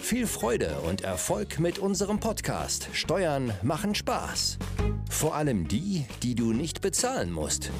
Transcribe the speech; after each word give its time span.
Viel 0.00 0.26
Freude 0.26 0.80
und 0.86 1.02
Erfolg 1.02 1.58
mit 1.58 1.78
unserem 1.78 2.18
Podcast 2.18 2.88
Steuern 2.94 3.52
machen 3.62 3.94
Spaß. 3.94 4.58
Vor 5.10 5.34
allem 5.34 5.68
die, 5.68 6.06
die 6.22 6.34
du 6.34 6.52
nicht 6.52 6.80
bezahlen 6.80 7.30
musst. 7.30 7.70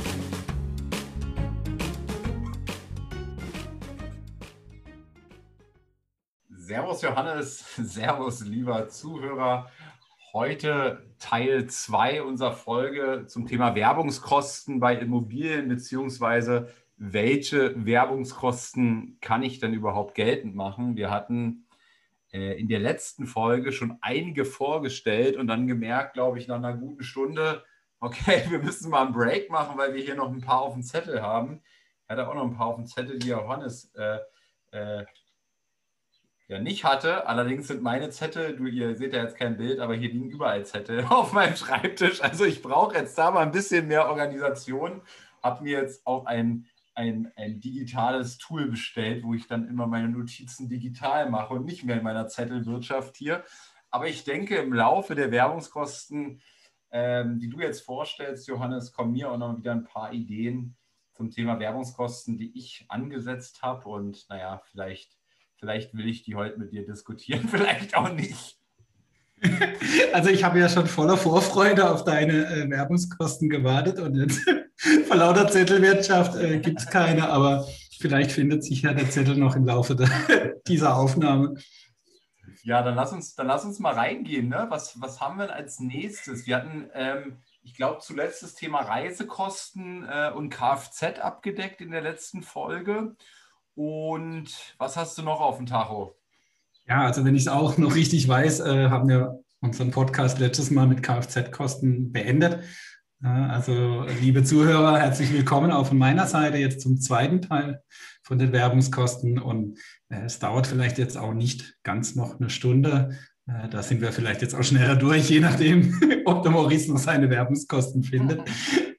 Servus 6.51 7.01
Johannes, 7.01 7.65
Servus 7.77 8.45
lieber 8.45 8.89
Zuhörer. 8.89 9.70
Heute 10.34 11.06
Teil 11.19 11.66
2 11.66 12.23
unserer 12.23 12.53
Folge 12.53 13.25
zum 13.27 13.47
Thema 13.47 13.75
Werbungskosten 13.75 14.80
bei 14.80 14.97
Immobilien 14.97 15.69
beziehungsweise 15.69 16.69
welche 16.98 17.87
Werbungskosten 17.87 19.16
kann 19.20 19.42
ich 19.42 19.61
denn 19.61 19.73
überhaupt 19.73 20.14
geltend 20.14 20.55
machen? 20.56 20.97
Wir 20.97 21.11
hatten 21.11 21.64
in 22.30 22.68
der 22.68 22.80
letzten 22.80 23.27
Folge 23.27 23.73
schon 23.73 23.98
einige 24.00 24.45
vorgestellt 24.45 25.36
und 25.36 25.46
dann 25.46 25.66
gemerkt, 25.66 26.14
glaube 26.14 26.38
ich, 26.38 26.46
nach 26.46 26.56
einer 26.56 26.74
guten 26.74 27.02
Stunde, 27.02 27.64
okay, 28.00 28.45
wir 28.50 28.59
müssen 28.59 28.91
mal 28.91 29.06
einen 29.06 29.14
Break 29.14 29.50
machen, 29.50 29.78
weil 29.78 29.94
wir 29.94 30.03
hier 30.03 30.14
noch 30.14 30.30
ein 30.30 30.41
paar 30.41 30.61
auf 30.61 30.75
dem 30.75 30.83
Zettel 30.83 31.22
haben. 31.22 31.62
Ich 32.05 32.11
hatte 32.11 32.28
auch 32.28 32.34
noch 32.34 32.44
ein 32.44 32.56
paar 32.56 32.69
auf 32.69 32.77
dem 32.77 32.86
Zettel, 32.86 33.19
die 33.19 33.28
Johannes 33.28 33.92
äh, 33.94 34.19
äh, 34.72 35.05
ja 36.48 36.58
nicht 36.58 36.84
hatte. 36.84 37.27
Allerdings 37.27 37.69
sind 37.69 37.83
meine 37.83 38.11
Zettel, 38.11 38.56
du, 38.56 38.66
ihr 38.66 38.97
seht 38.97 39.12
ja 39.12 39.22
jetzt 39.22 39.36
kein 39.36 39.56
Bild, 39.56 39.81
aber 39.81 39.94
hier 39.94 40.08
liegen 40.08 40.31
überall 40.31 40.64
Zettel 40.64 41.05
auf 41.10 41.33
meinem 41.33 41.56
Schreibtisch. 41.56 42.22
Also 42.22 42.44
ich 42.44 42.62
brauche 42.62 42.97
jetzt 42.97 43.16
da 43.16 43.31
mal 43.31 43.42
ein 43.42 43.53
bisschen 43.53 43.86
mehr 43.86 44.08
Organisation. 44.08 45.03
Habe 45.42 45.64
mir 45.64 45.81
jetzt 45.81 46.06
auch 46.06 46.27
ein, 46.27 46.66
ein, 46.98 47.32
ein 47.36 47.60
digitales 47.60 48.38
Tool 48.38 48.68
bestellt, 48.68 49.24
wo 49.24 49.32
ich 49.34 49.46
dann 49.46 49.68
immer 49.68 49.86
meine 49.86 50.08
Notizen 50.08 50.68
digital 50.68 51.30
mache 51.30 51.54
und 51.54 51.64
nicht 51.64 51.84
mehr 51.84 51.96
in 51.96 52.04
meiner 52.04 52.28
Zettelwirtschaft 52.28 53.16
hier. 53.16 53.44
Aber 53.91 54.08
ich 54.08 54.24
denke, 54.24 54.56
im 54.56 54.72
Laufe 54.72 55.14
der 55.14 55.30
Werbungskosten, 55.30 56.42
ähm, 56.91 57.38
die 57.38 57.48
du 57.48 57.60
jetzt 57.60 57.84
vorstellst, 57.84 58.48
Johannes, 58.48 58.92
kommen 58.92 59.12
mir 59.12 59.30
auch 59.30 59.38
noch 59.38 59.56
wieder 59.56 59.72
ein 59.72 59.84
paar 59.84 60.12
Ideen 60.12 60.76
zum 61.14 61.30
Thema 61.30 61.58
Werbungskosten, 61.58 62.36
die 62.36 62.56
ich 62.58 62.84
angesetzt 62.88 63.62
habe. 63.62 63.88
Und 63.88 64.28
naja, 64.28 64.60
vielleicht 64.70 65.19
Vielleicht 65.58 65.94
will 65.94 66.08
ich 66.08 66.22
die 66.22 66.36
heute 66.36 66.58
mit 66.58 66.72
dir 66.72 66.84
diskutieren, 66.86 67.48
vielleicht 67.48 67.96
auch 67.96 68.12
nicht. 68.12 68.58
Also 70.12 70.31
ich 70.31 70.44
habe 70.44 70.58
ja 70.58 70.69
schon 70.69 70.86
voller 70.86 71.17
Vorfreude 71.17 71.91
auf 71.91 72.05
deine 72.05 72.47
äh, 72.47 72.70
Werbungskosten 72.70 73.48
gewartet 73.48 73.98
und 73.98 74.14
jetzt 74.17 74.41
vor 75.06 75.17
lauter 75.17 75.48
Zettelwirtschaft 75.48 76.36
äh, 76.36 76.58
gibt 76.58 76.81
es 76.81 76.86
keine, 76.86 77.28
aber 77.28 77.66
vielleicht 77.98 78.33
findet 78.33 78.64
sich 78.64 78.83
ja 78.83 78.92
der 78.92 79.11
Zettel 79.11 79.36
noch 79.36 79.56
im 79.56 79.64
Laufe 79.64 79.97
der, 79.97 80.09
dieser 80.66 80.97
Aufnahme. 80.97 81.55
Ja, 82.62 82.83
dann 82.83 82.97
lass 82.97 83.12
uns, 83.12 83.34
dann 83.34 83.47
lass 83.47 83.64
uns 83.64 83.78
mal 83.78 83.94
reingehen. 83.94 84.48
Ne? 84.48 84.66
Was, 84.69 85.00
was 85.00 85.20
haben 85.20 85.39
wir 85.39 85.55
als 85.55 85.81
nächstes? 85.81 86.47
Wir 86.47 86.56
hatten, 86.56 86.91
ähm, 86.92 87.39
ich 87.62 87.75
glaube, 87.75 88.00
zuletzt 88.00 88.42
das 88.42 88.55
Thema 88.55 88.81
Reisekosten 88.81 90.06
äh, 90.09 90.33
und 90.34 90.50
Kfz 90.50 91.19
abgedeckt 91.20 91.81
in 91.81 91.91
der 91.91 92.03
letzten 92.03 92.42
Folge. 92.42 93.16
Und 93.75 94.75
was 94.76 94.97
hast 94.97 95.16
du 95.16 95.22
noch 95.22 95.41
auf 95.41 95.56
dem 95.56 95.66
Tacho? 95.66 96.18
Ja, 96.88 97.04
also 97.04 97.25
wenn 97.25 97.34
ich 97.34 97.43
es 97.43 97.49
auch 97.49 97.76
noch 97.78 97.94
richtig 97.94 98.26
weiß, 98.26 98.60
äh, 98.60 98.88
haben 98.88 99.09
wir 99.09 99.41
unseren 99.60 99.91
Podcast 99.91 100.38
letztes 100.38 100.71
Mal 100.71 100.87
mit 100.87 101.03
Kfz-Kosten 101.03 102.12
beendet. 102.12 102.60
Also 103.21 104.06
liebe 104.21 104.44
Zuhörer, 104.44 104.97
herzlich 105.00 105.32
willkommen 105.32 105.72
auch 105.72 105.88
von 105.88 105.99
meiner 105.99 106.28
Seite 106.28 106.59
jetzt 106.59 106.81
zum 106.81 107.00
zweiten 107.00 107.43
Teil 107.43 107.82
von 108.22 108.38
den 108.38 108.53
Werbungskosten. 108.53 109.41
Und 109.41 109.76
äh, 110.09 110.22
es 110.26 110.38
dauert 110.38 110.69
vielleicht 110.69 110.99
jetzt 110.99 111.19
auch 111.19 111.34
nicht 111.34 111.76
ganz 111.82 112.15
noch 112.15 112.38
eine 112.38 112.49
Stunde. 112.49 113.19
Äh, 113.49 113.69
da 113.70 113.82
sind 113.82 114.00
wir 114.00 114.12
vielleicht 114.12 114.41
jetzt 114.41 114.55
auch 114.55 114.62
schneller 114.62 114.94
durch, 114.94 115.28
je 115.28 115.41
nachdem, 115.41 116.00
ob 116.26 116.44
der 116.44 116.53
Maurice 116.53 116.93
noch 116.93 116.99
seine 116.99 117.28
Werbungskosten 117.28 118.03
findet. 118.03 118.41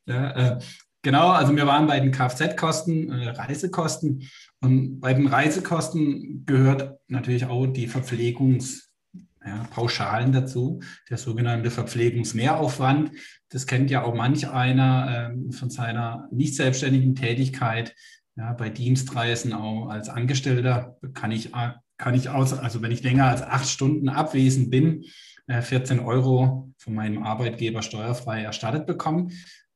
Ja, 0.06 0.32
äh, 0.32 0.60
genau, 1.02 1.30
also 1.30 1.56
wir 1.56 1.68
waren 1.68 1.88
bei 1.88 2.00
den 2.00 2.12
Kfz-Kosten, 2.12 3.12
äh, 3.12 3.30
Reisekosten. 3.30 4.30
Und 4.62 5.00
bei 5.00 5.14
den 5.14 5.28
Reisekosten 5.28 6.46
gehört 6.46 7.00
natürlich 7.08 7.46
auch 7.46 7.68
die 7.68 7.88
Verpflegungspauschalen 7.88 10.34
ja, 10.34 10.42
dazu, 10.42 10.82
der 11.10 11.18
sogenannte 11.18 11.72
Verpflegungsmehraufwand. 11.72 13.12
Das 13.50 13.68
kennt 13.68 13.90
ja 13.90 14.04
auch 14.04 14.14
manch 14.14 14.50
einer 14.50 15.34
äh, 15.34 15.52
von 15.54 15.70
seiner 15.70 16.28
nicht 16.32 16.56
selbstständigen 16.56 17.16
Tätigkeit. 17.16 17.96
Ja, 18.36 18.54
bei 18.54 18.70
Dienstreisen 18.70 19.54
auch 19.54 19.90
als 19.90 20.08
Angestellter 20.08 20.98
kann 21.14 21.32
ich, 21.32 21.52
kann 21.98 22.16
ich 22.16 22.30
aus, 22.30 22.54
also 22.54 22.82
wenn 22.82 22.92
ich 22.92 23.04
länger 23.04 23.26
als 23.26 23.42
acht 23.42 23.68
Stunden 23.68 24.08
abwesend 24.08 24.70
bin, 24.70 25.04
äh, 25.48 25.62
14 25.62 26.00
Euro 26.00 26.72
von 26.78 26.94
meinem 26.94 27.24
Arbeitgeber 27.24 27.82
steuerfrei 27.82 28.44
erstattet 28.44 28.86
bekommen. 28.86 29.32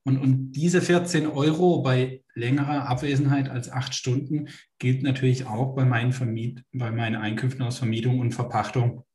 Und, 0.05 0.17
und 0.17 0.51
diese 0.51 0.81
14 0.81 1.27
Euro 1.27 1.81
bei 1.81 2.23
längerer 2.35 2.87
Abwesenheit 2.89 3.49
als 3.49 3.71
acht 3.71 3.95
Stunden 3.95 4.49
gilt 4.79 5.03
natürlich 5.03 5.45
auch 5.45 5.75
bei 5.75 5.85
meinen, 5.85 6.11
Vermiet, 6.11 6.63
bei 6.73 6.91
meinen 6.91 7.15
Einkünften 7.15 7.63
aus 7.63 7.77
Vermietung 7.77 8.19
und 8.19 8.33
Verpachtung. 8.33 9.05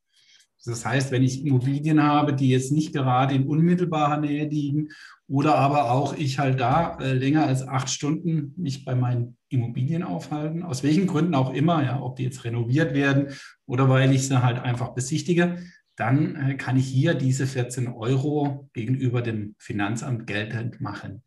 Das 0.64 0.84
heißt, 0.84 1.12
wenn 1.12 1.22
ich 1.22 1.46
Immobilien 1.46 2.02
habe, 2.02 2.34
die 2.34 2.48
jetzt 2.48 2.72
nicht 2.72 2.92
gerade 2.92 3.34
in 3.34 3.46
unmittelbarer 3.46 4.18
Nähe 4.18 4.48
liegen 4.48 4.88
oder 5.28 5.54
aber 5.54 5.90
auch 5.90 6.16
ich 6.16 6.38
halt 6.38 6.58
da 6.60 6.98
äh, 7.00 7.12
länger 7.12 7.46
als 7.46 7.66
acht 7.66 7.88
Stunden 7.88 8.54
mich 8.56 8.84
bei 8.84 8.94
meinen 8.94 9.36
Immobilien 9.50 10.02
aufhalten, 10.02 10.62
aus 10.62 10.82
welchen 10.82 11.06
Gründen 11.06 11.34
auch 11.34 11.52
immer, 11.52 11.84
ja, 11.84 12.00
ob 12.02 12.16
die 12.16 12.24
jetzt 12.24 12.44
renoviert 12.44 12.94
werden 12.94 13.28
oder 13.66 13.88
weil 13.88 14.12
ich 14.12 14.26
sie 14.26 14.42
halt 14.42 14.58
einfach 14.58 14.94
besichtige, 14.94 15.58
dann 15.98 16.36
äh, 16.36 16.54
kann 16.54 16.76
ich 16.76 16.86
hier 16.86 17.14
diese 17.14 17.46
14 17.46 17.88
Euro 17.88 18.70
gegenüber 18.72 19.20
dem 19.20 19.54
Finanzamt 19.58 20.26
geltend 20.26 20.80
machen. 20.80 21.22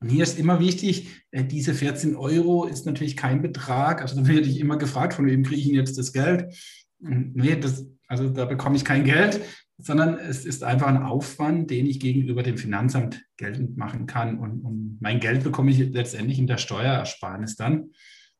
Und 0.00 0.08
hier 0.08 0.22
ist 0.22 0.38
immer 0.38 0.58
wichtig, 0.58 1.22
äh, 1.30 1.44
diese 1.44 1.74
14 1.74 2.16
Euro 2.16 2.64
ist 2.64 2.86
natürlich 2.86 3.16
kein 3.16 3.42
Betrag. 3.42 4.00
Also 4.00 4.16
da 4.16 4.26
werde 4.26 4.48
ich 4.48 4.58
immer 4.58 4.78
gefragt, 4.78 5.14
von 5.14 5.26
wem 5.26 5.42
kriege 5.42 5.60
ich 5.60 5.66
jetzt 5.68 5.98
das 5.98 6.12
Geld? 6.12 6.54
Nee, 6.98 7.56
das, 7.56 7.86
also 8.08 8.30
da 8.30 8.46
bekomme 8.46 8.76
ich 8.76 8.84
kein 8.84 9.04
Geld, 9.04 9.40
sondern 9.78 10.18
es 10.18 10.46
ist 10.46 10.64
einfach 10.64 10.86
ein 10.86 11.02
Aufwand, 11.02 11.70
den 11.70 11.86
ich 11.86 12.00
gegenüber 12.00 12.42
dem 12.42 12.56
Finanzamt 12.56 13.22
geltend 13.36 13.76
machen 13.76 14.06
kann. 14.06 14.38
Und, 14.38 14.60
und 14.60 14.98
mein 15.00 15.20
Geld 15.20 15.44
bekomme 15.44 15.70
ich 15.70 15.78
letztendlich 15.78 16.38
in 16.38 16.46
der 16.46 16.56
Steuerersparnis 16.56 17.56
dann, 17.56 17.90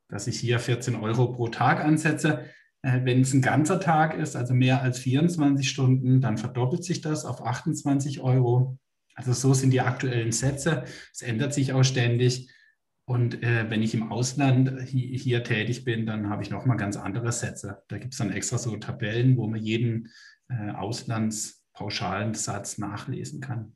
dass 0.08 0.26
ich 0.26 0.40
hier 0.40 0.58
14 0.58 0.94
Euro 0.94 1.32
pro 1.32 1.48
Tag 1.48 1.84
ansetze. 1.84 2.46
Äh, 2.86 3.04
wenn 3.04 3.22
es 3.22 3.34
ein 3.34 3.42
ganzer 3.42 3.80
Tag 3.80 4.14
ist, 4.14 4.36
also 4.36 4.54
mehr 4.54 4.80
als 4.80 5.00
24 5.00 5.68
Stunden, 5.68 6.20
dann 6.20 6.38
verdoppelt 6.38 6.84
sich 6.84 7.00
das 7.00 7.24
auf 7.24 7.44
28 7.44 8.20
Euro. 8.20 8.78
Also 9.16 9.32
so 9.32 9.54
sind 9.54 9.72
die 9.72 9.80
aktuellen 9.80 10.30
Sätze. 10.30 10.84
Es 11.12 11.22
ändert 11.22 11.52
sich 11.52 11.72
auch 11.72 11.82
ständig. 11.82 12.48
Und 13.04 13.42
äh, 13.42 13.68
wenn 13.70 13.82
ich 13.82 13.94
im 13.94 14.12
Ausland 14.12 14.82
hier, 14.82 15.18
hier 15.18 15.42
tätig 15.42 15.84
bin, 15.84 16.06
dann 16.06 16.28
habe 16.28 16.42
ich 16.42 16.50
nochmal 16.50 16.76
ganz 16.76 16.96
andere 16.96 17.32
Sätze. 17.32 17.82
Da 17.88 17.98
gibt 17.98 18.14
es 18.14 18.18
dann 18.18 18.32
extra 18.32 18.58
so 18.58 18.76
Tabellen, 18.76 19.36
wo 19.36 19.48
man 19.48 19.60
jeden 19.60 20.12
äh, 20.48 20.70
Auslandspauschalen 20.70 22.34
Satz 22.34 22.78
nachlesen 22.78 23.40
kann. 23.40 23.74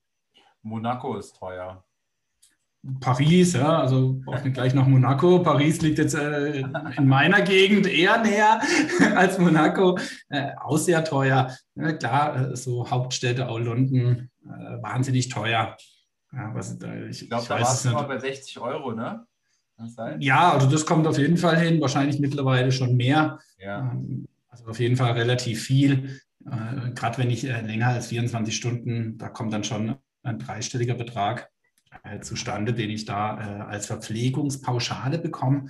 Monaco 0.63 1.17
ist 1.17 1.37
teuer. 1.37 1.85
Paris, 3.01 3.53
ja, 3.53 3.81
also 3.81 4.23
nicht 4.43 4.55
gleich 4.55 4.73
noch 4.73 4.87
Monaco. 4.87 5.41
Paris 5.41 5.83
liegt 5.83 5.99
jetzt 5.99 6.15
äh, 6.15 6.61
in 6.97 7.09
meiner 7.09 7.43
Gegend 7.43 7.87
eher 7.87 8.23
näher 8.23 8.61
als 9.17 9.39
Monaco. 9.39 9.99
Äh, 10.31 10.53
auch 10.59 10.79
sehr 10.79 11.05
teuer. 11.05 11.55
Ja, 11.75 11.93
klar, 11.93 12.53
äh, 12.53 12.57
so 12.57 12.91
Hauptstädte, 12.91 13.49
auch 13.49 13.59
London, 13.59 14.31
äh, 14.45 14.83
wahnsinnig 14.83 15.29
teuer. 15.29 15.77
Ja, 16.33 16.55
was, 16.55 16.79
ich, 17.11 17.23
ich 17.23 17.29
glaube, 17.29 17.45
da 17.49 17.61
war 17.61 17.73
es 17.73 17.85
mal 17.85 18.03
bei 18.05 18.19
60 18.19 18.59
Euro, 18.61 18.93
ne? 18.93 19.27
Ja, 20.21 20.53
also 20.53 20.69
das 20.69 20.87
kommt 20.87 21.07
auf 21.07 21.19
jeden 21.19 21.37
Fall 21.37 21.59
hin. 21.59 21.81
Wahrscheinlich 21.81 22.19
mittlerweile 22.19 22.73
schon 22.73 22.97
mehr. 22.97 23.41
Ja. 23.59 23.81
Ähm, 23.81 24.27
also 24.49 24.67
auf 24.67 24.81
jeden 24.81 24.97
Fall 24.97 25.13
relativ 25.13 25.65
viel. 25.65 26.21
Äh, 26.47 26.91
Gerade 26.95 27.19
wenn 27.19 27.31
ich 27.31 27.45
äh, 27.45 27.61
länger 27.61 27.89
als 27.89 28.07
24 28.07 28.57
Stunden, 28.57 29.19
da 29.19 29.29
kommt 29.29 29.53
dann 29.53 29.65
schon 29.65 29.97
ein 30.23 30.39
dreistelliger 30.39 30.95
Betrag 30.95 31.51
äh, 32.05 32.21
zustande, 32.21 32.73
den 32.73 32.91
ich 32.91 33.05
da 33.05 33.39
äh, 33.39 33.63
als 33.63 33.87
Verpflegungspauschale 33.87 35.19
bekomme. 35.19 35.67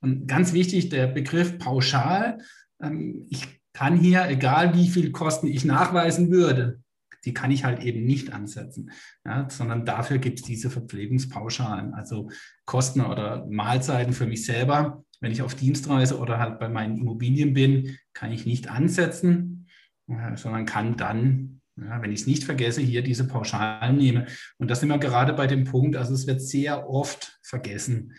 Und 0.00 0.26
ganz 0.26 0.52
wichtig, 0.52 0.88
der 0.88 1.06
Begriff 1.06 1.58
pauschal. 1.58 2.38
Ähm, 2.82 3.26
ich 3.30 3.60
kann 3.72 3.96
hier, 3.96 4.28
egal 4.28 4.74
wie 4.74 4.88
viel 4.88 5.12
Kosten 5.12 5.46
ich 5.46 5.64
nachweisen 5.64 6.30
würde, 6.30 6.80
die 7.24 7.34
kann 7.34 7.50
ich 7.50 7.64
halt 7.64 7.82
eben 7.82 8.04
nicht 8.04 8.32
ansetzen, 8.32 8.90
ja, 9.24 9.48
sondern 9.50 9.84
dafür 9.84 10.18
gibt 10.18 10.38
es 10.38 10.44
diese 10.44 10.70
Verpflegungspauschalen, 10.70 11.94
also 11.94 12.30
Kosten 12.64 13.00
oder 13.00 13.46
Mahlzeiten 13.50 14.12
für 14.12 14.26
mich 14.26 14.46
selber. 14.46 15.04
Wenn 15.20 15.32
ich 15.32 15.42
auf 15.42 15.54
Dienstreise 15.54 16.18
oder 16.18 16.38
halt 16.38 16.60
bei 16.60 16.68
meinen 16.68 16.96
Immobilien 16.96 17.54
bin, 17.54 17.98
kann 18.14 18.32
ich 18.32 18.46
nicht 18.46 18.70
ansetzen, 18.70 19.68
äh, 20.06 20.36
sondern 20.36 20.64
kann 20.64 20.96
dann 20.96 21.57
ja, 21.84 22.02
wenn 22.02 22.12
ich 22.12 22.20
es 22.20 22.26
nicht 22.26 22.44
vergesse, 22.44 22.80
hier 22.80 23.02
diese 23.02 23.26
Pauschalen 23.26 23.96
nehme. 23.96 24.26
Und 24.58 24.70
das 24.70 24.80
sind 24.80 24.88
wir 24.88 24.98
gerade 24.98 25.32
bei 25.32 25.46
dem 25.46 25.64
Punkt, 25.64 25.96
also 25.96 26.14
es 26.14 26.26
wird 26.26 26.40
sehr 26.40 26.88
oft 26.88 27.38
vergessen. 27.42 28.14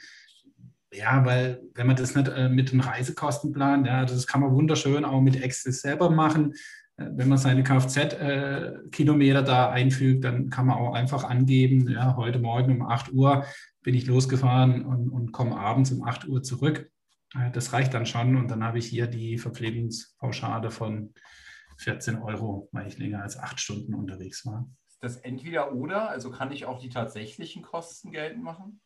Ja, 0.92 1.24
weil 1.24 1.62
wenn 1.76 1.88
man 1.88 1.96
das 1.96 2.16
nicht 2.16 2.28
äh, 2.30 2.50
mit 2.50 2.72
den 2.72 2.80
Reisekosten 2.80 3.52
plant, 3.52 3.86
ja, 3.86 4.06
das 4.06 4.26
kann 4.26 4.42
man 4.42 4.52
wunderschön 4.52 5.06
auch 5.06 5.22
mit 5.22 5.42
Excel 5.42 5.72
selber 5.72 6.10
machen. 6.10 6.54
Äh, 6.98 7.10
wenn 7.12 7.30
man 7.30 7.38
seine 7.38 7.64
Kfz-Kilometer 7.64 9.40
äh, 9.42 9.44
da 9.44 9.70
einfügt, 9.70 10.24
dann 10.24 10.50
kann 10.50 10.66
man 10.66 10.78
auch 10.78 10.94
einfach 10.94 11.24
angeben, 11.24 11.88
ja, 11.90 12.16
heute 12.16 12.40
Morgen 12.40 12.72
um 12.72 12.82
8 12.88 13.14
Uhr 13.14 13.46
bin 13.84 13.96
ich 13.96 14.08
losgefahren 14.08 14.84
und, 14.84 15.10
und 15.10 15.32
komme 15.32 15.58
abends 15.58 15.92
um 15.92 16.04
8 16.04 16.28
Uhr 16.28 16.42
zurück. 16.44 16.90
Äh, 17.36 17.52
das 17.52 17.74
reicht 17.74 17.94
dann 17.94 18.06
schon 18.06 18.36
und 18.36 18.50
dann 18.50 18.64
habe 18.64 18.80
ich 18.80 18.88
hier 18.88 19.08
die 19.08 19.38
Verpflegungspauschale 19.38 20.72
von 20.72 21.14
14 21.80 22.18
Euro, 22.18 22.70
weil 22.72 22.88
ich 22.88 22.98
länger 22.98 23.24
als 23.24 23.38
acht 23.38 23.60
Stunden 23.60 23.94
unterwegs 23.94 24.46
war. 24.46 24.70
Ist 24.88 25.02
das 25.02 25.18
entweder 25.18 25.74
oder? 25.74 26.10
Also 26.10 26.30
kann 26.30 26.52
ich 26.52 26.66
auch 26.66 26.80
die 26.80 26.90
tatsächlichen 26.90 27.62
Kosten 27.62 28.12
geltend 28.12 28.44
machen? 28.44 28.82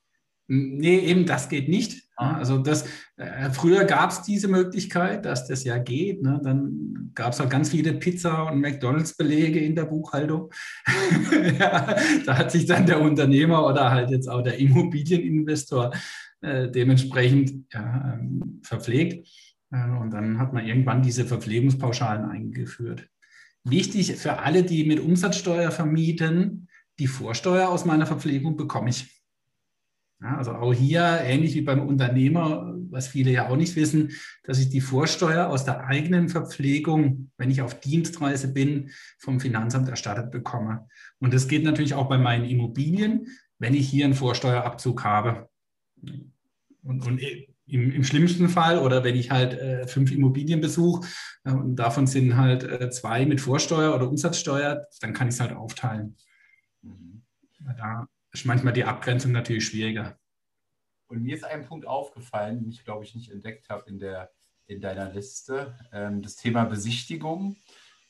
Nee, 0.48 1.00
eben 1.00 1.26
das 1.26 1.48
geht 1.48 1.70
nicht. 1.70 2.04
Ah. 2.18 2.36
Also 2.36 2.58
das, 2.58 2.86
äh, 3.16 3.50
früher 3.52 3.86
gab 3.86 4.12
es 4.12 4.24
diese 4.24 4.50
Möglichkeit, 4.50 5.26
dass 5.26 5.48
das 5.48 5.64
ja 5.64 5.78
geht. 5.78 6.22
Ne? 6.22 6.40
Dann 6.44 7.12
gab 7.16 7.32
es 7.32 7.40
halt 7.40 7.50
ganz 7.50 7.70
viele 7.70 7.94
Pizza- 7.94 8.52
und 8.52 8.60
McDonalds-Belege 8.60 9.60
in 9.60 9.76
der 9.76 9.86
Buchhaltung. 9.86 10.52
ja, 11.60 11.96
da 12.26 12.38
hat 12.38 12.52
sich 12.52 12.66
dann 12.66 12.86
der 12.86 13.02
Unternehmer 13.02 13.66
oder 13.66 13.90
halt 13.90 14.12
jetzt 14.12 14.28
auch 14.30 14.42
der 14.42 14.60
Immobilieninvestor 14.60 15.92
äh, 16.42 16.70
dementsprechend 16.70 17.74
ja, 17.74 18.14
ähm, 18.14 18.60
verpflegt. 18.64 19.28
Und 19.74 20.12
dann 20.12 20.38
hat 20.38 20.54
man 20.54 20.68
irgendwann 20.68 21.02
diese 21.02 21.26
Verpflegungspauschalen 21.26 22.30
eingeführt. 22.30 23.10
Wichtig 23.64 24.16
für 24.18 24.40
alle, 24.40 24.64
die 24.64 24.84
mit 24.84 25.00
Umsatzsteuer 25.00 25.72
vermieten, 25.72 26.68
die 27.00 27.08
Vorsteuer 27.08 27.70
aus 27.70 27.84
meiner 27.86 28.06
Verpflegung 28.06 28.56
bekomme 28.56 28.92
ich. 28.92 29.24
Ja, 30.22 30.38
also 30.38 30.52
auch 30.52 30.74
hier, 30.74 31.02
ähnlich 31.24 31.56
wie 31.56 31.62
beim 31.62 31.82
Unternehmer, 31.82 32.76
was 32.90 33.08
viele 33.08 33.32
ja 33.32 33.50
auch 33.50 33.58
nicht 33.58 33.76
wissen, 33.76 34.12
dass 34.44 34.60
ich 34.60 34.70
die 34.70 34.80
Vorsteuer 34.80 35.48
aus 35.48 35.66
der 35.66 35.86
eigenen 35.86 36.30
Verpflegung, 36.30 37.32
wenn 37.38 37.50
ich 37.50 37.62
auf 37.62 37.80
Dienstreise 37.80 38.54
bin, 38.54 38.92
vom 39.18 39.40
Finanzamt 39.40 39.90
erstattet 39.90 40.30
bekomme. 40.30 40.88
Und 41.20 41.34
das 41.34 41.48
geht 41.48 41.64
natürlich 41.64 41.96
auch 41.96 42.08
bei 42.08 42.20
meinen 42.20 42.46
Immobilien, 42.46 43.28
wenn 43.58 43.74
ich 43.74 43.90
hier 43.90 44.06
einen 44.06 44.14
Vorsteuerabzug 44.14 45.04
habe. 45.04 45.50
Und, 46.84 47.08
und 47.08 47.22
im, 47.66 47.92
im, 47.92 48.04
schlimmsten 48.04 48.50
Fall 48.50 48.80
oder 48.80 49.04
wenn 49.04 49.16
ich 49.16 49.32
halt 49.32 49.54
äh, 49.54 49.88
fünf 49.88 50.12
Immobilien 50.12 50.62
besuche 50.62 51.08
äh, 51.46 51.52
und 51.52 51.76
davon 51.78 52.08
sind 52.08 52.36
halt 52.36 52.64
äh, 52.64 52.90
zwei 52.90 53.26
mit 53.26 53.42
Vorsteuer 53.42 53.96
oder 53.96 54.10
Umsatzsteuer, 54.10 54.86
dann 55.02 55.14
kann 55.14 55.30
ich 55.30 55.36
es 55.36 55.40
halt 55.40 55.54
aufteilen. 55.54 56.18
Mhm. 56.82 57.24
Da 57.78 58.08
ist 58.32 58.46
manchmal 58.46 58.74
die 58.74 58.84
Abgrenzung 58.84 59.32
natürlich 59.32 59.66
schwieriger. 59.66 60.18
Und 61.08 61.24
mir 61.24 61.36
ist 61.36 61.46
ein 61.46 61.66
Punkt 61.66 61.88
aufgefallen, 61.88 62.60
den 62.60 62.70
ich 62.70 62.84
glaube 62.84 63.06
ich 63.06 63.16
nicht 63.16 63.32
entdeckt 63.32 63.70
habe 63.70 63.90
in, 63.90 64.00
der, 64.00 64.32
in 64.66 64.82
deiner 64.82 65.12
Liste, 65.12 65.78
ähm, 65.94 66.22
das 66.22 66.36
Thema 66.36 66.66
Besichtigung. 66.66 67.56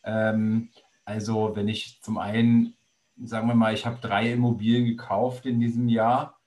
Ähm, 0.04 0.70
also 1.06 1.56
wenn 1.56 1.68
ich 1.68 2.02
zum 2.02 2.18
einen, 2.18 2.76
sagen 3.22 3.48
wir 3.48 3.56
mal, 3.56 3.74
ich 3.74 3.86
habe 3.86 4.00
drei 4.02 4.32
Immobilien 4.32 4.86
gekauft 4.86 5.46
in 5.46 5.60
diesem 5.60 5.90
Jahr 5.90 6.40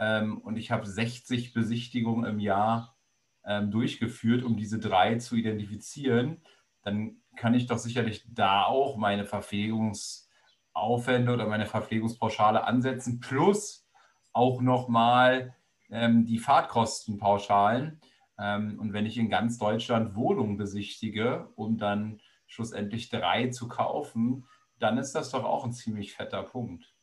ähm, 0.00 0.38
und 0.38 0.56
ich 0.56 0.70
habe 0.70 0.86
60 0.86 1.52
Besichtigungen 1.52 2.24
im 2.24 2.40
Jahr 2.40 2.96
ähm, 3.44 3.70
durchgeführt, 3.70 4.42
um 4.42 4.56
diese 4.56 4.78
drei 4.78 5.16
zu 5.16 5.36
identifizieren. 5.36 6.42
Dann 6.82 7.18
kann 7.36 7.54
ich 7.54 7.66
doch 7.66 7.78
sicherlich 7.78 8.24
da 8.32 8.64
auch 8.64 8.96
meine 8.96 9.26
Verpflegungsaufwände 9.26 11.32
oder 11.32 11.46
meine 11.46 11.66
Verpflegungspauschale 11.66 12.64
ansetzen, 12.64 13.20
plus 13.20 13.86
auch 14.32 14.62
nochmal 14.62 15.54
ähm, 15.90 16.24
die 16.24 16.38
Fahrtkostenpauschalen. 16.38 18.00
Ähm, 18.38 18.80
und 18.80 18.94
wenn 18.94 19.04
ich 19.04 19.18
in 19.18 19.28
ganz 19.28 19.58
Deutschland 19.58 20.16
Wohnungen 20.16 20.56
besichtige, 20.56 21.50
um 21.56 21.76
dann 21.76 22.22
schlussendlich 22.46 23.10
drei 23.10 23.48
zu 23.48 23.68
kaufen, 23.68 24.46
dann 24.78 24.96
ist 24.96 25.12
das 25.12 25.30
doch 25.30 25.44
auch 25.44 25.66
ein 25.66 25.72
ziemlich 25.72 26.14
fetter 26.14 26.42
Punkt. 26.42 26.94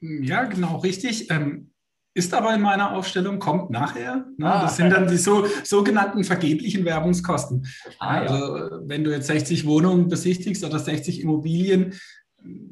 Ja, 0.00 0.44
genau, 0.44 0.78
richtig. 0.78 1.30
Ähm, 1.30 1.74
ist 2.16 2.32
aber 2.32 2.54
in 2.54 2.62
meiner 2.62 2.92
Aufstellung, 2.92 3.38
kommt 3.38 3.68
nachher. 3.70 4.24
Ne? 4.38 4.50
Ah, 4.50 4.62
das 4.62 4.76
sind 4.78 4.88
dann 4.90 5.06
die 5.06 5.18
so, 5.18 5.46
sogenannten 5.64 6.24
vergeblichen 6.24 6.84
Werbungskosten. 6.86 7.66
Ah, 7.98 8.22
ja. 8.24 8.30
Also 8.30 8.80
wenn 8.86 9.04
du 9.04 9.10
jetzt 9.10 9.26
60 9.26 9.66
Wohnungen 9.66 10.08
besichtigst 10.08 10.64
oder 10.64 10.78
60 10.78 11.20
Immobilien, 11.20 11.92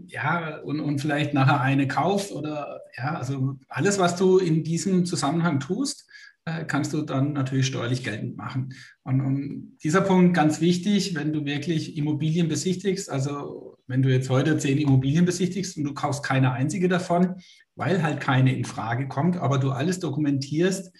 ja, 0.06 0.60
und, 0.60 0.80
und 0.80 1.00
vielleicht 1.00 1.34
nachher 1.34 1.60
eine 1.60 1.86
kaufst 1.86 2.32
oder 2.32 2.80
ja, 2.96 3.16
also 3.16 3.56
alles, 3.68 3.98
was 3.98 4.16
du 4.16 4.38
in 4.38 4.64
diesem 4.64 5.04
Zusammenhang 5.04 5.60
tust, 5.60 6.08
kannst 6.66 6.92
du 6.92 7.02
dann 7.02 7.32
natürlich 7.32 7.66
steuerlich 7.66 8.04
geltend 8.04 8.36
machen. 8.36 8.74
Und, 9.02 9.20
und, 9.22 9.78
dieser 9.82 10.02
Punkt 10.02 10.34
ganz 10.34 10.60
wichtig, 10.60 11.14
wenn 11.14 11.32
du 11.32 11.44
wirklich 11.44 11.96
Immobilien 11.96 12.48
besichtigst, 12.48 13.10
also 13.10 13.78
wenn 13.86 14.02
du 14.02 14.10
jetzt 14.10 14.28
heute 14.28 14.58
zehn 14.58 14.78
Immobilien 14.78 15.24
besichtigst 15.24 15.76
und 15.76 15.84
du 15.84 15.94
kaufst 15.94 16.22
keine 16.22 16.52
einzige 16.52 16.88
davon, 16.88 17.36
weil 17.76 18.02
halt 18.02 18.20
keine 18.20 18.54
in 18.54 18.64
Frage 18.64 19.08
kommt, 19.08 19.36
aber 19.36 19.58
du 19.58 19.70
alles 19.70 20.00
dokumentierst, 20.00 20.92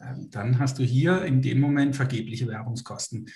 ähm, 0.00 0.28
dann 0.30 0.58
hast 0.58 0.78
du 0.78 0.82
hier 0.82 1.24
in 1.24 1.42
dem 1.42 1.60
Moment 1.60 1.94
vergebliche 1.94 2.48
Werbungskosten. 2.48 3.26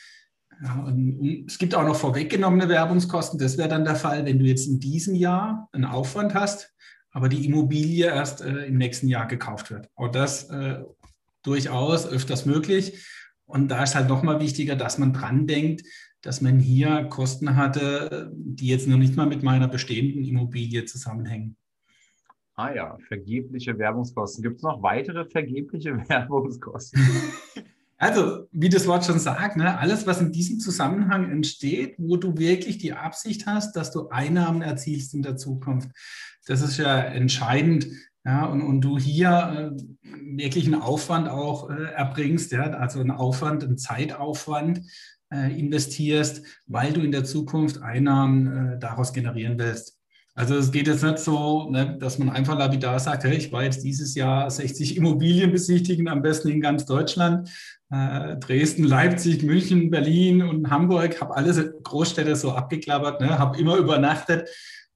Und, 0.85 1.44
es 1.47 1.58
gibt 1.58 1.75
auch 1.75 1.87
noch 1.87 1.97
vorweggenommene 1.97 2.69
Werbungskosten. 2.69 3.38
Das 3.38 3.56
wäre 3.56 3.69
dann 3.69 3.85
der 3.85 3.97
Fall, 3.97 4.25
wenn 4.25 4.38
du 4.38 4.44
jetzt 4.44 4.67
in 4.67 4.81
diesem 4.81 5.15
Jahr 5.15 5.69
einen 5.73 5.85
Aufwand 5.85 6.35
hast, 6.35 6.73
aber 7.12 7.29
die 7.29 7.47
Immobilie 7.47 8.06
erst 8.06 8.41
äh, 8.41 8.67
im 8.67 8.79
nächsten 8.79 9.06
Jahr 9.06 9.26
gekauft 9.26 9.70
wird. 9.70 9.88
Auch 9.94 10.08
das 10.08 10.50
äh, 10.50 10.81
durchaus 11.43 12.06
öfters 12.06 12.47
möglich. 12.47 13.06
Und 13.47 13.69
da 13.69 13.83
ist 13.83 13.94
halt 13.94 14.09
nochmal 14.09 14.41
wichtiger, 14.41 14.77
dass 14.77 14.99
man 14.99 15.12
dran 15.12 15.47
denkt, 15.47 15.83
dass 16.23 16.41
man 16.41 16.59
hier 16.59 17.05
Kosten 17.05 17.56
hatte, 17.56 18.33
die 18.35 18.69
jetzt 18.69 18.87
noch 18.87 18.97
nicht 18.97 19.17
mal 19.17 19.27
mit 19.27 19.43
meiner 19.43 19.69
bestehenden 19.69 20.25
Immobilie 20.25 20.85
zusammenhängen. 20.85 21.56
Ah 22.55 22.72
ja, 22.72 22.96
vergebliche 23.08 23.77
Werbungskosten. 23.79 24.43
Gibt 24.43 24.56
es 24.56 24.63
noch 24.63 24.82
weitere 24.82 25.25
vergebliche 25.25 25.96
Werbungskosten? 26.08 27.01
Also, 27.99 28.49
wie 28.51 28.69
das 28.69 28.89
Wort 28.89 29.05
schon 29.05 29.20
sagt, 29.20 29.56
ne, 29.56 29.79
alles, 29.79 30.08
was 30.08 30.20
in 30.20 30.32
diesem 30.32 30.58
Zusammenhang 30.58 31.31
entsteht, 31.31 31.94
wo 31.99 32.17
du 32.17 32.37
wirklich 32.37 32.79
die 32.79 32.94
Absicht 32.94 33.46
hast, 33.46 33.77
dass 33.77 33.93
du 33.93 34.08
Einnahmen 34.08 34.61
erzielst 34.61 35.15
in 35.15 35.22
der 35.22 35.37
Zukunft, 35.37 35.89
das 36.44 36.63
ist 36.63 36.79
ja 36.79 36.99
entscheidend. 36.99 37.87
Ja, 38.24 38.44
und, 38.46 38.62
und 38.62 38.81
du 38.82 38.98
hier 38.98 39.74
äh, 39.74 40.36
wirklich 40.38 40.67
einen 40.67 40.81
Aufwand 40.81 41.29
auch 41.29 41.70
äh, 41.70 41.93
erbringst, 41.94 42.52
ja, 42.52 42.62
also 42.70 43.00
einen 43.00 43.10
Aufwand, 43.10 43.64
einen 43.64 43.79
Zeitaufwand 43.79 44.82
äh, 45.32 45.58
investierst, 45.58 46.43
weil 46.67 46.93
du 46.93 47.00
in 47.00 47.10
der 47.10 47.24
Zukunft 47.24 47.82
Einnahmen 47.82 48.74
äh, 48.74 48.79
daraus 48.79 49.12
generieren 49.12 49.58
willst. 49.58 49.98
Also 50.34 50.56
es 50.56 50.72
geht 50.72 50.86
jetzt 50.86 51.02
nicht 51.02 51.19
so, 51.19 51.69
ne, 51.70 51.98
dass 52.00 52.19
man 52.19 52.31
einfach 52.31 52.56
lapidar 52.56 52.98
sagt, 52.98 53.24
hey, 53.24 53.36
ich 53.36 53.52
war 53.52 53.64
jetzt 53.64 53.84
dieses 53.84 54.14
Jahr 54.14 54.50
60 54.50 54.96
Immobilien 54.96 55.52
besichtigen, 55.52 56.08
am 56.08 56.22
besten 56.22 56.48
in 56.48 56.60
ganz 56.60 56.86
Deutschland. 56.86 57.50
Äh, 57.91 58.36
Dresden, 58.36 58.84
Leipzig, 58.84 59.43
München, 59.43 59.91
Berlin 59.91 60.43
und 60.43 60.70
Hamburg, 60.70 61.20
habe 61.20 61.36
alle 61.36 61.74
Großstädte 61.82 62.34
so 62.36 62.52
abgeklappert, 62.52 63.20
ne, 63.20 63.38
habe 63.38 63.58
immer 63.58 63.76
übernachtet. 63.76 64.48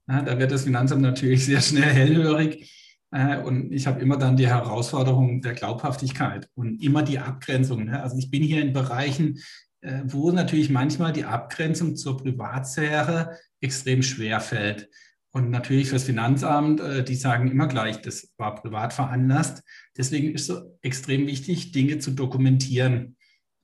Ja, 0.09 0.23
da 0.23 0.38
wird 0.38 0.52
das 0.52 0.62
Finanzamt 0.62 1.02
natürlich 1.02 1.45
sehr 1.45 1.61
schnell 1.61 1.92
hellhörig. 1.92 2.73
Äh, 3.11 3.39
und 3.39 3.73
ich 3.73 3.87
habe 3.87 4.01
immer 4.01 4.17
dann 4.17 4.37
die 4.37 4.49
Herausforderung 4.49 5.41
der 5.41 5.55
Glaubhaftigkeit 5.55 6.49
und 6.55 6.83
immer 6.83 7.03
die 7.03 7.19
Abgrenzung. 7.19 7.85
Ne? 7.85 8.03
Also 8.03 8.17
ich 8.19 8.31
bin 8.31 8.43
hier 8.43 8.63
in 8.63 8.73
Bereichen, 8.73 9.39
äh, 9.81 10.03
wo 10.07 10.31
natürlich 10.33 10.71
manchmal 10.71 11.13
die 11.13 11.25
Abgrenzung 11.25 11.97
zur 11.97 12.17
Privatsphäre 12.17 13.39
extrem 13.61 14.03
schwer 14.03 14.41
fällt. 14.41 14.89
Und 15.33 15.51
natürlich 15.51 15.91
fürs 15.91 16.05
Finanzamt, 16.05 16.81
äh, 16.81 17.05
die 17.05 17.15
sagen 17.15 17.51
immer 17.51 17.69
gleich, 17.69 18.01
das 18.01 18.33
war 18.39 18.55
privat 18.55 18.93
veranlasst. 18.93 19.63
Deswegen 19.97 20.33
ist 20.33 20.43
es 20.43 20.47
so 20.49 20.79
extrem 20.83 21.27
wichtig, 21.27 21.73
Dinge 21.73 21.99
zu 21.99 22.11
dokumentieren. 22.11 23.17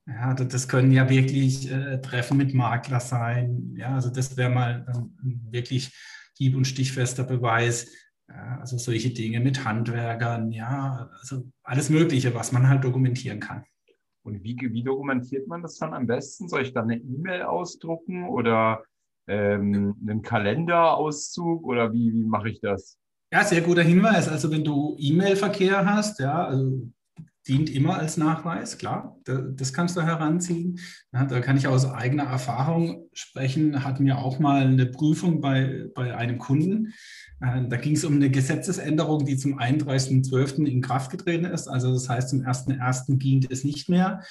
Ja, 0.05 0.33
das 0.33 0.67
können 0.67 0.91
ja 0.91 1.09
wirklich 1.09 1.69
Treffen 2.01 2.35
mit 2.35 2.53
Makler 2.53 2.99
sein. 2.99 3.73
Ja, 3.77 3.95
also 3.95 4.09
das 4.09 4.35
wäre 4.35 4.49
mal 4.49 4.85
ein 5.23 5.47
wirklich 5.49 5.93
hieb- 6.37 6.57
und 6.57 6.65
stichfester 6.65 7.23
Beweis. 7.23 7.87
Ja, 8.29 8.57
also 8.59 8.77
solche 8.77 9.09
Dinge 9.11 9.39
mit 9.39 9.65
Handwerkern, 9.65 10.51
ja, 10.51 11.09
also 11.19 11.43
alles 11.63 11.89
Mögliche, 11.89 12.33
was 12.33 12.51
man 12.51 12.67
halt 12.69 12.83
dokumentieren 12.83 13.39
kann. 13.39 13.65
Und 14.23 14.43
wie, 14.43 14.57
wie 14.57 14.83
dokumentiert 14.83 15.47
man 15.47 15.61
das 15.61 15.77
dann 15.77 15.93
am 15.93 16.07
besten? 16.07 16.47
Soll 16.47 16.61
ich 16.61 16.73
dann 16.73 16.89
eine 16.89 17.01
E-Mail 17.01 17.43
ausdrucken 17.43 18.29
oder 18.29 18.83
ähm, 19.27 19.95
einen 20.01 20.21
Kalenderauszug 20.21 21.65
oder 21.65 21.91
wie, 21.93 22.13
wie 22.13 22.23
mache 22.23 22.49
ich 22.49 22.61
das? 22.61 22.97
Ja, 23.33 23.43
sehr 23.43 23.61
guter 23.61 23.83
Hinweis. 23.83 24.29
Also 24.29 24.49
wenn 24.51 24.63
du 24.63 24.95
E-Mail-Verkehr 24.97 25.85
hast, 25.85 26.19
ja, 26.19 26.45
also 26.45 26.87
dient 27.47 27.69
immer 27.69 27.97
als 27.97 28.17
Nachweis, 28.17 28.77
klar, 28.77 29.17
das 29.25 29.73
kannst 29.73 29.97
du 29.97 30.01
heranziehen. 30.01 30.79
Da 31.11 31.41
kann 31.41 31.57
ich 31.57 31.67
aus 31.67 31.85
eigener 31.85 32.23
Erfahrung 32.23 33.09
sprechen, 33.13 33.83
hatten 33.83 34.05
wir 34.05 34.19
auch 34.19 34.39
mal 34.39 34.65
eine 34.65 34.85
Prüfung 34.85 35.41
bei, 35.41 35.87
bei 35.93 36.15
einem 36.15 36.37
Kunden. 36.37 36.93
Äh, 37.41 37.67
da 37.67 37.75
ging 37.77 37.95
es 37.95 38.05
um 38.05 38.15
eine 38.15 38.29
Gesetzesänderung, 38.29 39.25
die 39.25 39.37
zum 39.37 39.59
31.12. 39.59 40.65
in 40.65 40.81
Kraft 40.81 41.11
getreten 41.11 41.45
ist. 41.45 41.67
Also 41.67 41.91
das 41.91 42.07
heißt, 42.07 42.29
zum 42.29 42.41
1.1. 42.41 43.17
ging 43.17 43.45
es 43.49 43.63
nicht 43.63 43.89
mehr. 43.89 44.21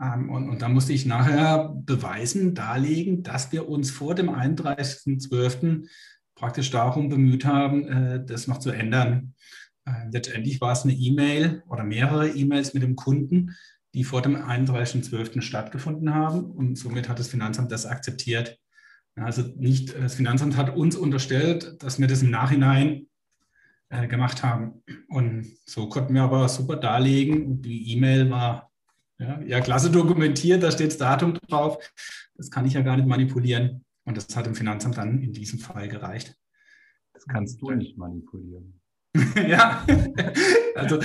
Ähm, 0.00 0.30
und, 0.30 0.48
und 0.48 0.62
da 0.62 0.68
musste 0.68 0.94
ich 0.94 1.04
nachher 1.04 1.74
beweisen, 1.74 2.54
darlegen, 2.54 3.22
dass 3.22 3.52
wir 3.52 3.68
uns 3.68 3.90
vor 3.90 4.14
dem 4.14 4.30
31.12. 4.30 5.86
praktisch 6.34 6.70
darum 6.70 7.10
bemüht 7.10 7.44
haben, 7.44 7.86
äh, 7.86 8.24
das 8.24 8.46
noch 8.46 8.58
zu 8.58 8.70
ändern. 8.70 9.34
Äh, 9.86 10.08
letztendlich 10.10 10.60
war 10.60 10.72
es 10.72 10.84
eine 10.84 10.92
E-Mail 10.92 11.62
oder 11.68 11.84
mehrere 11.84 12.30
E-Mails 12.30 12.74
mit 12.74 12.82
dem 12.82 12.96
Kunden, 12.96 13.54
die 13.94 14.04
vor 14.04 14.22
dem 14.22 14.36
31.12. 14.36 15.40
stattgefunden 15.40 16.14
haben. 16.14 16.50
Und 16.50 16.76
somit 16.76 17.08
hat 17.08 17.18
das 17.18 17.28
Finanzamt 17.28 17.70
das 17.70 17.86
akzeptiert. 17.86 18.58
Also 19.16 19.42
nicht, 19.56 19.94
das 19.96 20.14
Finanzamt 20.14 20.56
hat 20.56 20.74
uns 20.76 20.96
unterstellt, 20.96 21.76
dass 21.82 22.00
wir 22.00 22.08
das 22.08 22.22
im 22.22 22.30
Nachhinein 22.30 23.06
äh, 23.88 24.08
gemacht 24.08 24.42
haben. 24.42 24.82
Und 25.08 25.46
so 25.66 25.88
konnten 25.88 26.14
wir 26.14 26.22
aber 26.22 26.48
super 26.48 26.76
darlegen. 26.76 27.62
Die 27.62 27.92
E-Mail 27.92 28.30
war 28.30 28.72
ja, 29.18 29.40
ja, 29.42 29.60
klasse 29.60 29.90
dokumentiert, 29.90 30.62
da 30.62 30.72
steht 30.72 30.88
das 30.88 30.98
Datum 30.98 31.34
drauf. 31.48 31.78
Das 32.34 32.50
kann 32.50 32.66
ich 32.66 32.72
ja 32.72 32.82
gar 32.82 32.96
nicht 32.96 33.06
manipulieren. 33.06 33.84
Und 34.04 34.16
das 34.16 34.34
hat 34.34 34.46
dem 34.46 34.56
Finanzamt 34.56 34.98
dann 34.98 35.22
in 35.22 35.32
diesem 35.32 35.60
Fall 35.60 35.88
gereicht. 35.88 36.36
Das 37.12 37.24
kannst 37.26 37.62
du 37.62 37.70
nicht 37.70 37.96
manipulieren. 37.96 38.80
ja, 39.48 39.84
also 40.74 40.98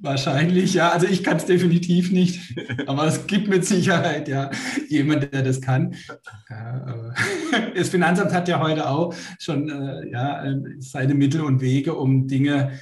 wahrscheinlich, 0.00 0.74
ja. 0.74 0.90
Also 0.90 1.06
ich 1.06 1.22
kann 1.22 1.36
es 1.36 1.44
definitiv 1.44 2.12
nicht, 2.12 2.58
aber 2.86 3.06
es 3.06 3.26
gibt 3.26 3.48
mit 3.48 3.64
Sicherheit 3.64 4.28
ja 4.28 4.50
jemand, 4.88 5.32
der 5.32 5.42
das 5.42 5.60
kann. 5.60 5.94
das 7.74 7.88
Finanzamt 7.88 8.32
hat 8.32 8.48
ja 8.48 8.60
heute 8.60 8.88
auch 8.88 9.14
schon 9.38 9.68
äh, 9.68 10.10
ja, 10.10 10.44
seine 10.78 11.14
Mittel 11.14 11.42
und 11.42 11.60
Wege, 11.60 11.94
um 11.94 12.26
Dinge 12.26 12.72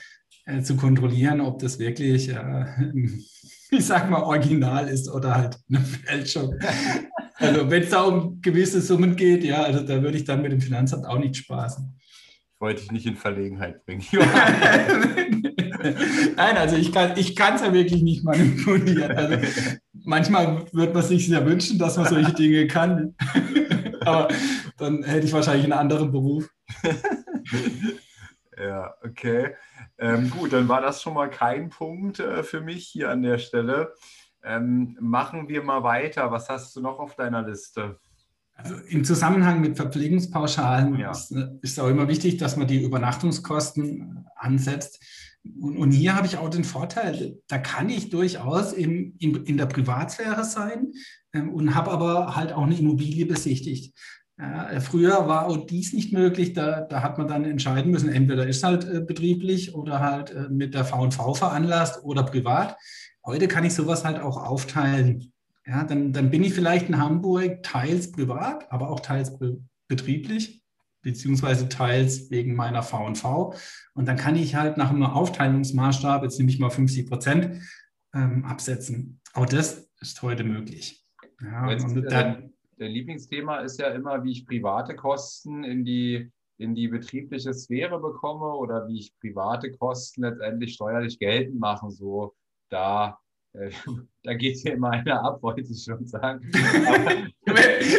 äh, 0.46 0.62
zu 0.62 0.76
kontrollieren, 0.76 1.40
ob 1.40 1.58
das 1.58 1.78
wirklich, 1.78 2.28
äh, 2.28 2.64
ich 3.70 3.84
sag 3.84 4.08
mal, 4.10 4.22
original 4.22 4.88
ist 4.88 5.10
oder 5.10 5.34
halt 5.34 5.58
eine 5.68 5.80
Fälschung. 5.80 6.54
Also 7.34 7.70
wenn 7.70 7.82
es 7.82 7.90
da 7.90 8.02
um 8.02 8.40
gewisse 8.40 8.80
Summen 8.80 9.14
geht, 9.16 9.44
ja, 9.44 9.62
also 9.62 9.80
da 9.80 10.02
würde 10.02 10.16
ich 10.16 10.24
dann 10.24 10.42
mit 10.42 10.52
dem 10.52 10.60
Finanzamt 10.60 11.06
auch 11.06 11.18
nicht 11.18 11.36
spaßen 11.36 11.97
wollte 12.58 12.82
ich 12.82 12.92
nicht 12.92 13.06
in 13.06 13.16
Verlegenheit 13.16 13.84
bringen. 13.84 14.04
Nein, 16.36 16.56
also 16.56 16.76
ich 16.76 16.92
kann 16.92 17.12
es 17.12 17.18
ich 17.18 17.38
ja 17.38 17.72
wirklich 17.72 18.02
nicht 18.02 18.24
manipulieren. 18.24 19.16
Also 19.16 19.36
manchmal 20.04 20.64
wird 20.72 20.94
man 20.94 21.02
sich 21.02 21.26
sehr 21.28 21.44
wünschen, 21.46 21.78
dass 21.78 21.96
man 21.96 22.06
solche 22.06 22.32
Dinge 22.32 22.66
kann. 22.66 23.14
Aber 24.04 24.28
dann 24.76 25.02
hätte 25.02 25.26
ich 25.26 25.32
wahrscheinlich 25.32 25.64
einen 25.64 25.72
anderen 25.72 26.10
Beruf. 26.10 26.48
ja, 28.56 28.94
okay. 29.04 29.54
Ähm, 29.98 30.30
gut, 30.30 30.52
dann 30.52 30.68
war 30.68 30.80
das 30.80 31.02
schon 31.02 31.14
mal 31.14 31.30
kein 31.30 31.70
Punkt 31.70 32.20
äh, 32.20 32.42
für 32.42 32.60
mich 32.60 32.86
hier 32.86 33.10
an 33.10 33.22
der 33.22 33.38
Stelle. 33.38 33.94
Ähm, 34.42 34.96
machen 35.00 35.48
wir 35.48 35.62
mal 35.62 35.82
weiter. 35.82 36.30
Was 36.30 36.48
hast 36.48 36.74
du 36.76 36.80
noch 36.80 36.98
auf 36.98 37.16
deiner 37.16 37.42
Liste? 37.42 37.98
Also 38.60 38.74
im 38.88 39.04
Zusammenhang 39.04 39.60
mit 39.60 39.76
Verpflegungspauschalen 39.76 40.98
ja. 40.98 41.12
ist, 41.12 41.32
es 41.62 41.78
auch 41.78 41.86
immer 41.86 42.08
wichtig, 42.08 42.38
dass 42.38 42.56
man 42.56 42.66
die 42.66 42.82
Übernachtungskosten 42.82 44.26
ansetzt. 44.34 45.00
Und, 45.60 45.76
und 45.76 45.92
hier 45.92 46.16
habe 46.16 46.26
ich 46.26 46.38
auch 46.38 46.50
den 46.50 46.64
Vorteil, 46.64 47.38
da 47.46 47.58
kann 47.58 47.88
ich 47.88 48.10
durchaus 48.10 48.72
im, 48.72 49.14
in, 49.20 49.44
in 49.44 49.56
der 49.58 49.66
Privatsphäre 49.66 50.44
sein 50.44 50.92
ähm, 51.32 51.50
und 51.50 51.76
habe 51.76 51.92
aber 51.92 52.34
halt 52.34 52.52
auch 52.52 52.64
eine 52.64 52.76
Immobilie 52.76 53.26
besichtigt. 53.26 53.96
Äh, 54.38 54.80
früher 54.80 55.28
war 55.28 55.46
auch 55.46 55.64
dies 55.66 55.92
nicht 55.92 56.12
möglich, 56.12 56.52
da, 56.52 56.80
da 56.80 57.00
hat 57.00 57.16
man 57.16 57.28
dann 57.28 57.44
entscheiden 57.44 57.92
müssen, 57.92 58.08
entweder 58.08 58.46
ist 58.48 58.64
halt 58.64 58.84
äh, 58.84 59.00
betrieblich 59.00 59.72
oder 59.72 60.00
halt 60.00 60.32
äh, 60.32 60.48
mit 60.48 60.74
der 60.74 60.84
V&V 60.84 61.34
veranlasst 61.34 62.02
oder 62.02 62.24
privat. 62.24 62.76
Heute 63.24 63.46
kann 63.46 63.64
ich 63.64 63.74
sowas 63.74 64.04
halt 64.04 64.18
auch 64.18 64.36
aufteilen. 64.36 65.32
Ja, 65.68 65.84
dann, 65.84 66.14
dann 66.14 66.30
bin 66.30 66.42
ich 66.42 66.54
vielleicht 66.54 66.88
in 66.88 66.98
Hamburg 66.98 67.62
teils 67.62 68.10
privat, 68.10 68.72
aber 68.72 68.88
auch 68.88 69.00
teils 69.00 69.38
betrieblich, 69.86 70.64
beziehungsweise 71.02 71.68
teils 71.68 72.30
wegen 72.30 72.54
meiner 72.54 72.82
V&V. 72.82 73.54
Und 73.92 74.08
dann 74.08 74.16
kann 74.16 74.34
ich 74.34 74.54
halt 74.54 74.78
nach 74.78 74.88
einem 74.88 75.02
Aufteilungsmaßstab, 75.02 76.22
jetzt 76.22 76.38
nehme 76.38 76.50
ich 76.50 76.58
mal 76.58 76.70
50 76.70 77.06
Prozent, 77.06 77.62
ähm, 78.14 78.46
absetzen. 78.46 79.20
Auch 79.34 79.44
das 79.44 79.90
ist 80.00 80.22
heute 80.22 80.42
möglich. 80.42 81.04
Ja, 81.42 81.70
jetzt, 81.70 81.84
und 81.84 82.02
dann, 82.02 82.54
der 82.78 82.88
Lieblingsthema 82.88 83.58
ist 83.58 83.78
ja 83.78 83.88
immer, 83.88 84.24
wie 84.24 84.32
ich 84.32 84.46
private 84.46 84.96
Kosten 84.96 85.64
in 85.64 85.84
die, 85.84 86.32
in 86.56 86.74
die 86.74 86.88
betriebliche 86.88 87.52
Sphäre 87.52 88.00
bekomme 88.00 88.54
oder 88.54 88.88
wie 88.88 89.00
ich 89.00 89.14
private 89.20 89.70
Kosten 89.72 90.22
letztendlich 90.22 90.74
steuerlich 90.74 91.18
geltend 91.18 91.60
mache. 91.60 91.90
So 91.90 92.34
da 92.70 93.10
äh, 93.10 93.27
da 94.22 94.34
geht 94.34 94.56
hier 94.56 94.74
immer 94.74 94.90
einer 94.90 95.24
ab, 95.24 95.42
wollte 95.42 95.62
ich 95.62 95.82
schon 95.82 96.06
sagen. 96.06 96.40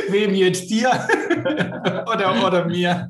Wem 0.09 0.33
jetzt 0.33 0.69
dir? 0.69 0.89
oder, 2.11 2.47
oder 2.47 2.65
mir? 2.65 3.09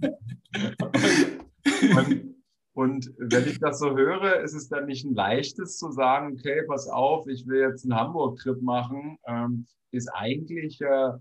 Und, 1.96 2.36
und, 2.74 3.14
wenn 3.18 3.48
ich 3.48 3.60
das 3.60 3.80
so 3.80 3.96
höre, 3.96 4.42
ist 4.42 4.54
es 4.54 4.70
dann 4.70 4.86
nicht 4.86 5.06
ein 5.06 5.14
leichtes 5.14 5.78
zu 5.78 5.92
sagen, 5.92 6.34
okay, 6.34 6.64
pass 6.68 6.88
auf, 6.88 7.28
ich 7.28 7.46
will 7.46 7.60
jetzt 7.60 7.84
einen 7.84 8.00
Hamburg-Trip 8.00 8.62
machen, 8.62 9.18
ähm, 9.28 9.68
ist 9.92 10.10
eigentlich, 10.14 10.80
äh, 10.82 11.12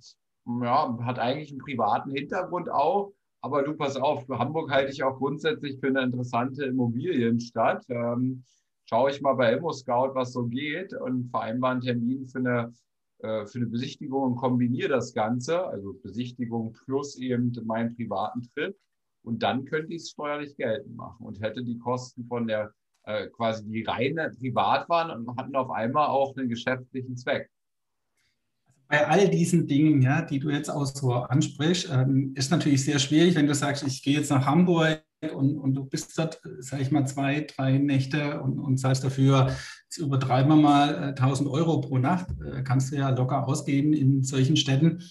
ja, 0.46 0.98
hat 1.02 1.18
eigentlich 1.18 1.50
einen 1.50 1.58
privaten 1.58 2.10
Hintergrund 2.10 2.70
auch. 2.70 3.12
Aber 3.40 3.62
du 3.62 3.74
pass 3.74 3.96
auf, 3.96 4.28
Hamburg 4.28 4.70
halte 4.70 4.92
ich 4.92 5.02
auch 5.04 5.16
grundsätzlich 5.16 5.78
für 5.78 5.88
eine 5.88 6.02
interessante 6.02 6.64
Immobilienstadt. 6.64 7.84
Ähm, 7.88 8.44
schaue 8.88 9.10
ich 9.10 9.20
mal 9.20 9.34
bei 9.34 9.52
ImmoScout, 9.52 10.14
was 10.14 10.32
so 10.32 10.46
geht 10.46 10.94
und 10.94 11.30
vereinbare 11.30 11.72
einen 11.72 11.80
Termin 11.82 12.26
für 12.26 12.38
eine, 12.38 12.72
äh, 13.18 13.46
für 13.46 13.58
eine 13.58 13.66
Besichtigung 13.66 14.22
und 14.22 14.36
kombiniere 14.36 14.88
das 14.88 15.12
Ganze, 15.12 15.66
also 15.66 15.94
Besichtigung 16.02 16.72
plus 16.84 17.16
eben 17.16 17.52
meinen 17.64 17.94
privaten 17.94 18.42
Trip. 18.54 18.74
Und 19.22 19.42
dann 19.42 19.66
könnte 19.66 19.92
ich 19.92 20.02
es 20.02 20.10
steuerlich 20.10 20.56
geltend 20.56 20.96
machen 20.96 21.26
und 21.26 21.40
hätte 21.42 21.62
die 21.62 21.78
Kosten 21.78 22.24
von 22.26 22.46
der 22.46 22.72
äh, 23.04 23.26
quasi 23.28 23.68
die 23.68 23.82
reine 23.82 24.30
privat 24.38 24.88
waren 24.88 25.10
und 25.10 25.36
hatten 25.36 25.54
auf 25.54 25.70
einmal 25.70 26.08
auch 26.08 26.34
einen 26.36 26.48
geschäftlichen 26.48 27.16
Zweck. 27.16 27.50
Bei 28.86 29.06
all 29.06 29.28
diesen 29.28 29.66
Dingen, 29.66 30.00
ja, 30.00 30.22
die 30.22 30.38
du 30.38 30.48
jetzt 30.48 30.70
auch 30.70 30.86
so 30.86 31.12
ansprichst, 31.12 31.90
ähm, 31.92 32.32
ist 32.34 32.50
natürlich 32.50 32.82
sehr 32.82 32.98
schwierig, 32.98 33.34
wenn 33.34 33.46
du 33.46 33.54
sagst, 33.54 33.86
ich 33.86 34.02
gehe 34.02 34.16
jetzt 34.16 34.30
nach 34.30 34.46
Hamburg 34.46 35.02
und, 35.20 35.58
und 35.58 35.74
du 35.74 35.84
bist 35.84 36.16
dort, 36.16 36.40
sage 36.60 36.82
ich 36.82 36.90
mal, 36.90 37.06
zwei, 37.06 37.40
drei 37.40 37.78
Nächte 37.78 38.40
und, 38.40 38.58
und 38.58 38.78
zahlst 38.78 39.02
dafür, 39.02 39.52
jetzt 39.84 39.98
übertreiben 39.98 40.50
wir 40.50 40.56
mal 40.56 41.14
1000 41.16 41.48
äh, 41.48 41.52
Euro 41.52 41.80
pro 41.80 41.98
Nacht, 41.98 42.28
äh, 42.40 42.62
kannst 42.62 42.92
du 42.92 42.96
ja 42.96 43.10
locker 43.10 43.46
ausgeben 43.46 43.92
in 43.92 44.22
solchen 44.22 44.56
Städten. 44.56 45.02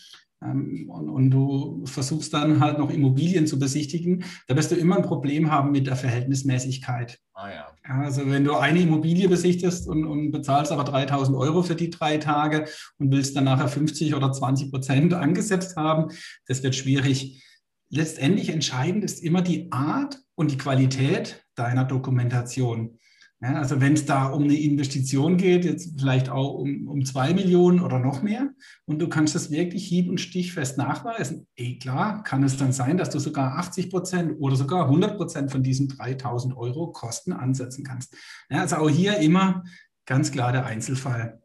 Ähm, 0.41 0.89
und, 0.89 1.09
und, 1.09 1.31
du 1.31 1.83
versuchst 1.85 2.33
dann 2.33 2.59
halt 2.59 2.77
noch 2.77 2.91
Immobilien 2.91 3.47
zu 3.47 3.57
besichtigen, 3.57 4.23
da 4.47 4.55
wirst 4.55 4.69
du 4.69 4.75
immer 4.75 4.97
ein 4.97 5.03
Problem 5.03 5.51
haben 5.51 5.71
mit 5.71 5.87
der 5.87 5.95
Verhältnismäßigkeit. 5.95 7.17
Ah, 7.33 7.49
ja. 7.49 7.67
Also 7.83 8.29
wenn 8.29 8.43
du 8.43 8.55
eine 8.55 8.81
Immobilie 8.81 9.27
besichtest 9.27 9.89
und, 9.89 10.05
und, 10.05 10.31
bezahlst 10.31 10.71
aber 10.71 10.83
3000 10.83 11.35
Euro 11.35 11.63
für 11.63 11.75
die 11.75 11.89
drei 11.89 12.17
Tage 12.17 12.65
und 12.99 13.11
willst 13.11 13.35
dann 13.35 13.45
nachher 13.45 13.67
50 13.67 14.13
oder 14.13 14.31
20 14.31 14.69
Prozent 14.69 15.13
angesetzt 15.15 15.75
haben, 15.75 16.11
das 16.45 16.61
wird 16.61 16.75
schwierig 16.75 17.43
letztendlich 17.89 18.50
entscheidend 18.50 19.03
ist 19.03 19.24
immer 19.24 19.41
die 19.41 19.72
Art 19.72 20.20
und 20.36 20.51
die 20.51 20.58
Qualität 20.58 21.46
deiner 21.56 21.86
Dokumentation. 21.86 23.00
Ja, 23.39 23.53
also 23.53 23.79
wenn 23.79 23.94
es 23.94 24.06
da 24.06 24.27
um 24.27 24.46
eine 24.46 24.56
Investition 24.56 25.38
geht, 25.38 25.63
jetzt 25.63 26.00
vielleicht 26.00 26.29
auch 26.29 26.56
um, 26.56 26.88
um 26.88 27.06
zwei 27.06 27.36
Millionen 27.36 27.82
oder 27.82 28.00
noch 28.00 28.24
mehr, 28.24 28.50
und 28.86 29.00
du 29.00 29.10
kannst 29.10 29.36
das 29.36 29.51
wirklich 29.51 29.86
hieb- 29.86 30.10
und 30.10 30.20
stichfest 30.20 30.79
nachweisen, 30.79 31.46
eh 31.56 31.77
klar, 31.77 32.24
kann 32.24 32.44
es 32.44 32.58
dann 32.58 32.72
sein, 32.72 32.98
dass 32.98 33.12
du 33.12 33.20
sogar 33.20 33.60
80 33.60 33.91
Prozent 33.91 34.36
oder 34.39 34.56
sogar 34.56 34.86
100 34.86 35.17
Prozent 35.17 35.51
von 35.51 35.62
diesen 35.62 35.88
3000 35.88 36.58
Euro 36.58 36.91
Kosten 36.91 37.32
ansetzen 37.32 37.84
kannst. 37.84 38.15
Ja, 38.50 38.62
also 38.62 38.77
auch 38.77 38.89
hier 38.89 39.17
immer 39.20 39.63
ganz 40.08 40.32
klar 40.32 40.51
der 40.51 40.65
Einzelfall. 40.65 41.39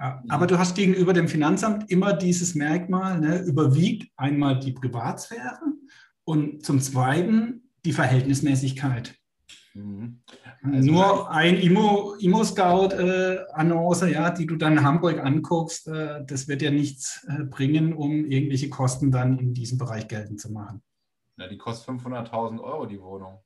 Ja, 0.00 0.22
aber 0.30 0.46
du 0.46 0.58
hast 0.58 0.74
gegenüber 0.74 1.12
dem 1.12 1.28
Finanzamt 1.28 1.90
immer 1.90 2.14
dieses 2.14 2.54
Merkmal, 2.54 3.20
ne, 3.20 3.42
überwiegt 3.42 4.10
einmal 4.16 4.58
die 4.58 4.72
Privatsphäre 4.72 5.60
und 6.24 6.64
zum 6.64 6.80
Zweiten 6.80 7.68
die 7.84 7.92
Verhältnismäßigkeit. 7.92 9.14
Mhm. 9.74 10.22
Also 10.62 10.90
Nur 10.90 11.30
ein 11.30 11.58
Immo-Scout-Annonce, 11.58 14.02
äh, 14.02 14.12
ja, 14.12 14.30
die 14.30 14.46
du 14.46 14.56
dann 14.56 14.78
in 14.78 14.84
Hamburg 14.84 15.18
anguckst, 15.18 15.88
äh, 15.88 16.24
das 16.26 16.48
wird 16.48 16.62
ja 16.62 16.70
nichts 16.70 17.26
äh, 17.28 17.44
bringen, 17.44 17.92
um 17.92 18.24
irgendwelche 18.24 18.70
Kosten 18.70 19.10
dann 19.10 19.38
in 19.38 19.52
diesem 19.52 19.76
Bereich 19.76 20.08
geltend 20.08 20.40
zu 20.40 20.50
machen. 20.50 20.82
Na, 21.36 21.46
die 21.46 21.58
kostet 21.58 21.94
500.000 21.94 22.58
Euro, 22.60 22.86
die 22.86 23.00
Wohnung. 23.00 23.40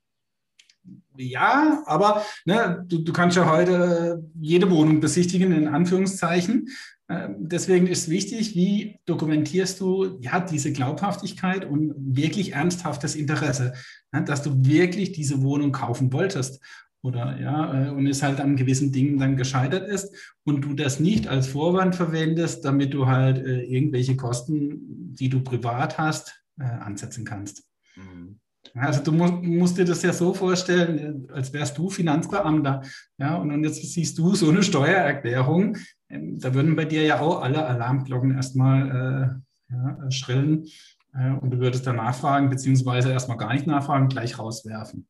Ja, 1.17 1.83
aber 1.85 2.23
ne, 2.45 2.83
du, 2.87 2.99
du 2.99 3.13
kannst 3.13 3.37
ja 3.37 3.49
heute 3.49 4.23
jede 4.39 4.69
Wohnung 4.69 4.99
besichtigen, 4.99 5.53
in 5.53 5.67
Anführungszeichen. 5.67 6.67
Ähm, 7.07 7.35
deswegen 7.39 7.87
ist 7.87 8.09
wichtig, 8.09 8.55
wie 8.55 8.99
dokumentierst 9.05 9.79
du 9.79 10.17
ja, 10.21 10.39
diese 10.39 10.73
Glaubhaftigkeit 10.73 11.63
und 11.63 11.93
wirklich 11.97 12.53
ernsthaftes 12.53 13.15
Interesse, 13.15 13.73
ne, 14.11 14.23
dass 14.23 14.41
du 14.41 14.65
wirklich 14.65 15.11
diese 15.11 15.41
Wohnung 15.41 15.71
kaufen 15.71 16.11
wolltest 16.11 16.61
oder 17.03 17.39
ja, 17.39 17.85
äh, 17.85 17.89
und 17.91 18.07
es 18.07 18.23
halt 18.23 18.41
an 18.41 18.55
gewissen 18.55 18.91
Dingen 18.91 19.19
dann 19.19 19.37
gescheitert 19.37 19.87
ist 19.87 20.13
und 20.43 20.61
du 20.61 20.73
das 20.73 20.99
nicht 20.99 21.27
als 21.27 21.47
Vorwand 21.47 21.95
verwendest, 21.95 22.65
damit 22.65 22.93
du 22.95 23.05
halt 23.05 23.37
äh, 23.37 23.61
irgendwelche 23.61 24.17
Kosten, 24.17 25.13
die 25.13 25.29
du 25.29 25.41
privat 25.41 25.99
hast, 25.99 26.43
äh, 26.59 26.63
ansetzen 26.63 27.23
kannst. 27.23 27.63
Mhm. 27.95 28.39
Also 28.73 29.03
du 29.03 29.11
musst, 29.11 29.43
musst, 29.43 29.77
dir 29.77 29.85
das 29.85 30.01
ja 30.01 30.11
so 30.11 30.33
vorstellen, 30.33 31.27
als 31.31 31.53
wärst 31.53 31.77
du 31.77 31.89
Finanzbeamter. 31.89 32.81
Ja, 33.17 33.37
und 33.37 33.63
jetzt 33.63 33.81
siehst 33.81 34.17
du 34.17 34.35
so 34.35 34.49
eine 34.49 34.63
Steuererklärung. 34.63 35.77
Ähm, 36.09 36.39
da 36.39 36.53
würden 36.53 36.75
bei 36.75 36.85
dir 36.85 37.03
ja 37.03 37.19
auch 37.19 37.41
alle 37.41 37.65
Alarmglocken 37.65 38.35
erstmal 38.35 39.41
äh, 39.69 39.73
ja, 39.73 40.11
schrillen. 40.11 40.65
Äh, 41.13 41.31
und 41.31 41.51
du 41.51 41.59
würdest 41.59 41.87
dann 41.87 41.97
nachfragen, 41.97 42.49
beziehungsweise 42.49 43.11
erstmal 43.11 43.37
gar 43.37 43.53
nicht 43.53 43.67
nachfragen, 43.67 44.09
gleich 44.09 44.37
rauswerfen. 44.37 45.07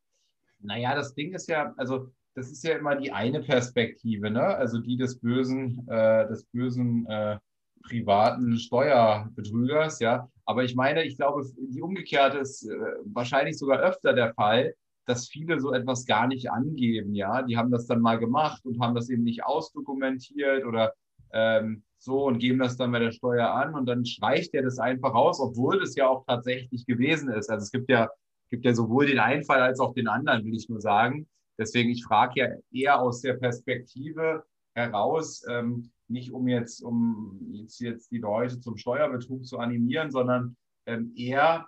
Naja, 0.60 0.96
das 0.96 1.14
Ding 1.16 1.34
ist 1.34 1.48
ja, 1.48 1.74
also 1.78 2.12
das 2.36 2.52
ist 2.52 2.64
ja 2.64 2.78
immer 2.78 2.96
die 2.96 3.12
eine 3.12 3.42
Perspektive, 3.42 4.30
ne? 4.30 4.44
Also 4.44 4.80
die 4.80 4.98
des 4.98 5.20
bösen, 5.20 5.88
äh, 5.88 6.28
des 6.28 6.46
bösen 6.46 7.06
äh, 7.08 7.38
privaten 7.84 8.58
Steuerbetrügers, 8.58 10.00
ja. 10.00 10.30
Aber 10.46 10.64
ich 10.64 10.76
meine, 10.76 11.04
ich 11.04 11.18
glaube, 11.18 11.44
die 11.58 11.82
umgekehrte 11.82 12.38
ist 12.38 12.64
äh, 12.64 12.76
wahrscheinlich 13.06 13.58
sogar 13.58 13.80
öfter 13.80 14.14
der 14.14 14.34
Fall, 14.34 14.76
dass 15.06 15.28
viele 15.28 15.60
so 15.60 15.74
etwas 15.74 16.06
gar 16.06 16.28
nicht 16.28 16.52
angeben, 16.52 17.14
ja. 17.14 17.44
Die 17.44 17.58
haben 17.58 17.72
das 17.72 17.86
dann 17.86 18.02
mal 18.02 18.20
gemacht 18.20 18.66
und 18.66 18.80
haben 18.80 18.96
das 18.96 19.10
eben 19.10 19.24
nicht 19.24 19.44
ausdokumentiert 19.44 20.66
oder 20.66 20.94
ähm, 21.32 21.84
so 22.00 22.26
und 22.26 22.40
geben 22.40 22.60
das 22.60 22.78
dann 22.78 22.92
bei 22.92 23.00
der 23.00 23.12
Steuer 23.12 23.50
an 23.50 23.76
und 23.76 23.88
dann 23.88 24.06
streicht 24.06 24.54
er 24.54 24.64
das 24.64 24.80
einfach 24.80 25.14
raus, 25.14 25.40
obwohl 25.40 25.80
das 25.80 25.96
ja 25.96 26.08
auch 26.08 26.26
tatsächlich 26.26 26.86
gewesen 26.86 27.30
ist. 27.30 27.50
Also 27.50 27.64
es 27.64 27.72
gibt 27.72 27.90
ja, 27.90 28.10
gibt 28.50 28.66
ja 28.66 28.74
sowohl 28.74 29.08
den 29.08 29.20
einen 29.20 29.44
Fall 29.44 29.62
als 29.62 29.80
auch 29.80 29.94
den 29.94 30.08
anderen, 30.08 30.46
will 30.46 30.56
ich 30.56 30.70
nur 30.70 30.82
sagen. 30.82 31.28
Deswegen, 31.58 31.90
ich 31.90 32.04
frage 32.04 32.40
ja 32.40 32.48
eher 32.72 33.02
aus 33.02 33.22
der 33.22 33.34
Perspektive 33.34 34.44
heraus, 34.76 35.44
ähm, 35.50 35.92
nicht 36.10 36.32
um 36.32 36.48
jetzt, 36.48 36.82
um 36.82 37.40
jetzt, 37.52 37.80
jetzt 37.80 38.12
die 38.12 38.20
Leute 38.20 38.60
zum 38.60 38.78
Steuerbetrug 38.78 39.46
zu 39.46 39.58
animieren, 39.60 40.12
sondern 40.12 40.56
ähm, 40.86 41.14
eher, 41.16 41.68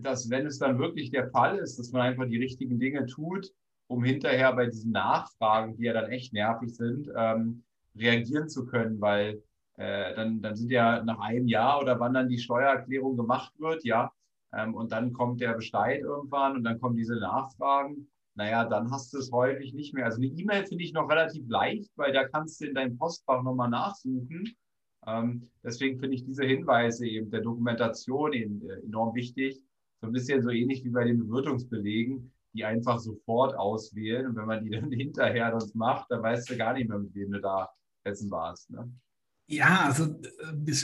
dass 0.00 0.30
wenn 0.30 0.46
es 0.46 0.58
dann 0.58 0.78
wirklich 0.78 1.10
der 1.10 1.30
Fall 1.30 1.58
ist, 1.58 1.78
dass 1.78 1.92
man 1.92 2.02
einfach 2.02 2.26
die 2.26 2.38
richtigen 2.38 2.78
Dinge 2.78 3.06
tut, 3.06 3.52
um 3.86 4.02
hinterher 4.02 4.52
bei 4.54 4.66
diesen 4.66 4.92
Nachfragen, 4.92 5.76
die 5.76 5.84
ja 5.84 5.92
dann 5.92 6.10
echt 6.10 6.32
nervig 6.32 6.74
sind, 6.74 7.10
ähm, 7.14 7.64
reagieren 7.94 8.48
zu 8.48 8.64
können, 8.64 9.00
weil 9.00 9.42
äh, 9.76 10.14
dann, 10.14 10.40
dann 10.40 10.56
sind 10.56 10.70
ja 10.70 11.02
nach 11.02 11.20
einem 11.20 11.46
Jahr 11.46 11.80
oder 11.80 12.00
wann 12.00 12.14
dann 12.14 12.28
die 12.28 12.38
Steuererklärung 12.38 13.16
gemacht 13.16 13.52
wird, 13.58 13.84
ja, 13.84 14.12
ähm, 14.52 14.74
und 14.74 14.92
dann 14.92 15.12
kommt 15.12 15.40
der 15.40 15.54
Bescheid 15.54 16.00
irgendwann 16.00 16.56
und 16.56 16.64
dann 16.64 16.80
kommen 16.80 16.96
diese 16.96 17.16
Nachfragen 17.16 18.08
naja, 18.34 18.64
dann 18.64 18.90
hast 18.90 19.12
du 19.12 19.18
es 19.18 19.30
häufig 19.30 19.72
nicht 19.74 19.94
mehr. 19.94 20.06
Also 20.06 20.18
eine 20.18 20.26
E-Mail 20.26 20.66
finde 20.66 20.84
ich 20.84 20.92
noch 20.92 21.08
relativ 21.08 21.48
leicht, 21.48 21.90
weil 21.96 22.12
da 22.12 22.26
kannst 22.26 22.60
du 22.60 22.66
in 22.66 22.74
deinem 22.74 22.98
Postfach 22.98 23.42
nochmal 23.42 23.70
nachsuchen. 23.70 24.56
Ähm, 25.06 25.50
deswegen 25.62 26.00
finde 26.00 26.16
ich 26.16 26.24
diese 26.24 26.44
Hinweise 26.44 27.06
eben 27.06 27.30
der 27.30 27.42
Dokumentation 27.42 28.32
eben, 28.32 28.68
äh, 28.68 28.80
enorm 28.80 29.14
wichtig. 29.14 29.60
So 30.00 30.08
ein 30.08 30.12
bisschen 30.12 30.42
so 30.42 30.50
ähnlich 30.50 30.84
wie 30.84 30.90
bei 30.90 31.04
den 31.04 31.18
Bewirtungsbelegen, 31.18 32.32
die 32.54 32.64
einfach 32.64 32.98
sofort 32.98 33.54
auswählen. 33.56 34.26
Und 34.26 34.36
wenn 34.36 34.46
man 34.46 34.64
die 34.64 34.70
dann 34.70 34.90
hinterher 34.92 35.50
das 35.52 35.74
macht, 35.74 36.10
dann 36.10 36.22
weißt 36.22 36.50
du 36.50 36.56
gar 36.56 36.72
nicht 36.72 36.88
mehr, 36.88 36.98
mit 36.98 37.14
wem 37.14 37.30
du 37.30 37.40
da 37.40 37.68
essen 38.02 38.30
warst. 38.30 38.70
Ne? 38.70 38.90
Ja, 39.46 39.84
also 39.84 40.06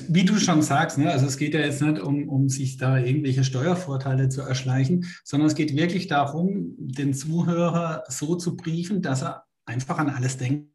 wie 0.09 0.25
du 0.25 0.39
schon 0.39 0.61
sagst, 0.61 0.99
ne, 0.99 1.11
also 1.11 1.27
es 1.27 1.39
geht 1.39 1.55
ja 1.55 1.61
jetzt 1.61 1.81
nicht 1.81 1.99
um, 1.99 2.29
um 2.29 2.51
sich 2.51 2.77
da 2.77 2.99
irgendwelche 2.99 3.43
Steuervorteile 3.43 4.29
zu 4.29 4.43
erschleichen, 4.43 5.07
sondern 5.25 5.49
es 5.49 5.55
geht 5.55 5.75
wirklich 5.75 6.09
darum, 6.09 6.75
den 6.77 7.15
Zuhörer 7.15 8.05
so 8.09 8.35
zu 8.35 8.57
briefen, 8.57 9.01
dass 9.01 9.23
er 9.23 9.45
einfach 9.65 9.99
an 9.99 10.11
alles 10.11 10.37
denkt 10.37 10.69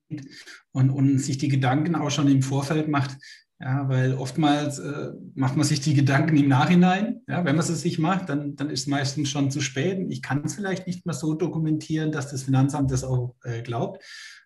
und, 0.71 0.89
und 0.89 1.19
sich 1.19 1.37
die 1.37 1.47
Gedanken 1.47 1.95
auch 1.95 2.09
schon 2.09 2.27
im 2.27 2.41
Vorfeld 2.41 2.87
macht. 2.87 3.17
Ja, 3.59 3.87
weil 3.87 4.15
oftmals 4.15 4.79
äh, 4.79 5.11
macht 5.33 5.55
man 5.55 5.65
sich 5.65 5.79
die 5.79 5.93
Gedanken 5.93 6.35
im 6.35 6.49
Nachhinein. 6.49 7.21
Ja, 7.27 7.45
wenn 7.45 7.55
man 7.55 7.65
sie 7.65 7.75
sich 7.75 7.99
macht, 7.99 8.27
dann, 8.27 8.57
dann 8.57 8.69
ist 8.69 8.81
es 8.81 8.87
meistens 8.87 9.29
schon 9.29 9.49
zu 9.49 9.61
spät. 9.61 10.05
Ich 10.09 10.21
kann 10.21 10.43
es 10.43 10.55
vielleicht 10.55 10.87
nicht 10.87 11.05
mehr 11.05 11.15
so 11.15 11.35
dokumentieren, 11.35 12.11
dass 12.11 12.29
das 12.29 12.43
Finanzamt 12.43 12.91
das 12.91 13.05
auch 13.05 13.33
äh, 13.43 13.61
glaubt. 13.61 14.03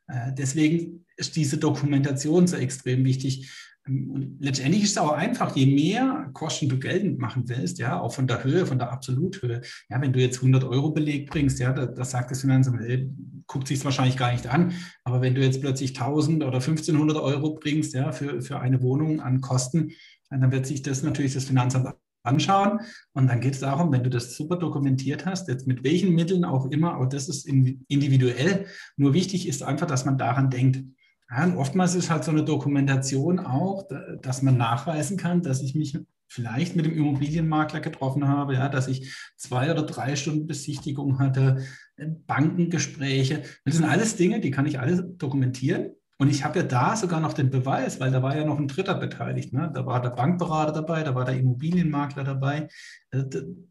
Äh, 0.08 0.34
deswegen 0.34 1.06
ist 1.18 1.36
diese 1.36 1.58
Dokumentation 1.58 2.46
so 2.46 2.56
extrem 2.58 3.04
wichtig. 3.04 3.52
Und 3.88 4.38
letztendlich 4.40 4.84
ist 4.84 4.92
es 4.92 4.98
auch 4.98 5.14
einfach, 5.14 5.56
je 5.56 5.66
mehr 5.66 6.30
Kosten 6.34 6.70
du 6.70 6.78
geltend 6.78 7.18
machen 7.20 7.44
willst, 7.48 7.80
ja, 7.80 8.00
auch 8.00 8.14
von 8.14 8.28
der 8.28 8.44
Höhe, 8.44 8.66
von 8.66 8.78
der 8.78 8.92
Absoluthöhe. 8.92 9.62
Ja, 9.90 10.02
wenn 10.02 10.14
du 10.14 10.20
jetzt 10.20 10.38
100 10.38 10.64
Euro 10.64 10.92
Beleg 10.92 11.30
bringst, 11.30 11.60
ja, 11.60 11.74
das 11.74 11.96
da 11.96 12.04
sagt 12.06 12.32
das 12.32 12.42
Finanzamt, 12.42 12.82
ey, 12.82 13.10
guckt 13.48 13.68
sich 13.68 13.80
es 13.80 13.86
wahrscheinlich 13.86 14.18
gar 14.18 14.32
nicht 14.32 14.48
an. 14.48 14.74
Aber 15.04 15.22
wenn 15.22 15.34
du 15.34 15.42
jetzt 15.42 15.62
plötzlich 15.62 16.00
1000 16.00 16.44
oder 16.44 16.58
1500 16.58 17.18
Euro 17.18 17.56
bringst, 17.56 17.94
ja, 17.94 18.12
für, 18.12 18.42
für 18.42 18.60
eine 18.60 18.82
Wohnung 18.82 19.22
an 19.22 19.42
Kosten, 19.42 19.92
dann 20.30 20.52
wird 20.52 20.68
sich 20.68 20.84
das 20.84 21.02
natürlich 21.02 21.34
das 21.34 21.46
Finanzamt 21.46 21.96
anschauen. 22.24 22.82
Und 23.14 23.28
dann 23.28 23.42
geht 23.42 23.54
es 23.54 23.60
darum, 23.60 23.92
wenn 23.92 24.04
du 24.04 24.10
das 24.10 24.36
super 24.36 24.58
dokumentiert 24.58 25.26
hast, 25.26 25.48
jetzt 25.48 25.68
mit 25.68 25.84
welchen 25.84 26.14
Mitteln 26.14 26.46
auch 26.46 26.70
immer, 26.70 26.94
aber 26.94 27.08
das 27.08 27.30
ist 27.30 27.48
individuell. 27.48 28.66
Nur 28.98 29.14
wichtig 29.14 29.48
ist 29.48 29.64
einfach, 29.64 29.88
dass 29.88 30.06
man 30.06 30.18
daran 30.18 30.50
denkt. 30.50 30.84
Ja, 31.30 31.44
und 31.44 31.58
oftmals 31.58 31.96
ist 31.96 32.10
halt 32.10 32.24
so 32.24 32.32
eine 32.32 32.44
Dokumentation 32.44 33.40
auch, 33.40 33.88
dass 34.22 34.42
man 34.42 34.58
nachweisen 34.58 35.18
kann, 35.18 35.44
dass 35.44 35.62
ich 35.62 35.76
mich 35.76 35.98
vielleicht 36.28 36.76
mit 36.76 36.86
dem 36.86 36.96
Immobilienmakler 36.96 37.80
getroffen 37.82 38.28
habe, 38.28 38.54
ja, 38.54 38.70
dass 38.70 38.88
ich 38.88 39.14
zwei 39.36 39.72
oder 39.72 39.84
drei 39.84 40.16
Stunden 40.16 40.48
Besichtigung 40.48 41.20
hatte, 41.20 41.64
Bankengespräche. 41.98 43.44
Das 43.66 43.76
sind 43.76 43.86
alles 43.86 44.16
Dinge, 44.16 44.40
die 44.40 44.52
kann 44.52 44.66
ich 44.66 44.80
alles 44.80 45.04
dokumentieren. 45.18 45.92
Und 46.22 46.30
ich 46.30 46.44
habe 46.44 46.60
ja 46.60 46.66
da 46.66 46.96
sogar 46.96 47.22
noch 47.22 47.34
den 47.34 47.50
Beweis, 47.50 48.00
weil 48.00 48.12
da 48.12 48.22
war 48.22 48.36
ja 48.36 48.44
noch 48.44 48.60
ein 48.60 48.68
Dritter 48.68 48.96
beteiligt. 48.96 49.54
Ne? 49.54 49.72
Da 49.74 49.86
war 49.86 50.02
der 50.02 50.10
Bankberater 50.10 50.74
dabei, 50.74 51.02
da 51.04 51.16
war 51.16 51.24
der 51.24 51.38
Immobilienmakler 51.38 52.26
dabei. 52.26 52.68
Äh, 53.12 53.24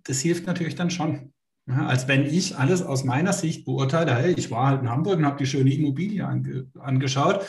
das 0.04 0.20
hilft 0.20 0.46
natürlich 0.46 0.74
dann 0.74 0.90
schon. 0.90 1.34
Ja, 1.68 1.86
als 1.86 2.08
wenn 2.08 2.24
ich 2.24 2.56
alles 2.56 2.82
aus 2.82 3.04
meiner 3.04 3.34
Sicht 3.34 3.66
beurteile, 3.66 4.14
hey, 4.14 4.32
ich 4.32 4.50
war 4.50 4.68
halt 4.68 4.80
in 4.80 4.88
Hamburg 4.88 5.18
und 5.18 5.26
habe 5.26 5.36
die 5.36 5.46
schöne 5.46 5.72
Immobilie 5.72 6.24
ange 6.26 6.66
angeschaut, 6.78 7.46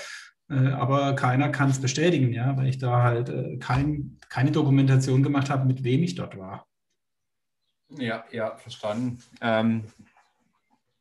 äh, 0.50 0.72
aber 0.72 1.16
keiner 1.16 1.50
kann 1.50 1.70
es 1.70 1.80
bestätigen, 1.80 2.34
ja, 2.34 2.58
weil 2.58 2.68
ich 2.68 2.80
da 2.80 3.02
halt 3.04 3.30
äh, 3.30 3.58
kein, 3.58 4.18
keine 4.28 4.52
Dokumentation 4.52 5.24
gemacht 5.24 5.50
habe, 5.50 5.66
mit 5.66 5.86
wem 5.86 6.04
ich 6.04 6.16
dort 6.16 6.38
war. 6.38 6.68
Ja, 7.98 8.26
ja, 8.32 8.58
verstanden. 8.58 9.20
Ähm, 9.40 9.86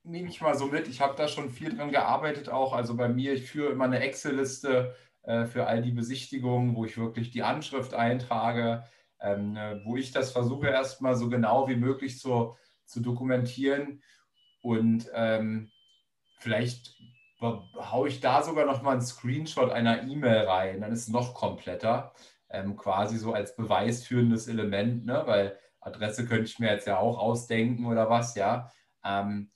nehme 0.05 0.29
ich 0.29 0.41
mal 0.41 0.57
so 0.57 0.67
mit. 0.67 0.87
Ich 0.87 1.01
habe 1.01 1.17
da 1.17 1.27
schon 1.27 1.51
viel 1.51 1.77
dran 1.77 1.91
gearbeitet 1.91 2.49
auch. 2.49 2.73
Also 2.73 2.97
bei 2.97 3.09
mir, 3.09 3.33
ich 3.35 3.51
führe 3.51 3.73
immer 3.73 3.85
eine 3.85 3.99
Excel-Liste 3.99 4.95
äh, 5.23 5.45
für 5.45 5.67
all 5.67 5.83
die 5.83 5.93
Besichtigungen, 5.93 6.77
wo 6.77 6.85
ich 6.85 6.97
wirklich 6.97 7.31
die 7.31 7.43
Anschrift 7.43 7.95
eintrage, 7.95 8.85
ähm, 9.21 9.57
äh, 9.57 9.85
wo 9.85 9.97
ich 9.97 10.13
das 10.13 10.31
versuche 10.31 10.69
erstmal 10.69 11.17
so 11.17 11.29
genau 11.29 11.69
wie 11.69 11.77
möglich 11.77 12.19
zu, 12.19 12.57
zu 12.88 13.01
dokumentieren. 13.01 14.03
Und 14.62 15.09
ähm, 15.14 15.70
vielleicht 16.38 16.96
haue 17.40 18.09
ich 18.09 18.20
da 18.20 18.42
sogar 18.42 18.66
noch 18.66 18.83
mal 18.83 18.92
einen 18.92 19.03
Screenshot 19.03 19.70
einer 19.70 20.03
E-Mail 20.03 20.46
rein, 20.46 20.81
dann 20.81 20.92
ist 20.92 21.03
es 21.03 21.09
noch 21.09 21.35
kompletter, 21.35 22.12
ähm, 22.51 22.77
quasi 22.77 23.16
so 23.16 23.33
als 23.33 23.55
beweisführendes 23.55 24.48
Element, 24.48 25.07
ne? 25.07 25.22
weil 25.27 25.57
Adresse 25.81 26.27
könnte 26.27 26.44
ich 26.44 26.59
mir 26.59 26.72
jetzt 26.72 26.87
ja 26.87 26.98
auch 26.98 27.18
ausdenken 27.18 27.87
oder 27.87 28.11
was, 28.11 28.35
ja. 28.35 28.72
Ähm, 29.05 29.53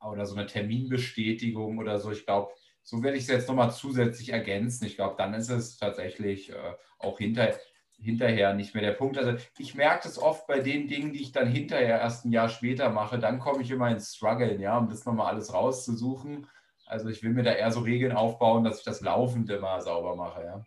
oder 0.00 0.24
so 0.24 0.36
eine 0.36 0.46
Terminbestätigung 0.46 1.78
oder 1.78 1.98
so. 1.98 2.10
Ich 2.10 2.24
glaube, 2.24 2.52
so 2.82 3.02
werde 3.02 3.16
ich 3.16 3.24
es 3.24 3.30
jetzt 3.30 3.48
nochmal 3.48 3.72
zusätzlich 3.72 4.32
ergänzen. 4.32 4.84
Ich 4.86 4.96
glaube, 4.96 5.16
dann 5.18 5.34
ist 5.34 5.50
es 5.50 5.76
tatsächlich 5.76 6.50
äh, 6.50 6.74
auch 6.98 7.18
hinter, 7.18 7.52
hinterher 7.98 8.54
nicht 8.54 8.74
mehr 8.74 8.82
der 8.82 8.92
Punkt. 8.92 9.18
Also 9.18 9.34
ich 9.58 9.74
merke 9.74 10.04
das 10.04 10.18
oft 10.18 10.46
bei 10.46 10.60
den 10.60 10.88
Dingen, 10.88 11.12
die 11.12 11.22
ich 11.22 11.32
dann 11.32 11.48
hinterher 11.48 12.00
erst 12.00 12.24
ein 12.24 12.32
Jahr 12.32 12.48
später 12.48 12.90
mache, 12.90 13.18
dann 13.18 13.38
komme 13.38 13.62
ich 13.62 13.70
immer 13.70 13.90
ins 13.90 14.14
Struggle, 14.14 14.60
ja, 14.60 14.78
um 14.78 14.88
das 14.88 15.04
nochmal 15.04 15.32
alles 15.32 15.52
rauszusuchen. 15.52 16.46
Also 16.86 17.08
ich 17.08 17.22
will 17.22 17.30
mir 17.30 17.42
da 17.42 17.52
eher 17.52 17.70
so 17.72 17.80
Regeln 17.80 18.12
aufbauen, 18.12 18.64
dass 18.64 18.78
ich 18.78 18.84
das 18.84 19.00
laufend 19.00 19.50
immer 19.50 19.80
sauber 19.80 20.14
mache, 20.14 20.44
ja. 20.44 20.64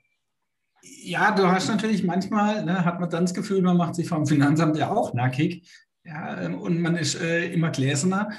Ja, 0.82 1.32
du 1.32 1.46
hast 1.48 1.68
natürlich 1.68 2.04
manchmal, 2.04 2.64
ne, 2.64 2.86
hat 2.86 3.02
man 3.02 3.10
dann 3.10 3.26
das 3.26 3.34
Gefühl, 3.34 3.62
man 3.62 3.76
macht 3.76 3.96
sich 3.96 4.08
vom 4.08 4.26
Finanzamt 4.26 4.78
ja 4.78 4.90
auch 4.92 5.14
nackig, 5.14 5.70
Ja, 6.06 6.42
ähm, 6.42 6.56
und 6.56 6.80
man 6.82 6.96
ist 6.96 7.22
äh, 7.22 7.52
immer 7.52 7.72
gläserner, 7.72 8.30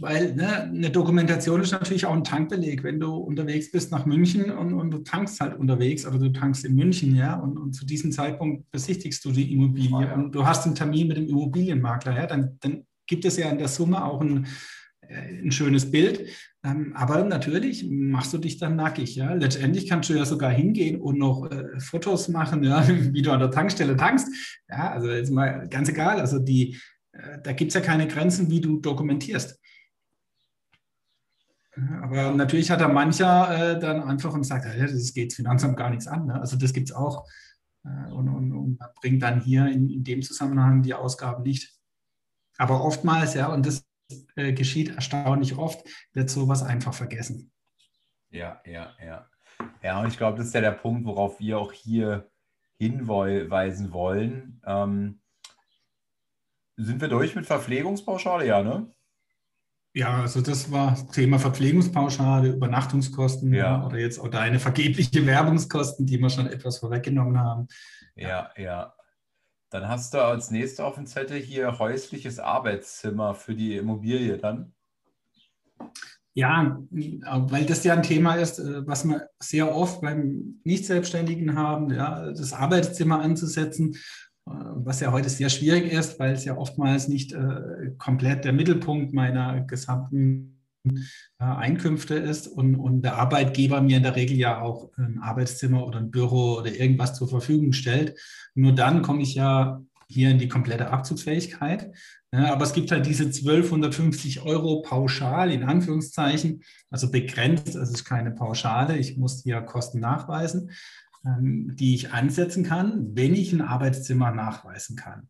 weil 0.00 0.34
ne, 0.34 0.64
eine 0.64 0.90
Dokumentation 0.90 1.60
ist 1.60 1.72
natürlich 1.72 2.06
auch 2.06 2.12
ein 2.12 2.24
Tankbeleg. 2.24 2.82
Wenn 2.82 3.00
du 3.00 3.14
unterwegs 3.14 3.70
bist 3.70 3.92
nach 3.92 4.04
München 4.04 4.50
und, 4.50 4.74
und 4.74 4.90
du 4.90 4.98
tankst 4.98 5.40
halt 5.40 5.58
unterwegs 5.58 6.06
oder 6.06 6.18
du 6.18 6.32
tankst 6.32 6.64
in 6.64 6.74
München, 6.74 7.14
ja, 7.14 7.36
und, 7.36 7.56
und 7.56 7.72
zu 7.72 7.86
diesem 7.86 8.10
Zeitpunkt 8.12 8.70
besichtigst 8.70 9.24
du 9.24 9.30
die 9.30 9.52
Immobilie 9.52 9.96
oh, 9.96 10.02
ja. 10.02 10.14
und 10.14 10.34
du 10.34 10.44
hast 10.44 10.66
einen 10.66 10.74
Termin 10.74 11.08
mit 11.08 11.16
dem 11.16 11.28
Immobilienmakler, 11.28 12.16
ja, 12.16 12.26
dann, 12.26 12.58
dann 12.60 12.84
gibt 13.06 13.24
es 13.24 13.36
ja 13.36 13.48
in 13.48 13.58
der 13.58 13.68
Summe 13.68 14.04
auch 14.04 14.20
ein, 14.20 14.46
äh, 15.08 15.42
ein 15.42 15.52
schönes 15.52 15.90
Bild. 15.90 16.28
Ähm, 16.64 16.92
aber 16.96 17.22
natürlich 17.24 17.86
machst 17.88 18.32
du 18.32 18.38
dich 18.38 18.58
dann 18.58 18.76
nackig. 18.76 19.16
Ja? 19.16 19.34
Letztendlich 19.34 19.88
kannst 19.88 20.08
du 20.08 20.14
ja 20.14 20.24
sogar 20.24 20.50
hingehen 20.50 21.00
und 21.00 21.18
noch 21.18 21.50
äh, 21.50 21.78
Fotos 21.78 22.28
machen, 22.28 22.64
ja? 22.64 22.86
wie 23.12 23.22
du 23.22 23.30
an 23.30 23.40
der 23.40 23.50
Tankstelle 23.50 23.96
tankst. 23.96 24.28
Ja, 24.68 24.92
also 24.92 25.08
ist 25.08 25.30
mal 25.30 25.68
ganz 25.68 25.88
egal. 25.90 26.20
Also 26.20 26.38
die, 26.38 26.78
da 27.42 27.52
gibt 27.52 27.70
es 27.70 27.74
ja 27.74 27.80
keine 27.80 28.08
Grenzen, 28.08 28.50
wie 28.50 28.60
du 28.60 28.80
dokumentierst. 28.80 29.60
Aber 32.02 32.30
natürlich 32.30 32.70
hat 32.70 32.80
da 32.80 32.88
mancher 32.88 33.72
äh, 33.72 33.80
dann 33.80 34.02
einfach 34.02 34.32
und 34.32 34.44
sagt, 34.44 34.64
ja, 34.64 34.86
das 34.86 35.12
geht 35.12 35.32
Finanzamt 35.32 35.76
gar 35.76 35.90
nichts 35.90 36.06
an. 36.06 36.26
Ne? 36.26 36.40
Also 36.40 36.56
das 36.56 36.72
gibt 36.72 36.90
es 36.90 36.94
auch. 36.94 37.26
Äh, 37.84 38.12
und, 38.12 38.28
und, 38.28 38.52
und, 38.52 38.78
bringt 39.00 39.22
dann 39.22 39.40
hier 39.40 39.66
in, 39.66 39.88
in, 39.90 40.04
dem 40.04 40.22
Zusammenhang 40.22 40.82
die 40.82 40.94
Ausgaben 40.94 41.42
nicht. 41.42 41.74
Aber 42.58 42.84
oftmals, 42.84 43.34
ja, 43.34 43.48
und 43.48 43.66
das 43.66 43.84
äh, 44.36 44.52
geschieht 44.52 44.94
erstaunlich 44.94 45.56
oft, 45.58 45.84
wird 46.12 46.30
sowas 46.30 46.62
einfach 46.62 46.94
vergessen. 46.94 47.50
Ja, 48.30 48.60
ja, 48.64 48.92
ja. 49.04 49.28
Ja, 49.82 50.00
und 50.00 50.08
ich 50.08 50.16
glaube, 50.16 50.38
das 50.38 50.48
ist 50.48 50.54
ja 50.54 50.60
der 50.60 50.72
Punkt, 50.72 51.04
worauf 51.06 51.40
wir 51.40 51.58
auch 51.58 51.72
hier 51.72 52.30
hinweisen 52.78 53.92
wollen. 53.92 54.60
Ähm, 54.64 55.20
sind 56.76 57.00
wir 57.00 57.08
durch 57.08 57.34
mit 57.34 57.46
Verpflegungspauschale? 57.46 58.46
Ja, 58.46 58.62
ne? 58.62 58.90
Ja, 59.96 60.22
also 60.22 60.40
das 60.40 60.72
war 60.72 60.96
Thema 61.12 61.38
Verpflegungspauschale, 61.38 62.48
Übernachtungskosten 62.48 63.54
ja. 63.54 63.78
ja. 63.78 63.86
oder 63.86 63.98
jetzt 63.98 64.18
auch 64.18 64.28
deine 64.28 64.58
vergebliche 64.58 65.24
Werbungskosten, 65.24 66.04
die 66.04 66.18
wir 66.18 66.30
schon 66.30 66.48
etwas 66.48 66.78
vorweggenommen 66.78 67.38
haben. 67.38 67.68
Ja, 68.16 68.50
ja. 68.56 68.94
Dann 69.70 69.88
hast 69.88 70.14
du 70.14 70.18
als 70.24 70.50
nächstes 70.50 70.80
auf 70.80 70.96
dem 70.96 71.06
Zettel 71.06 71.38
hier 71.40 71.78
häusliches 71.78 72.38
Arbeitszimmer 72.38 73.34
für 73.34 73.54
die 73.54 73.76
Immobilie 73.76 74.36
dann. 74.38 74.72
Ja, 76.36 76.82
weil 76.90 77.64
das 77.64 77.84
ja 77.84 77.92
ein 77.92 78.02
Thema 78.02 78.34
ist, 78.34 78.58
äh, 78.58 78.84
was 78.86 79.04
wir 79.04 79.28
sehr 79.38 79.72
oft 79.72 80.00
beim 80.00 80.60
Nicht-Selbstständigen 80.64 81.56
haben, 81.56 81.92
ja, 81.94 82.32
das 82.32 82.52
Arbeitszimmer 82.52 83.20
anzusetzen, 83.20 83.96
was 84.46 85.00
ja 85.00 85.10
heute 85.10 85.28
sehr 85.28 85.48
schwierig 85.48 85.90
ist, 85.92 86.18
weil 86.18 86.32
es 86.32 86.44
ja 86.44 86.56
oftmals 86.56 87.08
nicht 87.08 87.32
äh, 87.32 87.92
komplett 87.96 88.44
der 88.44 88.52
Mittelpunkt 88.52 89.14
meiner 89.14 89.62
gesamten 89.62 90.54
Einkünfte 91.38 92.14
ist 92.14 92.46
und, 92.46 92.76
und 92.76 93.02
der 93.02 93.16
Arbeitgeber 93.16 93.80
mir 93.80 93.96
in 93.96 94.02
der 94.02 94.16
Regel 94.16 94.36
ja 94.36 94.60
auch 94.60 94.90
ein 94.98 95.18
Arbeitszimmer 95.18 95.86
oder 95.86 95.98
ein 95.98 96.10
Büro 96.10 96.58
oder 96.58 96.74
irgendwas 96.74 97.14
zur 97.14 97.28
Verfügung 97.28 97.72
stellt. 97.72 98.18
Nur 98.54 98.72
dann 98.72 99.02
komme 99.02 99.22
ich 99.22 99.34
ja 99.34 99.82
hier 100.08 100.30
in 100.30 100.38
die 100.38 100.48
komplette 100.48 100.90
Abzugsfähigkeit. 100.90 101.90
Ja, 102.32 102.52
aber 102.52 102.64
es 102.64 102.72
gibt 102.72 102.90
halt 102.90 103.06
diese 103.06 103.24
1250 103.24 104.42
Euro 104.42 104.82
pauschal 104.82 105.50
in 105.52 105.62
Anführungszeichen, 105.62 106.62
also 106.90 107.10
begrenzt, 107.10 107.74
es 107.76 107.90
ist 107.90 108.04
keine 108.04 108.32
Pauschale, 108.32 108.98
ich 108.98 109.16
muss 109.16 109.42
hier 109.42 109.60
Kosten 109.62 110.00
nachweisen, 110.00 110.70
die 111.24 111.94
ich 111.94 112.12
ansetzen 112.12 112.64
kann, 112.64 113.16
wenn 113.16 113.34
ich 113.34 113.52
ein 113.52 113.62
Arbeitszimmer 113.62 114.30
nachweisen 114.30 114.96
kann. 114.96 115.28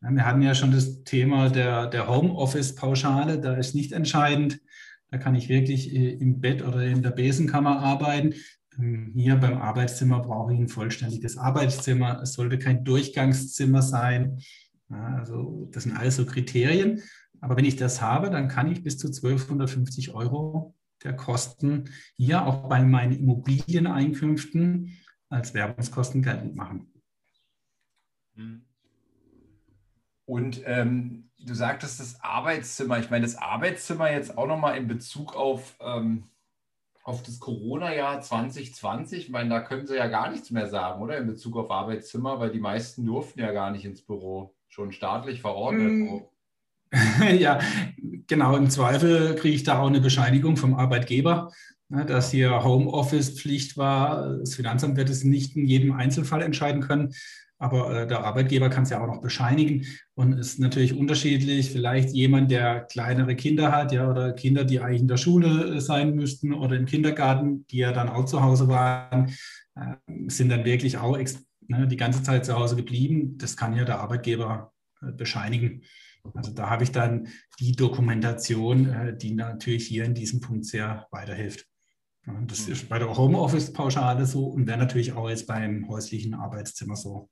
Wir 0.00 0.26
hatten 0.26 0.42
ja 0.42 0.54
schon 0.54 0.72
das 0.72 1.04
Thema 1.04 1.48
der, 1.48 1.86
der 1.86 2.08
Homeoffice-Pauschale, 2.08 3.40
da 3.40 3.54
ist 3.54 3.74
nicht 3.74 3.92
entscheidend, 3.92 4.60
da 5.10 5.18
kann 5.18 5.34
ich 5.34 5.48
wirklich 5.48 5.94
äh, 5.94 6.10
im 6.14 6.40
Bett 6.40 6.62
oder 6.62 6.82
in 6.82 7.02
der 7.02 7.10
Besenkammer 7.10 7.78
arbeiten. 7.78 8.34
Ähm, 8.78 9.12
hier 9.14 9.36
beim 9.36 9.58
Arbeitszimmer 9.58 10.20
brauche 10.20 10.54
ich 10.54 10.58
ein 10.58 10.68
vollständiges 10.68 11.36
Arbeitszimmer. 11.36 12.20
Es 12.22 12.32
sollte 12.32 12.58
kein 12.58 12.84
Durchgangszimmer 12.84 13.82
sein. 13.82 14.38
also 14.88 15.68
das 15.72 15.84
sind 15.84 15.96
alles 15.96 16.16
so 16.16 16.24
Kriterien. 16.24 17.02
Aber 17.40 17.56
wenn 17.56 17.64
ich 17.64 17.76
das 17.76 18.00
habe, 18.00 18.30
dann 18.30 18.48
kann 18.48 18.72
ich 18.72 18.82
bis 18.82 18.98
zu 18.98 19.08
1250 19.08 20.14
Euro 20.14 20.74
der 21.04 21.14
Kosten 21.14 21.90
hier 22.16 22.46
auch 22.46 22.68
bei 22.68 22.82
meinen 22.82 23.12
Immobilieneinkünften 23.12 24.96
als 25.32 25.54
Werbungskosten 25.54 26.22
geltend 26.22 26.56
machen. 26.56 26.92
Und 30.24 30.62
ähm, 30.64 31.30
du 31.38 31.54
sagtest 31.54 32.00
das 32.00 32.20
Arbeitszimmer. 32.22 32.98
Ich 32.98 33.10
meine, 33.10 33.24
das 33.24 33.36
Arbeitszimmer 33.36 34.10
jetzt 34.10 34.38
auch 34.38 34.46
nochmal 34.46 34.76
in 34.76 34.86
Bezug 34.86 35.34
auf 35.34 35.76
ähm, 35.80 36.24
auf 37.04 37.22
das 37.22 37.40
Corona-Jahr 37.40 38.20
2020, 38.20 39.24
ich 39.24 39.30
meine, 39.30 39.50
da 39.50 39.60
können 39.60 39.86
Sie 39.86 39.96
ja 39.96 40.06
gar 40.06 40.30
nichts 40.30 40.50
mehr 40.50 40.68
sagen, 40.68 41.02
oder? 41.02 41.18
In 41.18 41.26
Bezug 41.26 41.56
auf 41.56 41.70
Arbeitszimmer, 41.70 42.38
weil 42.38 42.52
die 42.52 42.60
meisten 42.60 43.04
durften 43.04 43.40
ja 43.40 43.50
gar 43.52 43.72
nicht 43.72 43.84
ins 43.84 44.02
Büro, 44.02 44.54
schon 44.68 44.92
staatlich 44.92 45.40
verordnet. 45.40 45.90
Mm. 45.90 46.20
ja, 47.38 47.58
genau. 48.26 48.56
Im 48.56 48.70
Zweifel 48.70 49.34
kriege 49.34 49.56
ich 49.56 49.64
da 49.64 49.80
auch 49.80 49.88
eine 49.88 50.00
Bescheinigung 50.00 50.56
vom 50.56 50.74
Arbeitgeber, 50.74 51.50
dass 52.06 52.30
hier 52.30 52.64
Homeoffice-Pflicht 52.64 53.76
war. 53.76 54.38
Das 54.38 54.54
Finanzamt 54.54 54.96
wird 54.96 55.10
es 55.10 55.24
nicht 55.24 55.56
in 55.56 55.66
jedem 55.66 55.92
Einzelfall 55.92 56.42
entscheiden 56.42 56.80
können. 56.80 57.12
Aber 57.62 58.02
äh, 58.02 58.06
der 58.08 58.24
Arbeitgeber 58.24 58.70
kann 58.70 58.82
es 58.82 58.90
ja 58.90 59.00
auch 59.00 59.06
noch 59.06 59.20
bescheinigen 59.20 59.86
und 60.14 60.32
ist 60.32 60.58
natürlich 60.58 60.94
unterschiedlich. 60.96 61.70
Vielleicht 61.70 62.10
jemand, 62.10 62.50
der 62.50 62.80
kleinere 62.80 63.36
Kinder 63.36 63.70
hat, 63.70 63.92
ja, 63.92 64.10
oder 64.10 64.32
Kinder, 64.32 64.64
die 64.64 64.80
eigentlich 64.80 65.02
in 65.02 65.06
der 65.06 65.16
Schule 65.16 65.76
äh, 65.76 65.80
sein 65.80 66.16
müssten 66.16 66.52
oder 66.52 66.76
im 66.76 66.86
Kindergarten, 66.86 67.64
die 67.68 67.78
ja 67.78 67.92
dann 67.92 68.08
auch 68.08 68.24
zu 68.24 68.42
Hause 68.42 68.66
waren, 68.66 69.32
äh, 69.76 69.94
sind 70.26 70.48
dann 70.48 70.64
wirklich 70.64 70.98
auch 70.98 71.16
ne, 71.68 71.86
die 71.86 71.96
ganze 71.96 72.24
Zeit 72.24 72.44
zu 72.44 72.58
Hause 72.58 72.74
geblieben. 72.74 73.38
Das 73.38 73.56
kann 73.56 73.76
ja 73.76 73.84
der 73.84 74.00
Arbeitgeber 74.00 74.72
äh, 75.00 75.12
bescheinigen. 75.12 75.82
Also 76.34 76.50
da 76.50 76.68
habe 76.68 76.82
ich 76.82 76.90
dann 76.90 77.28
die 77.60 77.72
Dokumentation, 77.72 79.16
die 79.20 79.34
natürlich 79.34 79.86
hier 79.86 80.04
in 80.04 80.14
diesem 80.14 80.40
Punkt 80.40 80.64
sehr 80.64 81.08
weiterhilft. 81.10 81.66
Das 82.46 82.68
ist 82.68 82.88
bei 82.88 82.98
der 82.98 83.16
Homeoffice-Pauschale 83.16 84.26
so 84.26 84.46
und 84.46 84.66
wäre 84.66 84.78
natürlich 84.78 85.12
auch 85.12 85.28
jetzt 85.28 85.46
beim 85.46 85.88
häuslichen 85.88 86.34
Arbeitszimmer 86.34 86.94
so. 86.94 87.30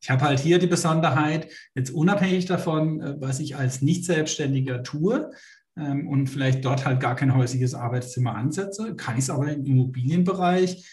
Ich 0.00 0.10
habe 0.10 0.22
halt 0.22 0.40
hier 0.40 0.58
die 0.58 0.66
Besonderheit, 0.66 1.50
jetzt 1.74 1.90
unabhängig 1.90 2.46
davon, 2.46 3.00
äh, 3.00 3.20
was 3.20 3.40
ich 3.40 3.56
als 3.56 3.82
Nicht-Selbstständiger 3.82 4.82
tue 4.82 5.30
ähm, 5.76 6.08
und 6.08 6.28
vielleicht 6.28 6.64
dort 6.64 6.86
halt 6.86 7.00
gar 7.00 7.16
kein 7.16 7.34
häusliches 7.34 7.74
Arbeitszimmer 7.74 8.34
ansetze, 8.34 8.96
kann 8.96 9.16
ich 9.16 9.24
es 9.24 9.30
aber 9.30 9.52
im 9.52 9.64
Immobilienbereich 9.64 10.86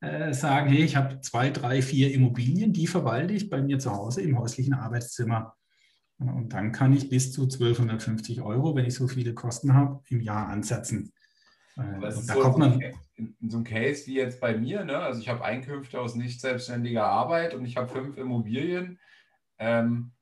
äh, 0.00 0.32
sagen, 0.32 0.70
hey, 0.70 0.84
ich 0.84 0.96
habe 0.96 1.20
zwei, 1.20 1.50
drei, 1.50 1.82
vier 1.82 2.12
Immobilien, 2.12 2.72
die 2.72 2.86
verwalte 2.86 3.34
ich 3.34 3.50
bei 3.50 3.62
mir 3.62 3.78
zu 3.78 3.92
Hause 3.92 4.22
im 4.22 4.38
häuslichen 4.38 4.74
Arbeitszimmer. 4.74 5.54
Und 6.18 6.52
dann 6.52 6.72
kann 6.72 6.92
ich 6.92 7.08
bis 7.08 7.32
zu 7.32 7.42
1250 7.42 8.40
Euro, 8.42 8.74
wenn 8.74 8.86
ich 8.86 8.94
so 8.94 9.06
viele 9.06 9.34
Kosten 9.34 9.74
habe, 9.74 10.00
im 10.08 10.20
Jahr 10.20 10.48
ansetzen. 10.48 11.12
Äh, 11.76 12.00
da 12.00 12.10
so 12.10 12.40
kommt 12.40 12.58
man 12.58 12.80
in, 13.16 13.36
in, 13.40 13.50
so 13.50 13.58
einem 13.58 13.64
Case 13.64 14.06
wie 14.06 14.14
jetzt 14.14 14.40
bei 14.40 14.56
mir, 14.56 14.84
ne? 14.84 14.98
also 14.98 15.20
ich 15.20 15.28
habe 15.28 15.44
Einkünfte 15.44 16.00
aus 16.00 16.14
nicht 16.14 16.40
selbstständiger 16.40 17.06
Arbeit 17.06 17.54
und 17.54 17.64
ich 17.64 17.76
habe 17.76 17.88
fünf 17.88 18.16
Immobilien. 18.16 18.98
Ähm, 19.58 20.12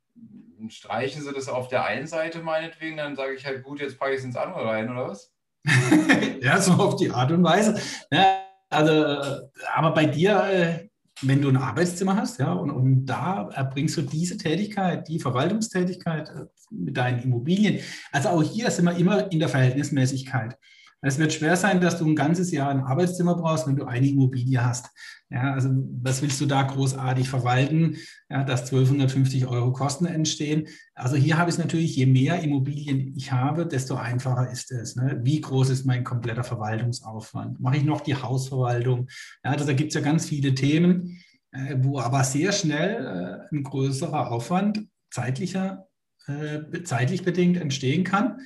streichen 0.69 1.23
Sie 1.23 1.33
das 1.33 1.49
auf 1.49 1.69
der 1.69 1.85
einen 1.85 2.07
Seite 2.07 2.43
meinetwegen, 2.43 2.97
dann 2.97 3.17
sage 3.17 3.35
ich 3.35 3.47
halt, 3.47 3.63
gut, 3.63 3.81
jetzt 3.81 3.99
packe 3.99 4.13
ich 4.13 4.19
es 4.19 4.25
ins 4.25 4.37
andere 4.37 4.65
rein, 4.65 4.91
oder 4.91 5.09
was? 5.09 5.33
ja, 6.41 6.61
so 6.61 6.73
auf 6.73 6.97
die 6.97 7.11
Art 7.11 7.31
und 7.33 7.43
Weise. 7.43 7.81
Ja, 8.11 8.41
also, 8.71 9.49
aber 9.75 9.93
bei 9.95 10.07
dir, 10.07 10.45
äh, 10.45 10.89
wenn 11.23 11.41
du 11.41 11.49
ein 11.49 11.57
Arbeitszimmer 11.57 12.17
hast, 12.17 12.39
ja, 12.39 12.53
und, 12.53 12.71
und 12.71 13.07
da 13.07 13.49
erbringst 13.53 13.97
du 13.97 14.03
diese 14.03 14.37
Tätigkeit, 14.37 15.07
die 15.09 15.21
Verwaltungstätigkeit 15.21 16.29
äh, 16.29 16.45
mit 16.71 16.97
deinen 16.97 17.23
Immobilien. 17.23 17.81
Also 18.11 18.31
auch 18.31 18.43
hier 18.43 18.71
sind 18.71 18.87
wir 18.87 18.97
immer 18.97 19.31
in 19.31 19.39
der 19.39 19.49
Verhältnismäßigkeit. 19.49 20.59
Es 21.05 21.19
wird 21.19 21.35
schwer 21.35 21.57
sein, 21.57 21.83
dass 21.83 21.99
du 21.99 22.07
ein 22.07 22.17
ganzes 22.17 22.51
Jahr 22.51 22.71
ein 22.71 22.81
Arbeitszimmer 22.81 23.35
brauchst, 23.35 23.67
wenn 23.67 23.77
du 23.77 23.85
eine 23.85 24.09
Immobilie 24.09 24.65
hast. 24.65 24.91
Ja, 25.29 25.53
also 25.53 25.69
was 26.03 26.23
willst 26.23 26.41
du 26.41 26.47
da 26.47 26.63
großartig 26.63 27.29
verwalten, 27.29 27.97
ja, 28.31 28.43
dass 28.43 28.63
1250 28.63 29.47
Euro 29.47 29.73
Kosten 29.73 30.07
entstehen? 30.07 30.67
Also 30.95 31.17
hier 31.17 31.37
habe 31.37 31.51
ich 31.51 31.57
es 31.57 31.59
natürlich, 31.59 31.97
je 31.97 32.07
mehr 32.07 32.43
Immobilien 32.43 33.15
ich 33.17 33.33
habe, 33.33 33.67
desto 33.67 33.97
einfacher 33.97 34.51
ist 34.51 34.73
es. 34.73 34.97
Ne? 34.97 35.21
Wie 35.23 35.41
groß 35.41 35.71
ist 35.71 35.85
mein 35.85 36.05
kompletter 36.05 36.45
Verwaltungsaufwand? 36.45 37.61
Mache 37.61 37.77
ich 37.77 37.85
noch 37.85 38.01
die 38.01 38.15
Hausverwaltung? 38.15 39.09
Ja, 39.45 39.51
also 39.51 39.67
da 39.67 39.75
gibt 39.75 39.89
es 39.89 39.95
ja 39.95 40.01
ganz 40.01 40.27
viele 40.27 40.55
Themen, 40.55 41.21
äh, 41.53 41.77
wo 41.81 41.99
aber 41.99 42.25
sehr 42.25 42.53
schnell 42.53 43.47
äh, 43.51 43.55
ein 43.55 43.63
größerer 43.63 44.31
Aufwand 44.31 44.87
zeitlicher, 45.11 45.87
äh, 46.29 46.83
zeitlich 46.83 47.25
bedingt 47.25 47.59
entstehen 47.59 48.05
kann. 48.05 48.39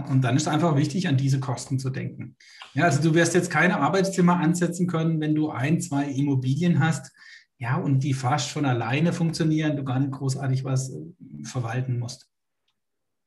Und 0.00 0.22
dann 0.22 0.36
ist 0.36 0.42
es 0.42 0.48
einfach 0.48 0.76
wichtig, 0.76 1.08
an 1.08 1.16
diese 1.16 1.40
Kosten 1.40 1.78
zu 1.78 1.90
denken. 1.90 2.36
Ja, 2.74 2.84
also 2.84 3.02
du 3.02 3.14
wirst 3.14 3.34
jetzt 3.34 3.50
keine 3.50 3.80
Arbeitszimmer 3.80 4.38
ansetzen 4.38 4.86
können, 4.86 5.20
wenn 5.20 5.34
du 5.34 5.50
ein, 5.50 5.80
zwei 5.80 6.04
Immobilien 6.04 6.80
hast, 6.80 7.12
ja, 7.58 7.76
und 7.76 8.00
die 8.00 8.12
fast 8.12 8.50
von 8.50 8.64
alleine 8.64 9.12
funktionieren, 9.12 9.76
du 9.76 9.84
gar 9.84 10.00
nicht 10.00 10.10
großartig 10.10 10.64
was 10.64 10.90
äh, 10.90 11.44
verwalten 11.44 11.98
musst. 11.98 12.28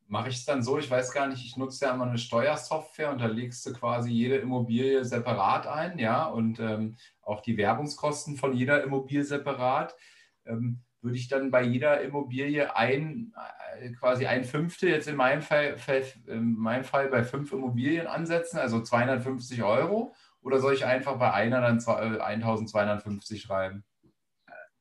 mache 0.07 0.29
ich 0.29 0.35
es 0.35 0.45
dann 0.45 0.61
so, 0.61 0.77
ich 0.77 0.91
weiß 0.91 1.13
gar 1.13 1.27
nicht, 1.27 1.45
ich 1.45 1.55
nutze 1.55 1.85
ja 1.85 1.93
immer 1.93 2.05
eine 2.05 2.17
Steuersoftware 2.17 3.11
und 3.11 3.21
da 3.21 3.27
legst 3.27 3.65
du 3.65 3.73
quasi 3.73 4.11
jede 4.11 4.35
Immobilie 4.35 5.05
separat 5.05 5.67
ein, 5.67 5.99
ja, 5.99 6.25
und 6.25 6.59
ähm, 6.59 6.97
auch 7.21 7.41
die 7.41 7.57
Werbungskosten 7.57 8.35
von 8.35 8.53
jeder 8.53 8.83
Immobilie 8.83 9.23
separat. 9.23 9.95
Ähm, 10.45 10.81
würde 11.05 11.17
ich 11.17 11.29
dann 11.29 11.51
bei 11.51 11.61
jeder 11.61 12.01
Immobilie 12.01 12.75
ein, 12.75 13.33
äh, 13.79 13.91
quasi 13.91 14.25
ein 14.25 14.43
Fünftel 14.43 14.89
jetzt 14.89 15.07
in 15.07 15.15
meinem 15.15 15.41
Fall, 15.41 15.75
in 16.27 16.55
meinem 16.55 16.83
Fall 16.83 17.07
bei 17.07 17.23
fünf 17.23 17.53
Immobilien 17.53 18.07
ansetzen, 18.07 18.57
also 18.57 18.81
250 18.81 19.63
Euro? 19.63 20.13
Oder 20.41 20.59
soll 20.59 20.73
ich 20.73 20.85
einfach 20.85 21.17
bei 21.17 21.31
einer 21.31 21.61
dann 21.61 21.79
1250 21.79 23.37
äh, 23.37 23.41
schreiben? 23.41 23.85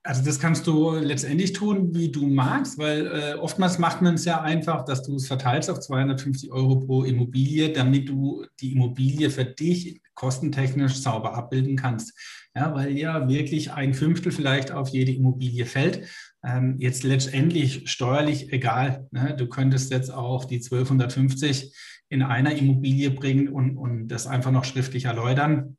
Also 0.07 0.23
das 0.23 0.39
kannst 0.39 0.67
du 0.67 0.91
letztendlich 0.91 1.55
tun, 1.55 1.95
wie 1.95 2.13
du 2.13 2.27
magst, 2.27 2.77
weil 2.77 3.07
äh, 3.07 3.35
oftmals 3.37 3.79
macht 3.79 4.03
man 4.03 4.17
es 4.17 4.27
ja 4.27 4.43
einfach, 4.43 4.85
dass 4.85 5.03
du 5.03 5.17
es 5.17 5.27
verteilst 5.27 5.71
auf 5.71 5.81
250 5.81 6.53
Euro 6.53 6.81
pro 6.81 7.05
Immobilie, 7.05 7.73
damit 7.73 8.11
du 8.11 8.45
die 8.61 8.75
Immobilie 8.75 9.31
für 9.31 9.47
dich 9.47 10.03
kostentechnisch 10.13 10.97
sauber 10.97 11.35
abbilden 11.35 11.77
kannst. 11.77 12.13
Ja, 12.55 12.75
weil 12.75 12.97
ja 12.99 13.29
wirklich 13.29 13.73
ein 13.73 13.95
Fünftel 13.95 14.31
vielleicht 14.31 14.73
auf 14.73 14.91
jede 14.91 15.11
Immobilie 15.11 15.65
fällt. 15.65 16.07
Ähm, 16.45 16.77
jetzt 16.79 17.03
letztendlich 17.03 17.91
steuerlich 17.91 18.53
egal. 18.53 19.09
Ne? 19.11 19.35
Du 19.37 19.49
könntest 19.49 19.91
jetzt 19.91 20.13
auch 20.13 20.45
die 20.45 20.57
1250 20.57 21.75
in 22.11 22.23
einer 22.23 22.55
Immobilie 22.55 23.11
bringen 23.11 23.49
und, 23.49 23.79
und 23.79 24.09
das 24.09 24.27
einfach 24.27 24.51
noch 24.51 24.67
schriftlich 24.67 25.07
erläutern. 25.07 25.79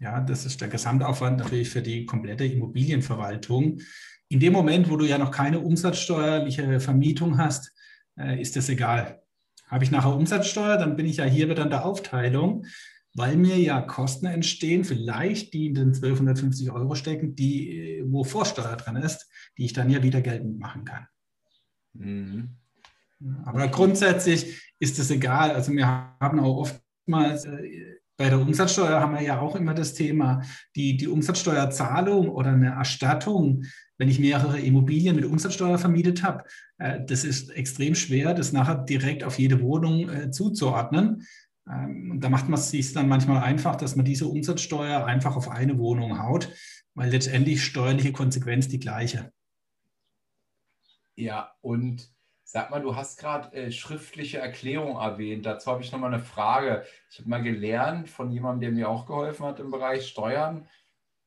Ja, 0.00 0.20
das 0.20 0.46
ist 0.46 0.60
der 0.60 0.68
Gesamtaufwand 0.68 1.38
natürlich 1.38 1.70
für 1.70 1.82
die 1.82 2.06
komplette 2.06 2.44
Immobilienverwaltung. 2.44 3.80
In 4.28 4.40
dem 4.40 4.52
Moment, 4.52 4.90
wo 4.90 4.96
du 4.96 5.04
ja 5.04 5.18
noch 5.18 5.30
keine 5.30 5.60
umsatzsteuerliche 5.60 6.80
Vermietung 6.80 7.38
hast, 7.38 7.72
äh, 8.18 8.40
ist 8.40 8.56
das 8.56 8.68
egal. 8.68 9.22
Habe 9.66 9.84
ich 9.84 9.90
nachher 9.90 10.14
Umsatzsteuer, 10.14 10.76
dann 10.76 10.96
bin 10.96 11.06
ich 11.06 11.16
ja 11.16 11.24
hier 11.24 11.48
wieder 11.48 11.64
in 11.64 11.70
der 11.70 11.84
Aufteilung, 11.84 12.64
weil 13.14 13.36
mir 13.36 13.58
ja 13.58 13.80
Kosten 13.80 14.26
entstehen, 14.26 14.84
vielleicht 14.84 15.52
die 15.52 15.66
in 15.66 15.74
den 15.74 15.88
1250 15.88 16.70
Euro 16.70 16.94
stecken, 16.94 17.34
die, 17.34 18.02
wo 18.06 18.22
Vorsteuer 18.22 18.76
drin 18.76 18.96
ist, 18.96 19.28
die 19.56 19.64
ich 19.64 19.72
dann 19.72 19.90
ja 19.90 20.02
wieder 20.02 20.20
geltend 20.20 20.58
machen 20.58 20.84
kann. 20.84 21.06
Mhm. 21.94 22.56
Aber 23.44 23.66
grundsätzlich 23.68 24.72
ist 24.78 24.98
es 24.98 25.10
egal. 25.10 25.50
Also 25.50 25.72
wir 25.72 25.86
haben 25.86 26.38
auch 26.40 26.58
oftmals 26.58 27.44
äh, 27.44 27.97
bei 28.18 28.28
der 28.28 28.40
Umsatzsteuer 28.40 29.00
haben 29.00 29.14
wir 29.14 29.22
ja 29.22 29.40
auch 29.40 29.54
immer 29.54 29.74
das 29.74 29.94
Thema, 29.94 30.42
die, 30.74 30.96
die 30.96 31.06
Umsatzsteuerzahlung 31.06 32.28
oder 32.28 32.50
eine 32.50 32.70
Erstattung, 32.70 33.64
wenn 33.96 34.08
ich 34.08 34.18
mehrere 34.18 34.58
Immobilien 34.58 35.14
mit 35.14 35.24
Umsatzsteuer 35.24 35.78
vermietet 35.78 36.24
habe, 36.24 36.44
äh, 36.78 36.98
das 37.06 37.22
ist 37.22 37.50
extrem 37.50 37.94
schwer, 37.94 38.34
das 38.34 38.52
nachher 38.52 38.74
direkt 38.74 39.22
auf 39.22 39.38
jede 39.38 39.62
Wohnung 39.62 40.08
äh, 40.08 40.30
zuzuordnen. 40.32 41.26
Ähm, 41.70 42.10
und 42.10 42.20
da 42.24 42.28
macht 42.28 42.48
man 42.48 42.58
es 42.58 42.70
sich 42.70 42.92
dann 42.92 43.08
manchmal 43.08 43.42
einfach, 43.42 43.76
dass 43.76 43.94
man 43.94 44.04
diese 44.04 44.26
Umsatzsteuer 44.26 45.04
einfach 45.04 45.36
auf 45.36 45.48
eine 45.48 45.78
Wohnung 45.78 46.20
haut, 46.20 46.52
weil 46.94 47.10
letztendlich 47.10 47.64
steuerliche 47.64 48.10
Konsequenz 48.10 48.66
die 48.66 48.80
gleiche. 48.80 49.32
Ja, 51.14 51.52
und 51.60 52.10
Sag 52.50 52.70
mal, 52.70 52.80
du 52.80 52.96
hast 52.96 53.18
gerade 53.18 53.54
äh, 53.54 53.70
schriftliche 53.70 54.38
Erklärung 54.38 54.96
erwähnt. 54.96 55.44
Dazu 55.44 55.70
habe 55.70 55.82
ich 55.82 55.92
noch 55.92 55.98
mal 55.98 56.06
eine 56.06 56.24
Frage. 56.24 56.82
Ich 57.10 57.18
habe 57.18 57.28
mal 57.28 57.42
gelernt 57.42 58.08
von 58.08 58.30
jemandem, 58.30 58.60
der 58.60 58.70
mir 58.70 58.88
auch 58.88 59.04
geholfen 59.04 59.44
hat 59.44 59.60
im 59.60 59.70
Bereich 59.70 60.08
Steuern, 60.08 60.66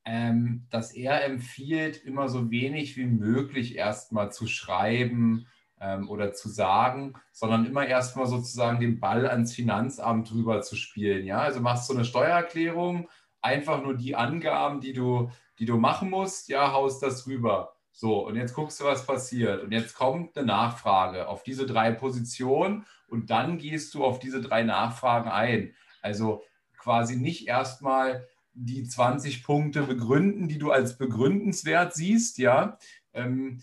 ähm, 0.04 0.66
dass 0.70 0.92
er 0.92 1.24
empfiehlt, 1.24 2.02
immer 2.02 2.28
so 2.28 2.50
wenig 2.50 2.96
wie 2.96 3.04
möglich 3.04 3.76
erstmal 3.76 4.32
zu 4.32 4.48
schreiben 4.48 5.46
ähm, 5.80 6.10
oder 6.10 6.32
zu 6.32 6.48
sagen, 6.48 7.14
sondern 7.30 7.66
immer 7.66 7.86
erstmal 7.86 8.26
sozusagen 8.26 8.80
den 8.80 8.98
Ball 8.98 9.30
ans 9.30 9.54
Finanzamt 9.54 10.32
rüber 10.34 10.60
zu 10.62 10.74
spielen. 10.74 11.24
Ja, 11.24 11.38
also 11.38 11.60
machst 11.60 11.88
du 11.88 11.94
eine 11.94 12.04
Steuererklärung, 12.04 13.08
einfach 13.40 13.80
nur 13.80 13.96
die 13.96 14.16
Angaben, 14.16 14.80
die 14.80 14.92
du, 14.92 15.30
die 15.60 15.66
du 15.66 15.76
machen 15.76 16.10
musst, 16.10 16.48
ja, 16.48 16.72
haust 16.72 17.00
das 17.00 17.28
rüber. 17.28 17.76
So, 17.92 18.26
und 18.26 18.36
jetzt 18.36 18.54
guckst 18.54 18.80
du, 18.80 18.84
was 18.84 19.06
passiert. 19.06 19.62
Und 19.62 19.72
jetzt 19.72 19.94
kommt 19.94 20.36
eine 20.36 20.46
Nachfrage 20.46 21.28
auf 21.28 21.42
diese 21.42 21.66
drei 21.66 21.92
Positionen 21.92 22.86
und 23.06 23.30
dann 23.30 23.58
gehst 23.58 23.94
du 23.94 24.04
auf 24.04 24.18
diese 24.18 24.40
drei 24.40 24.62
Nachfragen 24.62 25.30
ein. 25.30 25.74
Also 26.00 26.42
quasi 26.78 27.16
nicht 27.16 27.46
erstmal 27.46 28.26
die 28.54 28.84
20 28.84 29.44
Punkte 29.44 29.82
begründen, 29.82 30.48
die 30.48 30.58
du 30.58 30.70
als 30.70 30.98
begründenswert 30.98 31.94
siehst, 31.94 32.38
ja. 32.38 32.78
Ähm, 33.14 33.60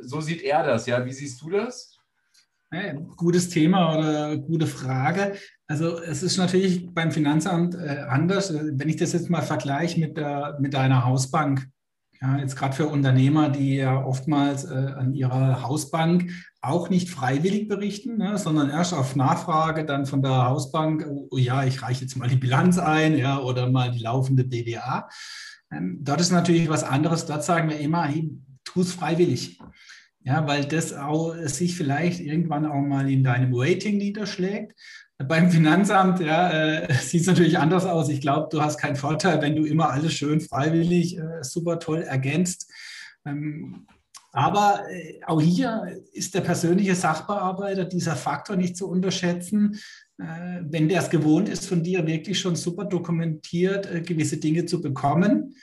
so 0.00 0.20
sieht 0.20 0.42
er 0.42 0.64
das, 0.64 0.86
ja. 0.86 1.04
Wie 1.04 1.12
siehst 1.12 1.40
du 1.42 1.50
das? 1.50 1.96
Ja, 2.72 2.92
gutes 2.92 3.48
Thema 3.48 3.98
oder 3.98 4.36
gute 4.36 4.66
Frage. 4.66 5.34
Also 5.66 5.98
es 5.98 6.22
ist 6.22 6.36
natürlich 6.36 6.92
beim 6.94 7.10
Finanzamt 7.10 7.74
äh, 7.74 8.04
anders. 8.08 8.54
Wenn 8.54 8.88
ich 8.88 8.96
das 8.96 9.12
jetzt 9.12 9.28
mal 9.28 9.42
vergleiche 9.42 9.98
mit, 9.98 10.16
der, 10.16 10.56
mit 10.60 10.74
deiner 10.74 11.04
Hausbank, 11.04 11.68
ja, 12.22 12.36
jetzt 12.38 12.56
gerade 12.56 12.76
für 12.76 12.86
Unternehmer, 12.86 13.48
die 13.48 13.76
ja 13.76 14.04
oftmals 14.04 14.64
äh, 14.64 14.74
an 14.74 15.14
ihrer 15.14 15.62
Hausbank 15.62 16.30
auch 16.60 16.90
nicht 16.90 17.08
freiwillig 17.08 17.68
berichten, 17.68 18.18
ne, 18.18 18.36
sondern 18.36 18.68
erst 18.68 18.92
auf 18.92 19.16
Nachfrage 19.16 19.86
dann 19.86 20.04
von 20.04 20.20
der 20.20 20.44
Hausbank, 20.44 21.06
oh, 21.08 21.28
oh, 21.30 21.38
ja, 21.38 21.64
ich 21.64 21.82
reiche 21.82 22.02
jetzt 22.02 22.16
mal 22.16 22.28
die 22.28 22.36
Bilanz 22.36 22.78
ein 22.78 23.16
ja, 23.16 23.38
oder 23.38 23.70
mal 23.70 23.90
die 23.90 24.02
laufende 24.02 24.44
BWA. 24.44 25.08
Ähm, 25.72 25.98
dort 26.02 26.20
ist 26.20 26.30
natürlich 26.30 26.68
was 26.68 26.84
anderes. 26.84 27.24
Dort 27.24 27.44
sagen 27.44 27.70
wir 27.70 27.78
immer, 27.78 28.04
hey, 28.04 28.30
tu 28.64 28.82
es 28.82 28.92
freiwillig. 28.92 29.58
Ja, 30.22 30.46
weil 30.46 30.66
das 30.66 30.92
auch 30.92 31.34
sich 31.44 31.74
vielleicht 31.74 32.20
irgendwann 32.20 32.66
auch 32.66 32.82
mal 32.82 33.10
in 33.10 33.24
deinem 33.24 33.52
Rating 33.54 33.96
niederschlägt. 33.96 34.78
Beim 35.26 35.50
Finanzamt 35.50 36.20
ja, 36.20 36.50
äh, 36.50 36.94
sieht 37.00 37.22
es 37.22 37.26
natürlich 37.26 37.58
anders 37.58 37.84
aus. 37.84 38.08
Ich 38.08 38.20
glaube, 38.20 38.48
du 38.50 38.62
hast 38.62 38.78
keinen 38.78 38.96
Vorteil, 38.96 39.42
wenn 39.42 39.56
du 39.56 39.64
immer 39.64 39.90
alles 39.90 40.14
schön 40.14 40.40
freiwillig 40.40 41.18
äh, 41.18 41.42
super 41.42 41.78
toll 41.78 42.02
ergänzt. 42.02 42.70
Ähm, 43.26 43.86
aber 44.32 44.80
äh, 44.90 45.20
auch 45.26 45.40
hier 45.40 46.00
ist 46.12 46.34
der 46.34 46.40
persönliche 46.40 46.94
Sachbearbeiter 46.94 47.84
dieser 47.84 48.16
Faktor 48.16 48.56
nicht 48.56 48.76
zu 48.76 48.88
unterschätzen. 48.88 49.78
Äh, 50.18 50.60
wenn 50.62 50.88
der 50.88 51.00
es 51.00 51.10
gewohnt 51.10 51.48
ist, 51.48 51.66
von 51.66 51.82
dir 51.82 52.06
wirklich 52.06 52.38
schon 52.38 52.56
super 52.56 52.84
dokumentiert 52.84 53.92
äh, 53.92 54.00
gewisse 54.00 54.38
Dinge 54.38 54.64
zu 54.66 54.80
bekommen, 54.80 55.54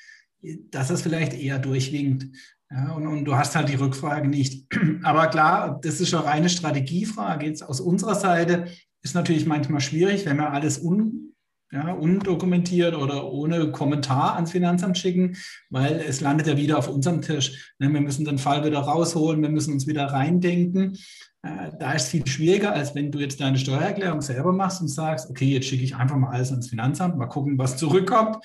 dass 0.69 0.91
es 0.91 1.01
vielleicht 1.01 1.33
eher 1.33 1.57
durchwinkt. 1.57 2.27
Ja, 2.69 2.91
und, 2.91 3.07
und, 3.07 3.23
du 3.23 3.35
hast 3.35 3.55
halt 3.55 3.69
die 3.69 3.75
Rückfrage 3.75 4.27
nicht. 4.27 4.67
Aber 5.03 5.27
klar, 5.27 5.79
das 5.81 6.01
ist 6.01 6.13
eine 6.13 6.25
reine 6.25 6.49
Strategiefrage. 6.49 7.45
Jetzt 7.45 7.63
aus 7.63 7.79
unserer 7.79 8.15
Seite 8.15 8.67
ist 9.03 9.15
natürlich 9.15 9.45
manchmal 9.45 9.81
schwierig, 9.81 10.25
wenn 10.25 10.37
wir 10.37 10.51
alles 10.51 10.79
un, 10.79 11.33
ja, 11.71 11.91
undokumentiert 11.91 12.95
oder 12.95 13.31
ohne 13.31 13.71
Kommentar 13.71 14.35
ans 14.35 14.51
Finanzamt 14.51 14.97
schicken, 14.97 15.35
weil 15.69 16.01
es 16.07 16.21
landet 16.21 16.47
ja 16.47 16.57
wieder 16.57 16.77
auf 16.77 16.87
unserem 16.87 17.21
Tisch. 17.21 17.73
Ne, 17.79 17.91
wir 17.91 18.01
müssen 18.01 18.25
den 18.25 18.37
Fall 18.37 18.63
wieder 18.65 18.79
rausholen, 18.79 19.41
wir 19.41 19.49
müssen 19.49 19.73
uns 19.73 19.85
wieder 19.87 20.05
reindenken. 20.05 20.97
Äh, 21.43 21.71
da 21.79 21.93
ist 21.93 22.03
es 22.03 22.09
viel 22.09 22.27
schwieriger, 22.27 22.71
als 22.71 22.95
wenn 22.95 23.11
du 23.11 23.19
jetzt 23.19 23.41
deine 23.41 23.57
Steuererklärung 23.57 24.21
selber 24.21 24.53
machst 24.53 24.81
und 24.81 24.87
sagst, 24.87 25.29
okay, 25.29 25.45
jetzt 25.45 25.67
schicke 25.67 25.83
ich 25.83 25.95
einfach 25.95 26.15
mal 26.15 26.31
alles 26.31 26.51
ans 26.51 26.69
Finanzamt, 26.69 27.17
mal 27.17 27.27
gucken, 27.27 27.57
was 27.57 27.77
zurückkommt. 27.77 28.37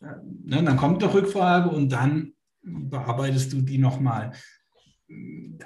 Äh, 0.00 0.06
ne, 0.44 0.62
dann 0.62 0.76
kommt 0.76 1.02
eine 1.02 1.12
Rückfrage 1.12 1.68
und 1.68 1.92
dann 1.92 2.32
bearbeitest 2.62 3.52
du 3.52 3.60
die 3.60 3.78
nochmal 3.78 4.32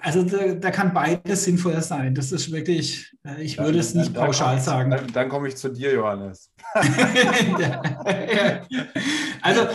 also 0.02 0.22
da, 0.22 0.54
da, 0.54 0.70
kann 0.70 0.94
beides 0.94 1.44
sinnvoller 1.44 1.82
sein. 1.82 2.14
Das 2.14 2.30
ist 2.32 2.52
wirklich, 2.52 3.12
äh, 3.26 3.42
ich 3.42 3.58
würde 3.58 3.72
dann, 3.72 3.80
es 3.80 3.94
nicht 3.94 4.14
dann, 4.14 4.26
pauschal 4.26 4.56
dann 4.56 4.64
sagen. 4.64 4.90
Dann, 4.90 5.12
dann 5.12 5.28
komme 5.28 5.48
ich 5.48 5.56
zu 5.56 5.68
dir, 5.68 5.92
Johannes. 5.92 6.52
also 9.42 9.66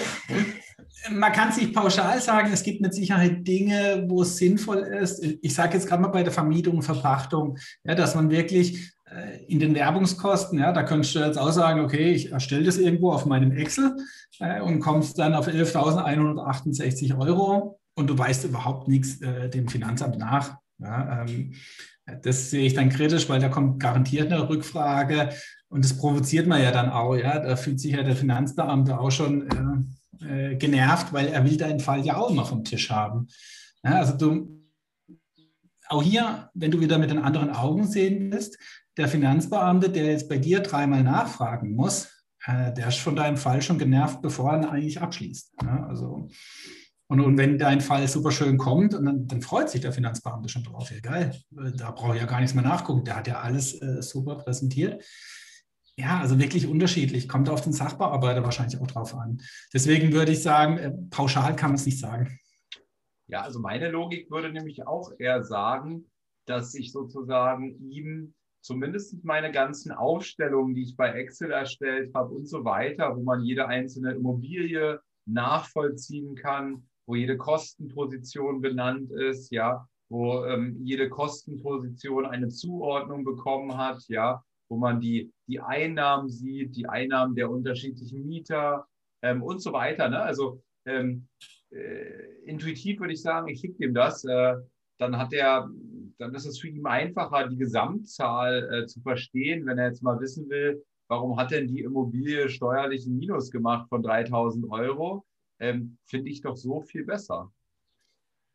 man 1.09 1.31
kann 1.31 1.49
es 1.49 1.57
nicht 1.57 1.73
pauschal 1.73 2.21
sagen. 2.21 2.51
Es 2.53 2.63
gibt 2.63 2.81
mit 2.81 2.93
Sicherheit 2.93 3.45
Dinge, 3.47 4.05
wo 4.07 4.21
es 4.21 4.37
sinnvoll 4.37 4.79
ist. 4.79 5.23
Ich 5.41 5.53
sage 5.53 5.73
jetzt 5.73 5.87
gerade 5.87 6.01
mal 6.01 6.09
bei 6.09 6.23
der 6.23 6.31
Vermietung 6.31 6.77
und 6.77 6.83
Verpachtung, 6.83 7.57
ja, 7.83 7.95
dass 7.95 8.15
man 8.15 8.29
wirklich 8.29 8.93
äh, 9.05 9.43
in 9.47 9.59
den 9.59 9.73
Werbungskosten, 9.75 10.59
ja, 10.59 10.71
da 10.71 10.83
könntest 10.83 11.15
du 11.15 11.19
jetzt 11.19 11.37
auch 11.37 11.51
sagen, 11.51 11.81
okay, 11.81 12.11
ich 12.11 12.31
erstelle 12.31 12.63
das 12.63 12.77
irgendwo 12.77 13.11
auf 13.11 13.25
meinem 13.25 13.51
Excel 13.51 13.95
äh, 14.39 14.61
und 14.61 14.79
kommst 14.79 15.17
dann 15.17 15.33
auf 15.33 15.47
11.168 15.47 17.17
Euro 17.19 17.79
und 17.95 18.07
du 18.07 18.17
weißt 18.17 18.45
überhaupt 18.45 18.87
nichts 18.87 19.21
äh, 19.21 19.49
dem 19.49 19.67
Finanzamt 19.67 20.17
nach. 20.17 20.57
Ja, 20.79 21.23
ähm, 21.23 21.53
das 22.23 22.49
sehe 22.49 22.65
ich 22.65 22.73
dann 22.73 22.89
kritisch, 22.89 23.29
weil 23.29 23.39
da 23.39 23.49
kommt 23.49 23.79
garantiert 23.79 24.31
eine 24.31 24.49
Rückfrage 24.49 25.29
und 25.69 25.85
das 25.85 25.97
provoziert 25.97 26.47
man 26.47 26.61
ja 26.61 26.71
dann 26.71 26.89
auch. 26.89 27.15
Ja? 27.15 27.39
Da 27.39 27.55
fühlt 27.55 27.79
sich 27.79 27.93
ja 27.93 28.03
der 28.03 28.15
Finanzbeamte 28.15 28.99
auch 28.99 29.11
schon 29.11 29.87
äh, 30.19 30.51
äh, 30.51 30.55
genervt, 30.55 31.13
weil 31.13 31.27
er 31.27 31.45
will 31.45 31.57
deinen 31.57 31.79
Fall 31.79 32.05
ja 32.05 32.17
auch 32.17 32.29
immer 32.29 32.45
vom 32.45 32.63
Tisch 32.63 32.89
haben. 32.89 33.27
Ja, 33.83 33.95
also 33.95 34.17
du, 34.17 34.61
auch 35.87 36.03
hier, 36.03 36.49
wenn 36.53 36.71
du 36.71 36.79
wieder 36.79 36.97
mit 36.97 37.11
den 37.11 37.19
anderen 37.19 37.49
Augen 37.49 37.87
sehen 37.87 38.31
willst, 38.31 38.57
der 38.97 39.07
Finanzbeamte, 39.07 39.89
der 39.89 40.05
jetzt 40.05 40.29
bei 40.29 40.37
dir 40.37 40.59
dreimal 40.59 41.03
nachfragen 41.03 41.75
muss, 41.75 42.09
äh, 42.45 42.73
der 42.73 42.87
ist 42.87 42.99
von 42.99 43.15
deinem 43.15 43.37
Fall 43.37 43.61
schon 43.61 43.79
genervt, 43.79 44.21
bevor 44.21 44.51
er 44.51 44.59
ihn 44.59 44.65
eigentlich 44.65 45.01
abschließt. 45.01 45.53
Ja, 45.63 45.85
also 45.87 46.29
Und, 47.11 47.19
und 47.19 47.37
wenn 47.37 47.57
dein 47.57 47.81
Fall 47.81 48.07
super 48.07 48.31
schön 48.31 48.57
kommt, 48.57 48.93
und 48.93 49.03
dann, 49.03 49.27
dann 49.27 49.41
freut 49.41 49.69
sich 49.69 49.81
der 49.81 49.91
Finanzbeamte 49.91 50.47
schon 50.47 50.63
drauf. 50.63 50.89
Ja, 50.91 51.01
geil, 51.01 51.35
da 51.75 51.91
brauche 51.91 52.15
ich 52.15 52.21
ja 52.21 52.25
gar 52.25 52.39
nichts 52.39 52.55
mehr 52.55 52.63
nachgucken. 52.63 53.03
Der 53.03 53.17
hat 53.17 53.27
ja 53.27 53.41
alles 53.41 53.73
äh, 53.81 54.01
super 54.01 54.37
präsentiert. 54.37 55.03
Ja, 55.97 56.21
also 56.21 56.39
wirklich 56.39 56.67
unterschiedlich. 56.67 57.27
Kommt 57.27 57.49
auf 57.49 57.59
den 57.59 57.73
Sachbearbeiter 57.73 58.45
wahrscheinlich 58.45 58.79
auch 58.79 58.87
drauf 58.87 59.13
an. 59.13 59.41
Deswegen 59.73 60.13
würde 60.13 60.31
ich 60.31 60.41
sagen, 60.41 60.77
äh, 60.77 60.93
pauschal 61.09 61.53
kann 61.57 61.71
man 61.71 61.75
es 61.75 61.85
nicht 61.85 61.99
sagen. 61.99 62.39
Ja, 63.27 63.41
also 63.41 63.59
meine 63.59 63.91
Logik 63.91 64.31
würde 64.31 64.53
nämlich 64.53 64.87
auch 64.87 65.11
eher 65.19 65.43
sagen, 65.43 66.09
dass 66.45 66.73
ich 66.75 66.93
sozusagen 66.93 67.91
ihm 67.91 68.33
zumindest 68.61 69.21
meine 69.25 69.51
ganzen 69.51 69.91
Aufstellungen, 69.91 70.75
die 70.75 70.83
ich 70.83 70.95
bei 70.95 71.11
Excel 71.11 71.51
erstellt 71.51 72.15
habe 72.15 72.33
und 72.33 72.47
so 72.47 72.63
weiter, 72.63 73.17
wo 73.17 73.21
man 73.21 73.43
jede 73.43 73.67
einzelne 73.67 74.13
Immobilie 74.13 75.01
nachvollziehen 75.25 76.35
kann, 76.35 76.87
wo 77.11 77.15
jede 77.15 77.35
Kostenposition 77.35 78.61
benannt 78.61 79.11
ist, 79.11 79.51
ja, 79.51 79.85
wo 80.09 80.45
ähm, 80.45 80.77
jede 80.81 81.09
Kostenposition 81.09 82.25
eine 82.25 82.47
Zuordnung 82.47 83.25
bekommen 83.25 83.77
hat, 83.77 84.01
ja, 84.07 84.41
wo 84.69 84.77
man 84.77 85.01
die, 85.01 85.29
die 85.45 85.59
Einnahmen 85.59 86.29
sieht, 86.29 86.73
die 86.73 86.87
Einnahmen 86.87 87.35
der 87.35 87.51
unterschiedlichen 87.51 88.25
Mieter 88.25 88.87
ähm, 89.23 89.43
und 89.43 89.61
so 89.61 89.73
weiter. 89.73 90.07
Ne? 90.07 90.21
Also 90.21 90.63
ähm, 90.85 91.27
äh, 91.71 92.45
intuitiv 92.45 93.01
würde 93.01 93.11
ich 93.11 93.21
sagen, 93.21 93.49
ich 93.49 93.59
schicke 93.59 93.79
dem 93.79 93.93
das. 93.93 94.23
Äh, 94.23 94.55
dann 94.97 95.17
hat 95.17 95.33
er, 95.33 95.69
dann 96.17 96.33
ist 96.33 96.45
es 96.45 96.59
für 96.59 96.69
ihn 96.69 96.85
einfacher, 96.85 97.49
die 97.49 97.57
Gesamtzahl 97.57 98.69
äh, 98.71 98.85
zu 98.85 99.01
verstehen, 99.01 99.65
wenn 99.65 99.79
er 99.79 99.87
jetzt 99.87 100.01
mal 100.01 100.17
wissen 100.21 100.49
will, 100.49 100.81
warum 101.09 101.35
hat 101.35 101.51
denn 101.51 101.67
die 101.67 101.81
Immobilie 101.81 102.47
steuerlich 102.47 103.05
ein 103.05 103.17
Minus 103.17 103.51
gemacht 103.51 103.89
von 103.89 104.01
3000 104.01 104.71
Euro? 104.71 105.25
Ähm, 105.61 105.97
Finde 106.05 106.31
ich 106.31 106.41
doch 106.41 106.57
so 106.57 106.81
viel 106.81 107.05
besser. 107.05 107.51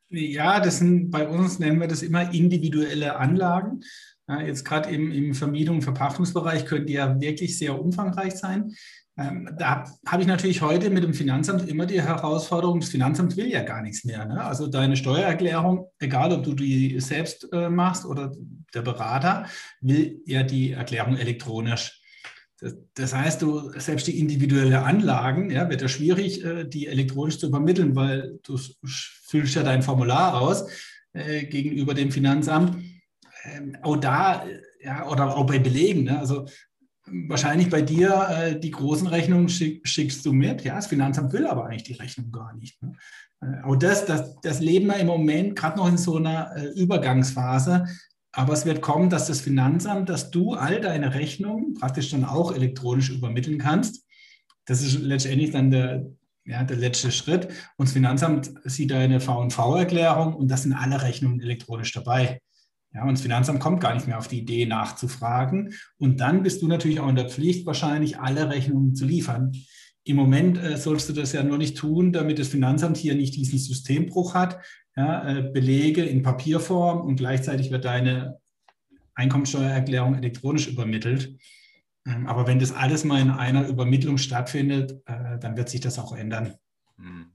Ja, 0.08 0.60
das 0.60 0.78
sind 0.78 1.10
bei 1.10 1.26
uns 1.26 1.58
nennen 1.58 1.80
wir 1.80 1.88
das 1.88 2.02
immer 2.02 2.32
individuelle 2.32 3.16
Anlagen. 3.16 3.80
Ja, 4.28 4.40
jetzt 4.40 4.64
gerade 4.64 4.90
im, 4.90 5.10
im 5.12 5.34
Vermietung- 5.34 5.76
und 5.76 5.82
Verpachtungsbereich 5.82 6.66
können 6.66 6.86
die 6.86 6.94
ja 6.94 7.20
wirklich 7.20 7.58
sehr 7.58 7.80
umfangreich 7.80 8.34
sein. 8.34 8.74
Ähm, 9.18 9.48
da 9.56 9.84
habe 10.06 10.22
ich 10.22 10.28
natürlich 10.28 10.60
heute 10.60 10.90
mit 10.90 11.02
dem 11.02 11.14
Finanzamt 11.14 11.68
immer 11.68 11.86
die 11.86 12.02
Herausforderung, 12.02 12.80
das 12.80 12.90
Finanzamt 12.90 13.36
will 13.36 13.46
ja 13.46 13.62
gar 13.62 13.80
nichts 13.82 14.04
mehr. 14.04 14.26
Ne? 14.26 14.44
Also 14.44 14.66
deine 14.66 14.96
Steuererklärung, 14.96 15.86
egal 15.98 16.32
ob 16.32 16.42
du 16.42 16.54
die 16.54 17.00
selbst 17.00 17.48
äh, 17.52 17.70
machst 17.70 18.04
oder 18.04 18.32
der 18.74 18.82
Berater, 18.82 19.46
will 19.80 20.20
ja 20.26 20.42
die 20.42 20.72
Erklärung 20.72 21.16
elektronisch. 21.16 22.02
Das, 22.94 23.14
heißt, 23.14 23.42
du 23.42 23.70
selbst 23.78 24.06
die 24.06 24.18
individuelle 24.18 24.82
Anlagen, 24.82 25.50
ja, 25.50 25.68
wird 25.68 25.82
ja 25.82 25.88
schwierig, 25.88 26.42
äh, 26.42 26.64
die 26.64 26.86
elektronisch 26.86 27.38
zu 27.38 27.48
übermitteln, 27.48 27.94
weil 27.94 28.38
du 28.42 28.58
füllst 28.84 29.54
ja 29.54 29.62
dein 29.62 29.82
Formular 29.82 30.40
aus 30.40 30.66
äh, 31.12 31.44
gegenüber 31.44 31.92
dem 31.92 32.10
Finanzamt. 32.10 32.82
Ähm, 33.44 33.76
auch 33.82 33.96
da, 33.96 34.46
ja, 34.80 35.06
oder 35.08 35.36
auch 35.36 35.46
bei 35.46 35.58
Belegen. 35.58 36.04
Ne? 36.04 36.18
Also 36.18 36.46
wahrscheinlich 37.28 37.68
bei 37.68 37.82
dir 37.82 38.28
äh, 38.30 38.58
die 38.58 38.70
großen 38.70 39.06
Rechnungen 39.06 39.48
schick, 39.48 39.86
schickst 39.86 40.24
du 40.24 40.32
mit. 40.32 40.64
Ja, 40.64 40.76
das 40.76 40.86
Finanzamt 40.86 41.32
will 41.32 41.46
aber 41.46 41.66
eigentlich 41.66 41.84
die 41.84 41.94
Rechnung 41.94 42.32
gar 42.32 42.54
nicht. 42.54 42.82
Ne? 42.82 42.92
Äh, 43.42 43.64
auch 43.64 43.76
das, 43.76 44.06
das, 44.06 44.40
das 44.40 44.60
leben 44.60 44.86
wir 44.86 44.96
im 44.96 45.06
Moment 45.06 45.56
gerade 45.56 45.76
noch 45.76 45.88
in 45.88 45.98
so 45.98 46.16
einer 46.16 46.56
äh, 46.56 46.68
Übergangsphase. 46.80 47.86
Aber 48.36 48.52
es 48.52 48.66
wird 48.66 48.82
kommen, 48.82 49.08
dass 49.08 49.28
das 49.28 49.40
Finanzamt, 49.40 50.10
dass 50.10 50.30
du 50.30 50.52
all 50.52 50.82
deine 50.82 51.14
Rechnungen 51.14 51.72
praktisch 51.72 52.10
dann 52.10 52.26
auch 52.26 52.54
elektronisch 52.54 53.08
übermitteln 53.08 53.56
kannst. 53.56 54.04
Das 54.66 54.82
ist 54.82 55.00
letztendlich 55.00 55.52
dann 55.52 55.70
der, 55.70 56.04
ja, 56.44 56.62
der 56.62 56.76
letzte 56.76 57.10
Schritt. 57.10 57.48
Und 57.78 57.88
das 57.88 57.94
Finanzamt 57.94 58.52
sieht 58.64 58.90
deine 58.90 59.20
V&V-Erklärung 59.20 60.34
und 60.34 60.50
das 60.50 60.64
sind 60.64 60.74
alle 60.74 61.00
Rechnungen 61.00 61.40
elektronisch 61.40 61.92
dabei. 61.92 62.42
Ja, 62.92 63.04
und 63.04 63.12
das 63.12 63.22
Finanzamt 63.22 63.58
kommt 63.58 63.80
gar 63.80 63.94
nicht 63.94 64.06
mehr 64.06 64.18
auf 64.18 64.28
die 64.28 64.40
Idee, 64.40 64.66
nachzufragen. 64.66 65.72
Und 65.96 66.20
dann 66.20 66.42
bist 66.42 66.60
du 66.60 66.68
natürlich 66.68 67.00
auch 67.00 67.08
in 67.08 67.16
der 67.16 67.30
Pflicht, 67.30 67.64
wahrscheinlich 67.64 68.18
alle 68.18 68.50
Rechnungen 68.50 68.94
zu 68.94 69.06
liefern. 69.06 69.52
Im 70.04 70.16
Moment 70.16 70.62
äh, 70.62 70.76
sollst 70.76 71.08
du 71.08 71.14
das 71.14 71.32
ja 71.32 71.42
nur 71.42 71.56
nicht 71.56 71.78
tun, 71.78 72.12
damit 72.12 72.38
das 72.38 72.48
Finanzamt 72.48 72.98
hier 72.98 73.14
nicht 73.14 73.34
diesen 73.34 73.58
Systembruch 73.58 74.34
hat. 74.34 74.58
Ja, 74.96 75.28
äh, 75.28 75.42
Belege 75.42 76.04
in 76.04 76.22
Papierform 76.22 77.02
und 77.02 77.16
gleichzeitig 77.16 77.70
wird 77.70 77.84
deine 77.84 78.40
Einkommensteuererklärung 79.14 80.14
elektronisch 80.14 80.68
übermittelt. 80.68 81.38
Ähm, 82.06 82.26
aber 82.26 82.46
wenn 82.46 82.58
das 82.58 82.72
alles 82.72 83.04
mal 83.04 83.20
in 83.20 83.30
einer 83.30 83.66
Übermittlung 83.66 84.16
stattfindet, 84.16 85.02
äh, 85.06 85.38
dann 85.38 85.56
wird 85.56 85.68
sich 85.68 85.80
das 85.80 85.98
auch 85.98 86.16
ändern. 86.16 86.54
Hm. 86.96 87.32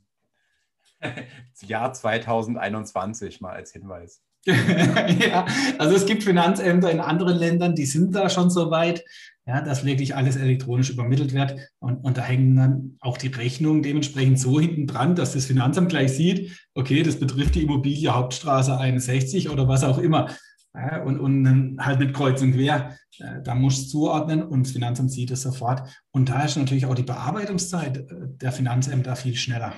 Jahr 1.61 1.93
2021 1.93 3.41
mal 3.41 3.53
als 3.53 3.71
Hinweis. 3.73 4.23
ja, 4.45 5.45
also 5.77 5.95
es 5.95 6.05
gibt 6.05 6.23
Finanzämter 6.23 6.89
in 6.89 6.99
anderen 6.99 7.37
Ländern, 7.37 7.75
die 7.75 7.85
sind 7.85 8.15
da 8.15 8.29
schon 8.29 8.49
so 8.49 8.71
weit, 8.71 9.03
ja, 9.45 9.61
dass 9.61 9.85
wirklich 9.85 10.15
alles 10.15 10.35
elektronisch 10.35 10.89
übermittelt 10.89 11.33
wird. 11.33 11.55
Und, 11.79 11.97
und 11.97 12.17
da 12.17 12.21
hängen 12.21 12.55
dann 12.55 12.97
auch 13.01 13.17
die 13.17 13.27
Rechnungen 13.27 13.83
dementsprechend 13.83 14.39
so 14.39 14.59
hinten 14.59 14.87
dran, 14.87 15.15
dass 15.15 15.33
das 15.33 15.45
Finanzamt 15.45 15.89
gleich 15.89 16.13
sieht, 16.13 16.57
okay, 16.73 17.03
das 17.03 17.19
betrifft 17.19 17.55
die 17.55 17.63
Immobilie 17.63 18.13
Hauptstraße 18.13 18.77
61 18.77 19.49
oder 19.49 19.67
was 19.67 19.83
auch 19.83 19.97
immer. 19.97 20.29
Ja, 20.73 21.03
und, 21.03 21.19
und 21.19 21.77
halt 21.79 21.99
mit 21.99 22.13
Kreuz 22.13 22.41
und 22.41 22.53
Quer. 22.53 22.95
Äh, 23.19 23.41
da 23.43 23.55
muss 23.55 23.83
du 23.83 23.89
zuordnen 23.89 24.41
und 24.41 24.65
das 24.65 24.73
Finanzamt 24.73 25.11
sieht 25.11 25.31
es 25.31 25.41
sofort. 25.41 25.83
Und 26.11 26.29
da 26.29 26.43
ist 26.43 26.55
natürlich 26.55 26.85
auch 26.85 26.95
die 26.95 27.03
Bearbeitungszeit 27.03 27.97
äh, 27.97 28.05
der 28.41 28.51
Finanzämter 28.51 29.15
viel 29.15 29.35
schneller. 29.35 29.73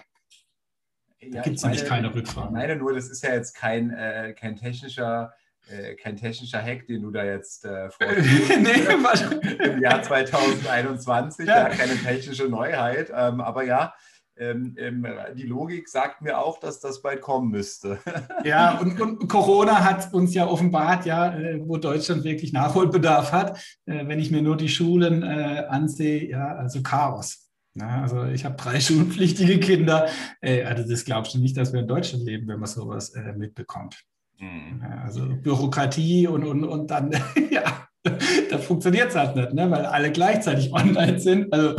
Da 1.31 1.37
ja, 1.37 1.41
gibt 1.43 1.57
es 1.57 1.63
nämlich 1.63 1.85
keine 1.85 2.13
Rückfragen. 2.13 2.49
Ich 2.49 2.53
meine 2.53 2.75
nur, 2.75 2.93
das 2.93 3.09
ist 3.09 3.23
ja 3.23 3.33
jetzt 3.33 3.55
kein, 3.55 3.91
äh, 3.91 4.33
kein 4.33 4.55
technischer 4.55 5.33
äh, 5.67 5.95
kein 5.95 6.17
technischer 6.17 6.61
Hack, 6.61 6.87
den 6.87 7.03
du 7.03 7.11
da 7.11 7.23
jetzt 7.23 7.65
äh, 7.65 7.89
nee, 7.99 9.63
im 9.63 9.81
Jahr 9.81 10.03
2021, 10.03 11.47
ja. 11.47 11.69
ja. 11.69 11.69
keine 11.69 11.95
technische 11.95 12.49
Neuheit, 12.49 13.11
ähm, 13.15 13.39
aber 13.39 13.63
ja, 13.63 13.93
ähm, 14.35 14.75
ähm, 14.79 15.05
die 15.35 15.43
Logik 15.43 15.87
sagt 15.87 16.21
mir 16.21 16.39
auch, 16.39 16.59
dass 16.59 16.79
das 16.79 17.01
bald 17.01 17.21
kommen 17.21 17.51
müsste. 17.51 17.99
ja, 18.43 18.79
und, 18.79 18.99
und 18.99 19.27
Corona 19.27 19.83
hat 19.83 20.11
uns 20.13 20.33
ja 20.33 20.47
offenbart, 20.47 21.05
ja, 21.05 21.35
äh, 21.37 21.59
wo 21.63 21.77
Deutschland 21.77 22.23
wirklich 22.23 22.51
Nachholbedarf 22.51 23.31
hat. 23.31 23.59
Äh, 23.85 24.07
wenn 24.07 24.19
ich 24.19 24.31
mir 24.31 24.41
nur 24.41 24.57
die 24.57 24.69
Schulen 24.69 25.21
äh, 25.21 25.65
ansehe, 25.69 26.27
ja, 26.27 26.55
also 26.55 26.81
Chaos. 26.81 27.42
Na, 27.75 28.03
also 28.03 28.25
ich 28.25 28.45
habe 28.45 28.55
drei 28.55 28.79
schulpflichtige 28.81 29.59
Kinder. 29.59 30.07
Äh, 30.41 30.63
also 30.63 30.87
das 30.87 31.05
glaubst 31.05 31.33
du 31.33 31.39
nicht, 31.39 31.57
dass 31.57 31.73
wir 31.73 31.79
in 31.79 31.87
Deutschland 31.87 32.25
leben, 32.25 32.47
wenn 32.47 32.59
man 32.59 32.69
sowas 32.69 33.09
äh, 33.09 33.33
mitbekommt. 33.33 34.03
Mhm. 34.39 34.83
Also 35.03 35.25
Bürokratie 35.27 36.27
und, 36.27 36.43
und, 36.43 36.63
und 36.63 36.91
dann, 36.91 37.11
ja, 37.51 37.87
da 38.03 38.57
funktioniert 38.57 39.09
es 39.09 39.15
halt 39.15 39.35
nicht, 39.35 39.53
ne? 39.53 39.69
weil 39.71 39.85
alle 39.85 40.11
gleichzeitig 40.11 40.73
online 40.73 41.19
sind. 41.19 41.51
Also 41.53 41.75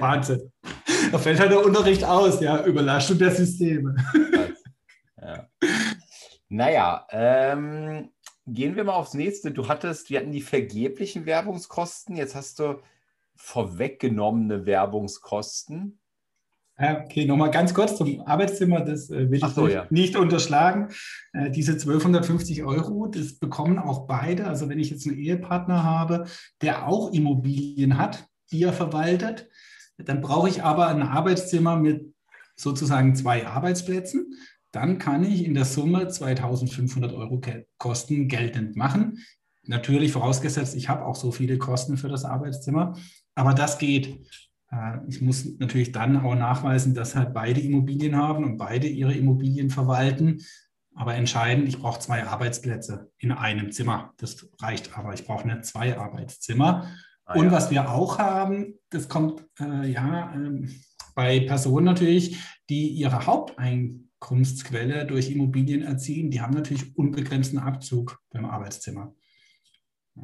Wahnsinn. 0.00 0.52
Da 1.12 1.18
fällt 1.18 1.40
halt 1.40 1.52
der 1.52 1.64
Unterricht 1.64 2.04
aus, 2.04 2.40
ja, 2.40 2.64
Überlastung 2.64 3.18
der 3.18 3.30
Systeme. 3.30 3.94
ja. 5.20 5.46
Naja, 6.48 7.06
ähm, 7.10 8.10
gehen 8.46 8.74
wir 8.74 8.84
mal 8.84 8.94
aufs 8.94 9.14
nächste. 9.14 9.52
Du 9.52 9.68
hattest, 9.68 10.10
wir 10.10 10.18
hatten 10.18 10.32
die 10.32 10.40
vergeblichen 10.40 11.26
Werbungskosten, 11.26 12.16
jetzt 12.16 12.34
hast 12.34 12.58
du 12.58 12.80
vorweggenommene 13.40 14.66
Werbungskosten. 14.66 15.98
Okay, 16.76 17.26
nochmal 17.26 17.50
ganz 17.50 17.74
kurz 17.74 17.96
zum 17.96 18.22
Arbeitszimmer, 18.22 18.80
das 18.80 19.10
äh, 19.10 19.30
will 19.30 19.38
ich 19.38 19.54
so, 19.54 19.68
ja. 19.68 19.86
nicht 19.90 20.16
unterschlagen. 20.16 20.88
Äh, 21.32 21.50
diese 21.50 21.72
1250 21.72 22.64
Euro, 22.64 23.06
das 23.06 23.38
bekommen 23.38 23.78
auch 23.78 24.06
beide. 24.06 24.46
Also 24.46 24.68
wenn 24.68 24.78
ich 24.78 24.90
jetzt 24.90 25.06
einen 25.06 25.18
Ehepartner 25.18 25.84
habe, 25.84 26.26
der 26.62 26.88
auch 26.88 27.12
Immobilien 27.12 27.98
hat, 27.98 28.26
die 28.50 28.62
er 28.62 28.72
verwaltet, 28.72 29.48
dann 29.98 30.22
brauche 30.22 30.48
ich 30.48 30.62
aber 30.62 30.88
ein 30.88 31.02
Arbeitszimmer 31.02 31.76
mit 31.76 32.14
sozusagen 32.56 33.14
zwei 33.14 33.46
Arbeitsplätzen. 33.46 34.34
Dann 34.72 34.98
kann 34.98 35.24
ich 35.24 35.44
in 35.44 35.54
der 35.54 35.66
Summe 35.66 36.08
2500 36.08 37.12
Euro 37.12 37.40
Kosten 37.76 38.28
geltend 38.28 38.76
machen. 38.76 39.18
Natürlich 39.64 40.12
vorausgesetzt, 40.12 40.74
ich 40.74 40.88
habe 40.88 41.04
auch 41.04 41.16
so 41.16 41.30
viele 41.30 41.58
Kosten 41.58 41.98
für 41.98 42.08
das 42.08 42.24
Arbeitszimmer. 42.24 42.96
Aber 43.34 43.54
das 43.54 43.78
geht. 43.78 44.20
Äh, 44.70 44.98
ich 45.08 45.20
muss 45.20 45.58
natürlich 45.58 45.92
dann 45.92 46.16
auch 46.16 46.34
nachweisen, 46.34 46.94
dass 46.94 47.14
halt 47.14 47.34
beide 47.34 47.60
Immobilien 47.60 48.16
haben 48.16 48.44
und 48.44 48.56
beide 48.56 48.86
ihre 48.86 49.14
Immobilien 49.14 49.70
verwalten. 49.70 50.40
Aber 50.94 51.14
entscheidend, 51.14 51.68
ich 51.68 51.78
brauche 51.78 52.00
zwei 52.00 52.24
Arbeitsplätze 52.26 53.10
in 53.18 53.32
einem 53.32 53.72
Zimmer. 53.72 54.12
Das 54.18 54.48
reicht 54.60 54.96
aber. 54.98 55.14
Ich 55.14 55.24
brauche 55.24 55.46
nicht 55.46 55.64
zwei 55.64 55.96
Arbeitszimmer. 55.96 56.90
Ah, 57.24 57.34
und 57.34 57.46
ja. 57.46 57.52
was 57.52 57.70
wir 57.70 57.90
auch 57.90 58.18
haben, 58.18 58.74
das 58.90 59.08
kommt 59.08 59.46
äh, 59.60 59.90
ja 59.90 60.34
äh, 60.34 60.68
bei 61.14 61.40
Personen 61.40 61.86
natürlich, 61.86 62.38
die 62.68 62.88
ihre 62.88 63.26
Haupteinkommensquelle 63.26 65.06
durch 65.06 65.30
Immobilien 65.30 65.82
erzielen, 65.82 66.30
die 66.30 66.40
haben 66.40 66.54
natürlich 66.54 66.96
unbegrenzten 66.96 67.58
Abzug 67.58 68.20
beim 68.30 68.44
Arbeitszimmer. 68.44 69.14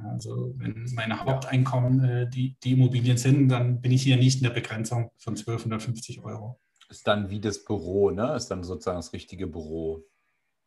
Also 0.05 0.55
wenn 0.57 0.88
meine 0.94 1.20
Haupteinkommen 1.20 2.05
äh, 2.05 2.30
die, 2.30 2.57
die 2.62 2.72
Immobilien 2.72 3.16
sind, 3.16 3.49
dann 3.49 3.80
bin 3.80 3.92
ich 3.92 4.03
hier 4.03 4.16
nicht 4.16 4.38
in 4.38 4.44
der 4.44 4.51
Begrenzung 4.51 5.11
von 5.18 5.34
1250 5.34 6.22
Euro. 6.24 6.61
Ist 6.88 7.07
dann 7.07 7.30
wie 7.30 7.40
das 7.40 7.64
Büro, 7.64 8.11
ne? 8.11 8.34
Ist 8.34 8.49
dann 8.49 8.62
sozusagen 8.62 8.99
das 8.99 9.12
richtige 9.12 9.47
Büro. 9.47 10.05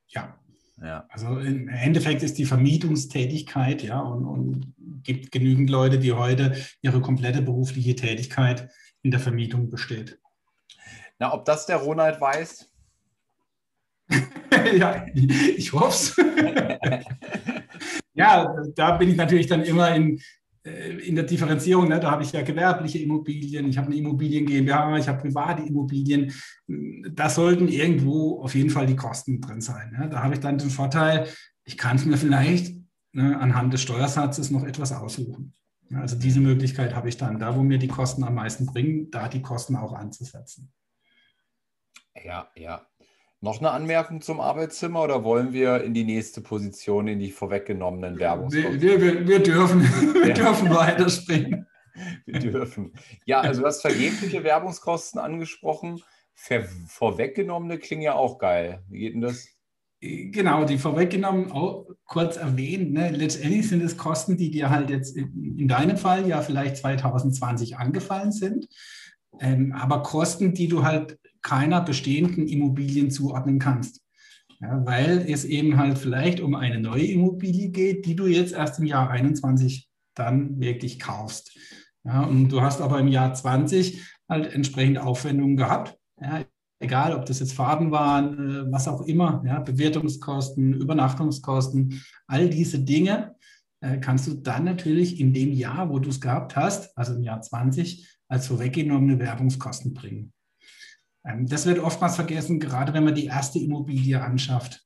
Ja. 0.08 0.38
Ja. 0.82 1.06
Also 1.10 1.40
im 1.40 1.68
Endeffekt 1.68 2.24
ist 2.24 2.38
die 2.38 2.46
Vermietungstätigkeit, 2.46 3.84
ja, 3.84 4.00
und, 4.00 4.26
und 4.26 4.74
gibt 5.04 5.32
genügend 5.32 5.70
Leute, 5.70 6.00
die 6.00 6.14
heute 6.14 6.56
ihre 6.82 7.02
komplette 7.02 7.42
berufliche 7.42 7.96
Tätigkeit 7.96 8.70
in 9.02 9.12
der 9.12 9.20
Vermietung 9.20 9.70
besteht. 9.70 10.20
Na, 11.20 11.34
ob 11.34 11.46
das 11.46 11.66
der 11.66 11.78
Ronald 11.78 12.22
weiß? 12.22 12.72
ja, 14.78 15.06
ich 15.14 15.74
hoffe 15.74 15.90
es. 15.90 16.16
ja, 18.20 18.54
da 18.76 18.98
bin 18.98 19.10
ich 19.10 19.16
natürlich 19.16 19.48
dann 19.48 19.64
immer 19.64 19.96
in, 19.96 20.20
äh, 20.66 20.98
in 21.08 21.16
der 21.16 21.24
Differenzierung, 21.24 21.88
ne, 21.88 22.02
da 22.02 22.12
habe 22.12 22.24
ich 22.24 22.34
ja 22.34 22.42
gewerbliche 22.42 23.00
Immobilien, 23.00 23.70
ich 23.70 23.78
habe 23.78 23.88
eine 23.88 23.96
Immobilien 23.96 24.46
GmbH, 24.46 24.98
ich 24.98 25.08
habe 25.08 25.22
private 25.22 25.64
Immobilien. 25.64 26.34
Da 27.12 27.30
sollten 27.30 27.70
irgendwo 27.70 28.42
auf 28.42 28.56
jeden 28.56 28.70
Fall 28.70 28.86
die 28.86 28.98
Kosten 28.98 29.40
drin 29.40 29.62
sein. 29.62 29.96
Ne? 29.98 30.10
Da 30.10 30.22
habe 30.22 30.34
ich 30.34 30.42
dann 30.42 30.58
den 30.58 30.70
Vorteil, 30.70 31.28
ich 31.64 31.78
kann 31.78 31.96
es 31.96 32.06
mir 32.06 32.18
vielleicht 32.18 32.76
ne, 33.14 33.40
anhand 33.40 33.74
des 33.74 33.82
Steuersatzes 33.84 34.52
noch 34.52 34.66
etwas 34.66 34.92
aussuchen. 34.92 35.54
Also 35.94 36.18
diese 36.18 36.42
Möglichkeit 36.42 36.94
habe 36.94 37.08
ich 37.08 37.16
dann, 37.16 37.40
da 37.40 37.56
wo 37.56 37.64
mir 37.64 37.80
die 37.80 37.88
Kosten 37.88 38.24
am 38.26 38.36
meisten 38.36 38.66
bringen, 38.66 39.10
da 39.10 39.30
die 39.30 39.42
Kosten 39.42 39.78
auch 39.78 39.94
anzusetzen. 39.94 40.72
Ja, 42.22 42.50
ja. 42.56 42.86
Noch 43.42 43.60
eine 43.60 43.72
Anmerkung 43.72 44.22
zum 44.22 44.42
Arbeitszimmer 44.42 45.02
oder 45.02 45.24
wollen 45.24 45.54
wir 45.54 45.82
in 45.84 45.94
die 45.94 46.04
nächste 46.04 46.42
Position, 46.42 47.08
in 47.08 47.20
die 47.20 47.32
vorweggenommenen 47.32 48.20
Werbungskosten? 48.20 48.82
Wir, 48.82 49.02
wir, 49.02 49.28
wir, 49.28 49.40
dürfen, 49.40 49.82
wir 49.82 50.34
dürfen 50.34 50.70
weiterspringen. 50.70 51.66
Wir 52.26 52.40
dürfen. 52.40 52.94
Ja, 53.26 53.42
also 53.42 53.62
du 53.62 53.68
hast 53.68 53.82
vergebliche 53.82 54.44
Werbungskosten 54.46 55.20
angesprochen. 55.20 56.02
Ver 56.34 56.64
vorweggenommene 56.88 57.78
klingen 57.78 58.04
ja 58.04 58.14
auch 58.14 58.38
geil. 58.38 58.84
Wie 58.88 59.00
geht 59.00 59.16
denn 59.16 59.22
das? 59.22 59.50
Genau, 60.00 60.64
die 60.64 60.78
vorweggenommen, 60.78 61.52
auch 61.52 61.88
kurz 62.06 62.38
erwähnt. 62.38 62.94
Ne? 62.94 63.10
Letztendlich 63.10 63.68
sind 63.68 63.84
es 63.84 63.98
Kosten, 63.98 64.38
die 64.38 64.50
dir 64.50 64.70
halt 64.70 64.90
jetzt 64.90 65.18
in, 65.18 65.58
in 65.58 65.68
deinem 65.68 65.98
Fall 65.98 66.26
ja 66.26 66.42
vielleicht 66.42 66.78
2020 66.78 67.78
angefallen 67.78 68.32
sind. 68.32 68.70
Ähm, 69.42 69.74
aber 69.74 70.02
Kosten, 70.02 70.54
die 70.54 70.70
du 70.70 70.84
halt 70.86 71.20
keiner 71.42 71.82
bestehenden 71.82 72.48
Immobilien 72.48 73.12
zuordnen 73.12 73.60
kannst. 73.60 74.02
Ja, 74.62 74.86
weil 74.86 75.26
es 75.28 75.46
eben 75.46 75.78
halt 75.78 75.98
vielleicht 75.98 76.42
um 76.42 76.54
eine 76.54 76.82
neue 76.82 77.06
Immobilie 77.06 77.70
geht, 77.70 78.06
die 78.06 78.16
du 78.16 78.28
jetzt 78.28 78.54
erst 78.54 78.80
im 78.80 78.86
Jahr 78.86 79.10
21 79.10 79.88
dann 80.16 80.60
wirklich 80.60 81.00
kaufst. 81.00 81.58
Ja, 82.04 82.24
und 82.24 82.50
du 82.50 82.62
hast 82.62 82.82
aber 82.82 83.00
im 83.00 83.08
Jahr 83.08 83.34
20 83.34 84.02
halt 84.28 84.54
entsprechende 84.54 85.04
Aufwendungen 85.04 85.56
gehabt. 85.56 85.98
Ja, 86.22 86.44
egal, 86.80 87.16
ob 87.16 87.26
das 87.26 87.40
jetzt 87.40 87.54
Fahrten 87.54 87.92
waren, 87.92 88.68
äh, 88.68 88.72
was 88.72 88.88
auch 88.88 89.02
immer, 89.02 89.42
ja, 89.46 89.60
Bewertungskosten, 89.60 90.74
Übernachtungskosten, 90.74 92.02
all 92.28 92.50
diese 92.50 92.80
Dinge 92.80 93.36
äh, 93.82 93.98
kannst 93.98 94.28
du 94.28 94.34
dann 94.36 94.66
natürlich 94.66 95.20
in 95.20 95.34
dem 95.34 95.54
Jahr, 95.54 95.90
wo 95.90 96.00
du 96.00 96.10
es 96.10 96.20
gehabt 96.20 96.56
hast, 96.56 96.98
also 96.98 97.16
im 97.16 97.24
Jahr 97.24 97.42
20, 97.42 98.08
als 98.28 98.48
vorweggenommene 98.48 99.20
Werbungskosten 99.20 99.94
bringen. 99.94 100.34
Ähm, 101.30 101.48
das 101.48 101.66
wird 101.66 101.80
oftmals 101.80 102.16
vergessen, 102.16 102.60
gerade 102.60 102.94
wenn 102.94 103.04
man 103.04 103.16
die 103.16 103.26
erste 103.26 103.60
Immobilie 103.60 104.22
anschafft. 104.22 104.86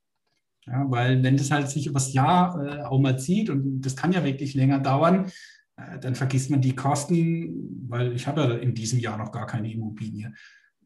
Ja, 0.66 0.90
weil 0.90 1.22
wenn 1.22 1.36
das 1.36 1.50
halt 1.50 1.68
sich 1.68 1.86
übers 1.86 2.12
Jahr 2.12 2.64
äh, 2.64 2.82
auch 2.84 2.98
mal 2.98 3.18
zieht 3.18 3.50
und 3.50 3.82
das 3.82 3.96
kann 3.96 4.12
ja 4.12 4.24
wirklich 4.24 4.54
länger 4.54 4.78
dauern, 4.78 5.30
äh, 5.76 5.98
dann 5.98 6.14
vergisst 6.14 6.50
man 6.50 6.62
die 6.62 6.74
Kosten, 6.74 7.86
weil 7.88 8.12
ich 8.14 8.26
habe 8.26 8.42
ja 8.42 8.54
in 8.54 8.74
diesem 8.74 8.98
Jahr 8.98 9.18
noch 9.18 9.30
gar 9.30 9.46
keine 9.46 9.70
Immobilie. 9.70 10.32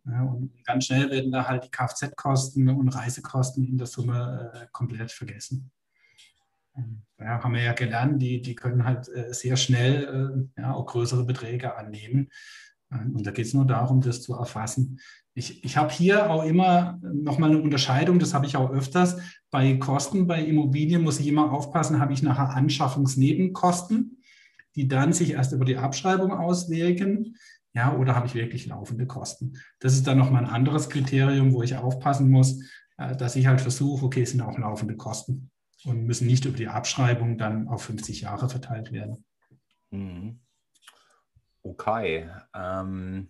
Ja, 0.04 0.22
und 0.22 0.64
ganz 0.64 0.86
schnell 0.86 1.10
werden 1.10 1.30
da 1.30 1.46
halt 1.46 1.64
die 1.64 1.70
Kfz-Kosten 1.70 2.68
und 2.68 2.88
Reisekosten 2.88 3.64
in 3.64 3.76
der 3.76 3.86
Summe 3.86 4.50
äh, 4.54 4.66
komplett 4.72 5.12
vergessen. 5.12 5.70
Ähm, 6.76 7.02
ja, 7.18 7.42
haben 7.42 7.54
wir 7.54 7.62
ja 7.62 7.72
gelernt, 7.72 8.20
die, 8.22 8.40
die 8.40 8.54
können 8.54 8.84
halt 8.84 9.08
äh, 9.08 9.32
sehr 9.32 9.56
schnell 9.56 10.48
äh, 10.56 10.60
ja, 10.60 10.72
auch 10.72 10.86
größere 10.86 11.24
Beträge 11.24 11.76
annehmen. 11.76 12.30
Ähm, 12.92 13.14
und 13.16 13.26
da 13.26 13.30
geht 13.30 13.46
es 13.46 13.54
nur 13.54 13.66
darum, 13.66 14.00
das 14.00 14.22
zu 14.22 14.34
erfassen. 14.34 15.00
Ich, 15.34 15.64
ich 15.64 15.76
habe 15.76 15.92
hier 15.92 16.30
auch 16.30 16.44
immer 16.44 16.98
nochmal 17.02 17.50
eine 17.50 17.62
Unterscheidung, 17.62 18.18
das 18.18 18.34
habe 18.34 18.46
ich 18.46 18.56
auch 18.56 18.70
öfters. 18.70 19.18
Bei 19.50 19.76
Kosten 19.76 20.26
bei 20.26 20.42
Immobilien 20.42 21.02
muss 21.02 21.20
ich 21.20 21.28
immer 21.28 21.52
aufpassen, 21.52 22.00
habe 22.00 22.12
ich 22.12 22.22
nachher 22.22 22.50
Anschaffungsnebenkosten, 22.50 24.22
die 24.74 24.88
dann 24.88 25.12
sich 25.12 25.32
erst 25.32 25.52
über 25.52 25.64
die 25.64 25.76
Abschreibung 25.76 26.32
auswirken. 26.32 27.36
Ja, 27.74 27.94
oder 27.94 28.16
habe 28.16 28.26
ich 28.26 28.34
wirklich 28.34 28.66
laufende 28.66 29.06
Kosten? 29.06 29.54
Das 29.78 29.92
ist 29.92 30.06
dann 30.06 30.18
nochmal 30.18 30.44
ein 30.44 30.50
anderes 30.50 30.88
Kriterium, 30.88 31.52
wo 31.52 31.62
ich 31.62 31.76
aufpassen 31.76 32.30
muss, 32.30 32.60
äh, 32.96 33.14
dass 33.14 33.36
ich 33.36 33.46
halt 33.46 33.60
versuche, 33.60 34.06
okay, 34.06 34.22
es 34.22 34.32
sind 34.32 34.40
auch 34.40 34.58
laufende 34.58 34.96
Kosten 34.96 35.50
und 35.84 36.04
müssen 36.04 36.26
nicht 36.26 36.44
über 36.44 36.56
die 36.56 36.68
Abschreibung 36.68 37.38
dann 37.38 37.68
auf 37.68 37.82
50 37.82 38.22
Jahre 38.22 38.48
verteilt 38.48 38.90
werden. 38.90 39.24
Mhm. 39.90 40.40
Okay. 41.68 42.30
Ähm 42.54 43.28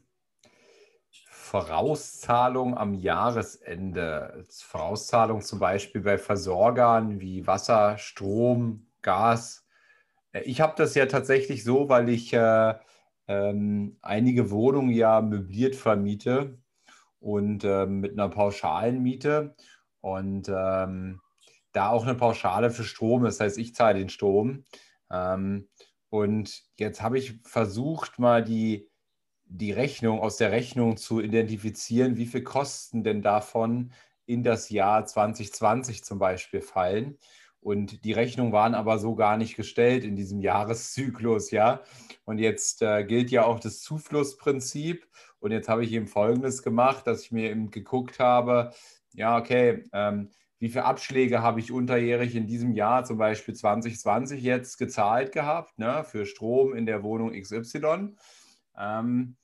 Vorauszahlung 1.26 2.76
am 2.76 2.95
Jahresende. 2.95 4.45
Vorauszahlung 4.51 5.41
zum 5.41 5.59
Beispiel 5.59 6.03
bei 6.03 6.18
Versorgern 6.18 7.20
wie 7.20 7.47
Wasser, 7.47 7.99
Strom, 7.99 8.86
Gas. 9.03 9.66
Äh, 10.32 10.43
ich 10.43 10.61
habe 10.61 10.74
das 10.76 10.95
ja 10.95 11.07
tatsächlich 11.07 11.64
so, 11.64 11.89
weil 11.89 12.11
ich 12.11 12.32
äh, 12.32 12.74
ähm, 13.26 13.97
einige 14.03 14.51
Wohnungen 14.51 14.91
ja 14.91 15.20
möbliert 15.20 15.74
vermiete 15.74 16.59
und 17.18 17.64
äh, 17.64 17.86
mit 17.86 18.12
einer 18.12 18.28
pauschalen 18.28 19.03
Miete 19.03 19.57
und 20.01 20.49
ähm, 20.49 21.20
da 21.72 21.89
auch 21.91 22.05
eine 22.05 22.14
Pauschale 22.14 22.70
für 22.70 22.84
Strom. 22.84 23.24
Das 23.24 23.41
heißt, 23.41 23.59
ich 23.59 23.74
zahle 23.74 23.99
den 23.99 24.11
Strom. 24.11 24.64
Ähm, 25.11 25.68
und 26.11 26.64
jetzt 26.76 27.02
habe 27.02 27.18
ich 27.18 27.40
versucht, 27.44 28.18
mal 28.18 28.42
die 28.42 28.88
die 29.48 29.72
Rechnung, 29.72 30.20
aus 30.20 30.36
der 30.36 30.52
Rechnung 30.52 30.96
zu 30.96 31.20
identifizieren, 31.20 32.16
wie 32.16 32.26
viel 32.26 32.42
Kosten 32.42 33.02
denn 33.02 33.22
davon 33.22 33.92
in 34.26 34.42
das 34.42 34.68
Jahr 34.68 35.06
2020 35.06 36.04
zum 36.04 36.18
Beispiel 36.18 36.61
fallen. 36.61 37.18
Und 37.61 38.04
die 38.04 38.12
Rechnungen 38.12 38.52
waren 38.52 38.74
aber 38.74 38.98
so 38.98 39.14
gar 39.14 39.36
nicht 39.36 39.56
gestellt 39.56 40.04
in 40.04 40.16
diesem 40.16 40.40
Jahreszyklus, 40.40 41.50
ja. 41.50 41.82
Und 42.24 42.38
jetzt 42.38 42.82
äh, 42.82 43.04
gilt 43.04 43.30
ja 43.30 43.44
auch 43.44 43.59
das 43.59 43.80
Zuflussprinzip. 43.80 45.09
Und 45.40 45.50
jetzt 45.50 45.68
habe 45.68 45.84
ich 45.84 45.92
eben 45.92 46.06
Folgendes 46.06 46.62
gemacht, 46.62 47.06
dass 47.06 47.22
ich 47.22 47.32
mir 47.32 47.50
eben 47.50 47.70
geguckt 47.70 48.20
habe, 48.20 48.72
ja, 49.12 49.36
okay, 49.36 49.84
ähm, 49.92 50.30
wie 50.59 50.68
viele 50.68 50.84
Abschläge 50.84 51.40
habe 51.42 51.61
ich 51.61 51.70
unterjährig 51.70 52.34
in 52.34 52.46
diesem 52.46 52.72
Jahr, 52.72 53.04
zum 53.04 53.18
Beispiel 53.18 53.54
2020 53.54 54.42
jetzt 54.42 54.76
gezahlt 54.76 55.32
gehabt, 55.32 55.78
ne, 55.78 56.04
für 56.04 56.26
Strom 56.26 56.74
in 56.74 56.86
der 56.86 57.02
Wohnung 57.02 57.32
XY. 57.32 58.16
Ähm, 58.76 59.36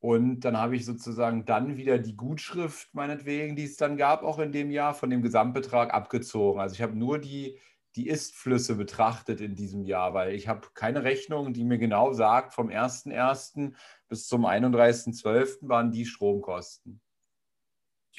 und 0.00 0.40
dann 0.40 0.56
habe 0.56 0.76
ich 0.76 0.86
sozusagen 0.86 1.44
dann 1.44 1.76
wieder 1.76 1.98
die 1.98 2.16
Gutschrift, 2.16 2.94
meinetwegen, 2.94 3.54
die 3.54 3.64
es 3.64 3.76
dann 3.76 3.98
gab, 3.98 4.22
auch 4.22 4.38
in 4.38 4.50
dem 4.50 4.70
Jahr, 4.70 4.94
von 4.94 5.10
dem 5.10 5.20
Gesamtbetrag 5.20 5.92
abgezogen. 5.92 6.58
Also 6.58 6.74
ich 6.74 6.80
habe 6.80 6.96
nur 6.96 7.18
die, 7.18 7.58
die 7.96 8.08
Ist-Flüsse 8.08 8.76
betrachtet 8.76 9.42
in 9.42 9.54
diesem 9.54 9.84
Jahr, 9.84 10.14
weil 10.14 10.34
ich 10.34 10.48
habe 10.48 10.68
keine 10.72 11.04
Rechnung, 11.04 11.52
die 11.52 11.64
mir 11.64 11.76
genau 11.76 12.14
sagt, 12.14 12.54
vom 12.54 12.68
1.1. 12.68 13.74
bis 14.08 14.26
zum 14.26 14.46
31.12. 14.46 15.68
waren 15.68 15.90
die 15.90 16.06
Stromkosten. 16.06 17.02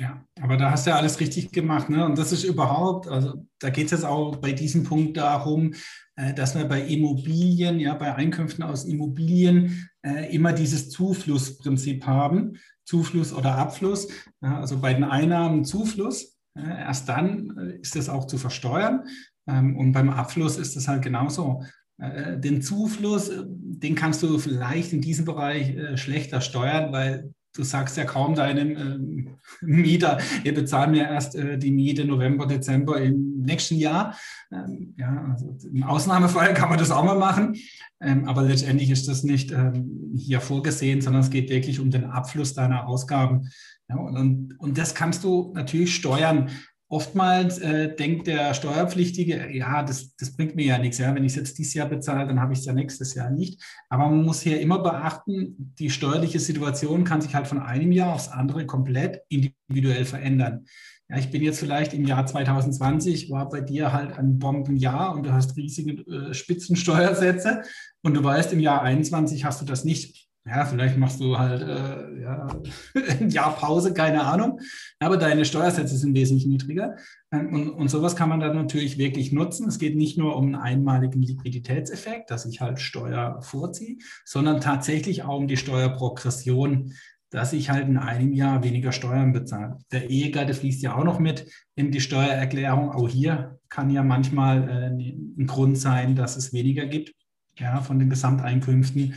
Ja, 0.01 0.25
aber 0.41 0.57
da 0.57 0.71
hast 0.71 0.87
du 0.87 0.89
ja 0.89 0.95
alles 0.97 1.19
richtig 1.19 1.51
gemacht. 1.51 1.87
Ne? 1.91 2.03
Und 2.03 2.17
das 2.17 2.31
ist 2.31 2.43
überhaupt, 2.43 3.07
also 3.07 3.45
da 3.59 3.69
geht 3.69 3.85
es 3.85 3.91
jetzt 3.91 4.03
auch 4.03 4.35
bei 4.37 4.51
diesem 4.51 4.83
Punkt 4.83 5.15
darum, 5.15 5.75
äh, 6.15 6.33
dass 6.33 6.55
wir 6.55 6.65
bei 6.65 6.81
Immobilien, 6.81 7.79
ja, 7.79 7.93
bei 7.93 8.15
Einkünften 8.15 8.63
aus 8.63 8.85
Immobilien 8.85 9.87
äh, 10.01 10.33
immer 10.35 10.53
dieses 10.53 10.89
Zuflussprinzip 10.89 12.07
haben, 12.07 12.53
Zufluss 12.83 13.31
oder 13.31 13.55
Abfluss. 13.59 14.07
Ja, 14.41 14.59
also 14.59 14.81
bei 14.81 14.95
den 14.95 15.03
Einnahmen 15.03 15.65
Zufluss, 15.65 16.35
äh, 16.57 16.67
erst 16.67 17.07
dann 17.07 17.55
äh, 17.59 17.79
ist 17.79 17.95
es 17.95 18.09
auch 18.09 18.25
zu 18.25 18.39
versteuern. 18.39 19.03
Ähm, 19.47 19.77
und 19.77 19.91
beim 19.91 20.09
Abfluss 20.09 20.57
ist 20.57 20.75
es 20.75 20.87
halt 20.87 21.03
genauso. 21.03 21.63
Äh, 21.99 22.39
den 22.39 22.63
Zufluss, 22.63 23.29
äh, 23.29 23.43
den 23.45 23.93
kannst 23.93 24.23
du 24.23 24.39
vielleicht 24.39 24.93
in 24.93 25.01
diesem 25.01 25.25
Bereich 25.25 25.77
schlechter 25.99 26.41
steuern, 26.41 26.91
weil 26.91 27.31
du 27.53 27.63
sagst 27.63 27.97
ja 27.97 28.05
kaum 28.05 28.35
deinem 28.35 28.77
ähm, 28.77 29.37
Mieter, 29.61 30.19
ihr 30.43 30.53
bezahlt 30.53 30.91
mir 30.91 31.03
erst 31.03 31.35
äh, 31.35 31.57
die 31.57 31.71
Miete 31.71 32.05
November, 32.05 32.45
Dezember 32.45 32.99
im 33.01 33.41
nächsten 33.41 33.75
Jahr. 33.75 34.15
Ähm, 34.51 34.93
ja, 34.97 35.29
also 35.31 35.55
im 35.67 35.83
Ausnahmefall 35.83 36.53
kann 36.53 36.69
man 36.69 36.79
das 36.79 36.91
auch 36.91 37.03
mal 37.03 37.17
machen, 37.17 37.55
ähm, 38.01 38.25
aber 38.25 38.43
letztendlich 38.43 38.89
ist 38.89 39.07
das 39.07 39.23
nicht 39.23 39.51
ähm, 39.51 40.13
hier 40.15 40.41
vorgesehen, 40.41 41.01
sondern 41.01 41.21
es 41.21 41.29
geht 41.29 41.49
wirklich 41.49 41.79
um 41.79 41.91
den 41.91 42.05
Abfluss 42.05 42.53
deiner 42.53 42.87
Ausgaben. 42.87 43.49
Ja, 43.89 43.97
und, 43.97 44.55
und 44.57 44.77
das 44.77 44.95
kannst 44.95 45.23
du 45.23 45.51
natürlich 45.53 45.95
steuern. 45.95 46.49
Oftmals 46.91 47.57
äh, 47.59 47.95
denkt 47.95 48.27
der 48.27 48.53
Steuerpflichtige, 48.53 49.49
ja, 49.55 49.81
das, 49.81 50.13
das 50.17 50.35
bringt 50.35 50.57
mir 50.57 50.65
ja 50.65 50.77
nichts. 50.77 50.97
Ja? 50.97 51.15
Wenn 51.15 51.23
ich 51.23 51.31
es 51.31 51.37
jetzt 51.37 51.57
dieses 51.57 51.73
Jahr 51.73 51.87
bezahle, 51.87 52.27
dann 52.27 52.41
habe 52.41 52.51
ich 52.51 52.59
es 52.59 52.65
ja 52.65 52.73
nächstes 52.73 53.15
Jahr 53.15 53.29
nicht. 53.29 53.63
Aber 53.89 54.09
man 54.09 54.23
muss 54.23 54.41
hier 54.41 54.59
immer 54.59 54.79
beachten, 54.79 55.55
die 55.79 55.89
steuerliche 55.89 56.41
Situation 56.41 57.05
kann 57.05 57.21
sich 57.21 57.33
halt 57.33 57.47
von 57.47 57.59
einem 57.59 57.93
Jahr 57.93 58.13
aufs 58.13 58.27
andere 58.27 58.65
komplett 58.65 59.21
individuell 59.29 60.03
verändern. 60.03 60.65
Ja, 61.07 61.17
ich 61.17 61.31
bin 61.31 61.41
jetzt 61.41 61.59
vielleicht 61.59 61.93
im 61.93 62.05
Jahr 62.05 62.25
2020, 62.25 63.31
war 63.31 63.47
bei 63.47 63.61
dir 63.61 63.93
halt 63.93 64.17
ein 64.17 64.37
Bombenjahr 64.37 65.15
und 65.15 65.25
du 65.25 65.31
hast 65.31 65.55
riesige 65.55 66.01
äh, 66.11 66.33
Spitzensteuersätze 66.33 67.61
und 68.01 68.15
du 68.15 68.23
weißt, 68.23 68.51
im 68.51 68.59
Jahr 68.59 68.81
21 68.81 69.45
hast 69.45 69.61
du 69.61 69.65
das 69.65 69.85
nicht. 69.85 70.20
Ja, 70.43 70.65
vielleicht 70.65 70.97
machst 70.97 71.19
du 71.19 71.37
halt 71.37 71.61
äh, 71.61 72.21
ja, 72.21 72.47
ein 73.19 73.29
Jahr 73.29 73.55
Pause, 73.55 73.93
keine 73.93 74.23
Ahnung. 74.23 74.59
Aber 74.99 75.17
deine 75.17 75.45
Steuersätze 75.45 75.95
sind 75.95 76.15
wesentlich 76.15 76.47
niedriger. 76.47 76.95
Ähm, 77.31 77.53
und, 77.53 77.69
und 77.69 77.89
sowas 77.89 78.15
kann 78.15 78.29
man 78.29 78.39
dann 78.39 78.55
natürlich 78.55 78.97
wirklich 78.97 79.31
nutzen. 79.31 79.67
Es 79.67 79.77
geht 79.77 79.95
nicht 79.95 80.17
nur 80.17 80.35
um 80.35 80.45
einen 80.45 80.55
einmaligen 80.55 81.21
Liquiditätseffekt, 81.21 82.31
dass 82.31 82.47
ich 82.47 82.59
halt 82.59 82.79
Steuer 82.79 83.39
vorziehe, 83.41 83.97
sondern 84.25 84.61
tatsächlich 84.61 85.23
auch 85.23 85.37
um 85.37 85.47
die 85.47 85.57
Steuerprogression, 85.57 86.93
dass 87.29 87.53
ich 87.53 87.69
halt 87.69 87.87
in 87.87 87.97
einem 87.97 88.33
Jahr 88.33 88.63
weniger 88.63 88.91
Steuern 88.91 89.33
bezahle. 89.33 89.77
Der 89.91 90.09
Ehegatte 90.09 90.55
fließt 90.55 90.81
ja 90.81 90.95
auch 90.95 91.03
noch 91.03 91.19
mit 91.19 91.45
in 91.75 91.91
die 91.91 92.01
Steuererklärung. 92.01 92.91
Auch 92.91 93.07
hier 93.07 93.59
kann 93.69 93.91
ja 93.91 94.01
manchmal 94.01 94.67
äh, 94.67 94.87
ein 94.87 95.45
Grund 95.45 95.77
sein, 95.77 96.15
dass 96.15 96.35
es 96.35 96.51
weniger 96.51 96.87
gibt 96.87 97.13
ja, 97.59 97.81
von 97.81 97.99
den 97.99 98.09
Gesamteinkünften. 98.09 99.13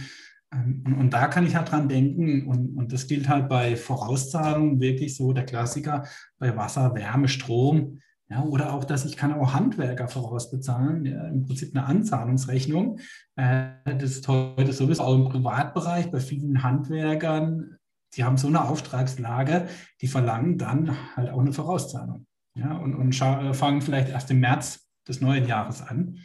Ähm, 0.54 0.96
und, 0.98 1.10
da 1.10 1.26
kann 1.26 1.46
ich 1.46 1.56
halt 1.56 1.70
dran 1.70 1.88
denken, 1.88 2.46
und, 2.46 2.76
und 2.76 2.92
das 2.92 3.06
gilt 3.06 3.28
halt 3.28 3.48
bei 3.48 3.76
Vorauszahlungen 3.76 4.80
wirklich 4.80 5.16
so, 5.16 5.32
der 5.32 5.46
Klassiker, 5.46 6.04
bei 6.38 6.56
Wasser, 6.56 6.94
Wärme, 6.94 7.28
Strom, 7.28 8.00
ja, 8.28 8.42
oder 8.42 8.72
auch, 8.72 8.84
dass 8.84 9.04
ich 9.04 9.16
kann 9.16 9.34
auch 9.34 9.52
Handwerker 9.52 10.08
vorausbezahlen, 10.08 11.04
ja, 11.04 11.26
im 11.28 11.42
Prinzip 11.42 11.76
eine 11.76 11.86
Anzahlungsrechnung. 11.86 12.98
Äh, 13.36 13.72
das 13.84 14.12
ist 14.12 14.28
heute 14.28 14.72
sowieso 14.72 15.02
auch 15.02 15.14
im 15.14 15.28
Privatbereich 15.28 16.10
bei 16.10 16.20
vielen 16.20 16.62
Handwerkern, 16.62 17.76
die 18.16 18.24
haben 18.24 18.36
so 18.36 18.48
eine 18.48 18.64
Auftragslage, 18.64 19.68
die 20.00 20.06
verlangen 20.06 20.56
dann 20.56 20.96
halt 21.16 21.30
auch 21.30 21.40
eine 21.40 21.52
Vorauszahlung. 21.52 22.26
Ja, 22.56 22.76
und, 22.76 22.94
und 22.94 23.14
fangen 23.14 23.82
vielleicht 23.82 24.10
erst 24.10 24.30
im 24.30 24.38
März 24.38 24.88
des 25.08 25.20
neuen 25.20 25.46
Jahres 25.46 25.82
an. 25.82 26.18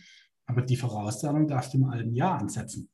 Aber 0.45 0.61
die 0.61 0.77
Vorauszahlung 0.77 1.47
darfst 1.47 1.73
du 1.73 1.80
im 1.80 1.86
alten 1.86 2.13
Jahr 2.13 2.39
ansetzen. 2.39 2.89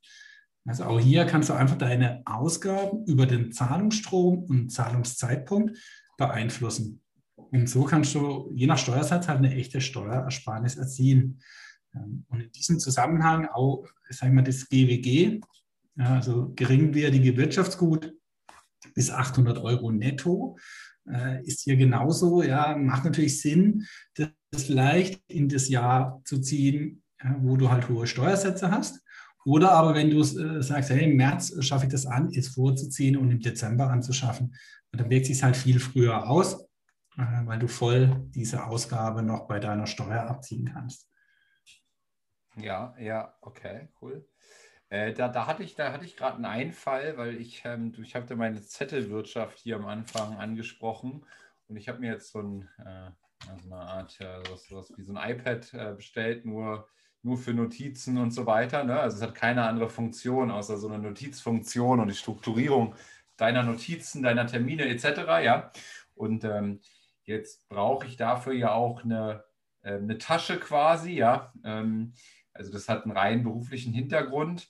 Also 0.66 0.84
auch 0.84 0.98
hier 0.98 1.24
kannst 1.26 1.48
du 1.48 1.54
einfach 1.54 1.78
deine 1.78 2.22
Ausgaben 2.24 3.04
über 3.06 3.26
den 3.26 3.52
Zahlungsstrom 3.52 4.44
und 4.44 4.70
Zahlungszeitpunkt 4.70 5.78
beeinflussen. 6.18 7.02
Und 7.36 7.68
so 7.68 7.84
kannst 7.84 8.14
du 8.16 8.50
je 8.54 8.66
nach 8.66 8.78
Steuersatz 8.78 9.28
halt 9.28 9.38
eine 9.38 9.54
echte 9.54 9.80
Steuerersparnis 9.80 10.76
erzielen. 10.76 11.40
Ähm, 11.94 12.24
und 12.28 12.40
in 12.40 12.50
diesem 12.50 12.80
Zusammenhang 12.80 13.46
auch, 13.46 13.86
sagen 14.10 14.34
wir, 14.34 14.42
das 14.42 14.68
GWG, 14.68 15.40
also 15.98 16.52
geringwertige 16.56 17.36
Wirtschaftsgut 17.36 18.12
bis 18.94 19.10
800 19.10 19.58
Euro 19.58 19.92
netto, 19.92 20.58
äh, 21.08 21.44
ist 21.44 21.62
hier 21.62 21.76
genauso. 21.76 22.42
Ja, 22.42 22.76
macht 22.76 23.04
natürlich 23.04 23.40
Sinn, 23.40 23.86
das 24.14 24.64
vielleicht 24.64 25.22
in 25.28 25.48
das 25.48 25.68
Jahr 25.68 26.20
zu 26.24 26.40
ziehen, 26.40 27.04
wo 27.38 27.56
du 27.56 27.70
halt 27.70 27.88
hohe 27.88 28.06
Steuersätze 28.06 28.70
hast 28.70 29.05
oder 29.46 29.70
aber 29.70 29.94
wenn 29.94 30.10
du 30.10 30.20
äh, 30.20 30.60
sagst, 30.60 30.90
hey, 30.90 31.04
im 31.04 31.16
März 31.16 31.54
schaffe 31.64 31.86
ich 31.86 31.92
das 31.92 32.04
an, 32.04 32.32
es 32.34 32.48
vorzuziehen 32.48 33.16
und 33.16 33.30
im 33.30 33.38
Dezember 33.38 33.88
anzuschaffen, 33.88 34.56
dann 34.90 35.08
wirkt 35.08 35.26
sich 35.26 35.40
halt 35.40 35.56
viel 35.56 35.78
früher 35.78 36.28
aus, 36.28 36.64
äh, 37.16 37.22
weil 37.44 37.60
du 37.60 37.68
voll 37.68 38.28
diese 38.34 38.64
Ausgabe 38.64 39.22
noch 39.22 39.46
bei 39.46 39.60
deiner 39.60 39.86
Steuer 39.86 40.22
abziehen 40.22 40.70
kannst. 40.72 41.08
Ja, 42.56 42.96
ja, 42.98 43.36
okay, 43.40 43.88
cool. 44.02 44.28
Äh, 44.88 45.12
da, 45.12 45.28
da 45.28 45.46
hatte 45.46 45.62
ich, 45.62 45.78
ich 45.78 46.16
gerade 46.16 46.36
einen 46.36 46.44
Einfall, 46.44 47.16
weil 47.16 47.36
ich, 47.36 47.62
ähm, 47.64 47.94
ich 48.02 48.16
habe 48.16 48.34
meine 48.34 48.62
Zettelwirtschaft 48.62 49.60
hier 49.60 49.76
am 49.76 49.86
Anfang 49.86 50.38
angesprochen 50.38 51.24
und 51.68 51.76
ich 51.76 51.88
habe 51.88 52.00
mir 52.00 52.12
jetzt 52.12 52.32
so 52.32 52.40
ein, 52.40 52.68
äh, 52.84 53.10
also 53.48 53.66
eine 53.66 53.76
Art, 53.76 54.18
ja, 54.18 54.44
sowas, 54.44 54.64
sowas 54.64 54.92
wie 54.96 55.04
so 55.04 55.14
ein 55.14 55.30
iPad 55.30 55.72
äh, 55.74 55.94
bestellt, 55.94 56.44
nur 56.44 56.88
nur 57.26 57.36
für 57.36 57.52
Notizen 57.52 58.18
und 58.18 58.30
so 58.30 58.46
weiter. 58.46 58.84
Ne? 58.84 58.98
Also 58.98 59.16
es 59.16 59.22
hat 59.22 59.34
keine 59.34 59.64
andere 59.64 59.90
Funktion 59.90 60.50
außer 60.50 60.78
so 60.78 60.88
eine 60.88 61.00
Notizfunktion 61.00 61.98
und 61.98 62.08
die 62.08 62.14
Strukturierung 62.14 62.94
deiner 63.36 63.64
Notizen, 63.64 64.22
deiner 64.22 64.46
Termine 64.46 64.86
etc. 64.86 65.04
Ja? 65.42 65.72
Und 66.14 66.44
ähm, 66.44 66.80
jetzt 67.24 67.68
brauche 67.68 68.06
ich 68.06 68.16
dafür 68.16 68.52
ja 68.52 68.72
auch 68.72 69.02
eine, 69.02 69.44
äh, 69.82 69.94
eine 69.94 70.18
Tasche 70.18 70.58
quasi. 70.60 71.14
Ja? 71.14 71.52
Ähm, 71.64 72.14
also 72.52 72.72
das 72.72 72.88
hat 72.88 73.04
einen 73.04 73.16
rein 73.16 73.42
beruflichen 73.42 73.92
Hintergrund. 73.92 74.68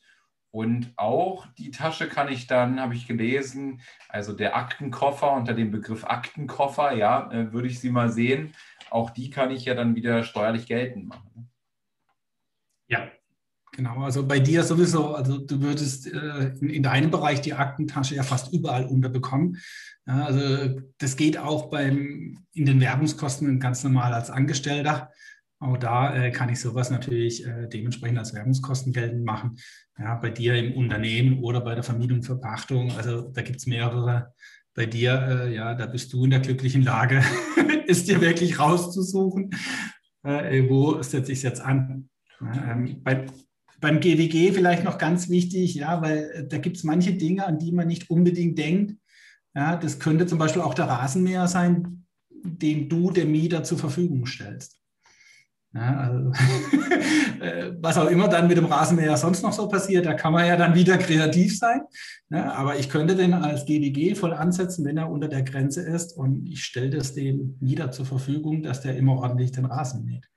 Und 0.51 0.95
auch 0.97 1.47
die 1.59 1.71
Tasche 1.71 2.09
kann 2.09 2.33
ich 2.33 2.47
dann, 2.47 2.81
habe 2.81 2.95
ich 2.95 3.07
gelesen, 3.07 3.83
also 4.09 4.33
der 4.33 4.57
Aktenkoffer 4.57 5.33
unter 5.33 5.53
dem 5.53 5.71
Begriff 5.71 6.05
Aktenkoffer, 6.05 6.93
ja, 6.93 7.31
äh, 7.31 7.53
würde 7.53 7.69
ich 7.69 7.79
sie 7.79 7.91
mal 7.91 8.09
sehen. 8.09 8.55
Auch 8.89 9.11
die 9.11 9.29
kann 9.29 9.51
ich 9.51 9.67
ja 9.67 9.75
dann 9.75 9.95
wieder 9.95 10.25
steuerlich 10.25 10.67
geltend 10.67 11.09
machen. 11.09 11.51
Ja, 12.89 13.11
genau. 13.73 14.03
Also 14.03 14.27
bei 14.27 14.39
dir 14.41 14.63
sowieso, 14.63 15.15
also 15.15 15.39
du 15.39 15.61
würdest 15.61 16.13
äh, 16.13 16.49
in, 16.61 16.71
in, 16.71 16.83
deinem 16.83 17.11
Bereich 17.11 17.41
die 17.41 17.55
Aktentasche 17.55 18.15
ja 18.15 18.23
fast 18.23 18.53
überall 18.53 18.87
unterbekommen. 18.87 19.59
Ja, 20.07 20.27
also 20.27 20.81
das 20.99 21.17
geht 21.17 21.39
auch 21.39 21.69
beim, 21.69 22.39
in 22.53 22.67
den 22.67 22.81
Werbungskosten 22.81 23.59
ganz 23.59 23.83
normal 23.83 24.13
als 24.15 24.31
Angestellter. 24.31 25.11
Auch 25.59 25.79
da 25.79 26.15
äh, 26.15 26.31
kann 26.31 26.51
ich 26.51 26.61
sowas 26.61 26.91
natürlich 26.91 27.47
äh, 27.47 27.67
dementsprechend 27.69 28.19
als 28.19 28.35
Werbungskosten 28.35 28.93
geltend 28.93 29.25
machen. 29.25 29.57
Ja, 29.99 30.17
bei 30.17 30.31
dir 30.31 30.55
im 30.55 30.75
Unternehmen 30.75 31.43
oder 31.43 31.63
bei 31.63 31.75
der 31.75 31.83
Vermietung, 31.83 32.23
Verpachtung. 32.23 32.93
Also 32.93 33.31
da 33.33 33.43
gibt 33.43 33.59
es 33.59 33.67
mehrere. 33.67 34.35
Bei 34.75 34.85
dir, 34.85 35.47
äh, 35.47 35.55
ja, 35.55 35.75
da 35.75 35.87
bist 35.87 36.13
du 36.13 36.25
in 36.25 36.31
der 36.31 36.41
glücklichen 36.41 36.83
Lage, 36.83 37.23
es 37.89 38.05
dir 38.05 38.21
wirklich 38.21 38.59
rauszusuchen, 38.59 39.51
äh, 40.23 40.69
wo 40.69 41.01
setze 41.01 41.33
ich 41.33 41.39
es 41.39 41.43
jetzt 41.43 41.63
an. 41.63 42.11
Ähm, 42.41 43.01
bei, 43.03 43.27
beim 43.81 44.01
GWG 44.01 44.53
vielleicht 44.53 44.85
noch 44.85 44.99
ganz 44.99 45.29
wichtig, 45.29 45.75
ja, 45.75 46.03
weil 46.03 46.31
äh, 46.35 46.47
da 46.47 46.59
gibt 46.59 46.77
es 46.77 46.85
manche 46.85 47.15
Dinge, 47.15 47.47
an 47.47 47.59
die 47.59 47.73
man 47.73 47.89
nicht 47.89 48.11
unbedingt 48.11 48.59
denkt. 48.59 48.97
Ja, 49.55 49.77
das 49.77 49.99
könnte 49.99 50.27
zum 50.27 50.39
Beispiel 50.39 50.63
auch 50.63 50.75
der 50.75 50.87
Rasenmäher 50.87 51.49
sein, 51.49 52.05
den 52.45 52.89
du 52.89 53.11
dem 53.11 53.33
Mieter 53.33 53.65
zur 53.65 53.79
Verfügung 53.79 54.27
stellst. 54.27 54.81
Ja, 55.75 55.97
also, 55.99 56.31
äh, 57.41 57.73
was 57.81 57.99
auch 57.99 58.09
immer 58.09 58.29
dann 58.29 58.49
mit 58.49 58.57
dem 58.57 58.65
Rasenmäher 58.65 59.17
sonst 59.17 59.43
noch 59.43 59.53
so 59.53 59.69
passiert, 59.69 60.07
da 60.07 60.15
kann 60.15 60.33
man 60.33 60.47
ja 60.47 60.57
dann 60.57 60.75
wieder 60.75 60.97
kreativ 60.97 61.59
sein. 61.59 61.83
Ja, 62.31 62.53
aber 62.53 62.79
ich 62.79 62.89
könnte 62.89 63.15
den 63.15 63.35
als 63.35 63.67
GWG 63.67 64.15
voll 64.15 64.33
ansetzen, 64.33 64.85
wenn 64.85 64.97
er 64.97 65.11
unter 65.11 65.29
der 65.29 65.43
Grenze 65.43 65.83
ist 65.83 66.17
und 66.17 66.47
ich 66.47 66.65
stelle 66.65 66.91
das 66.91 67.15
dem 67.15 67.57
Mieter 67.61 67.91
zur 67.91 68.07
Verfügung, 68.07 68.63
dass 68.63 68.81
der 68.81 68.97
immer 68.97 69.17
ordentlich 69.17 69.53
den 69.53 69.67
Rasen 69.67 70.05
mäht. 70.05 70.29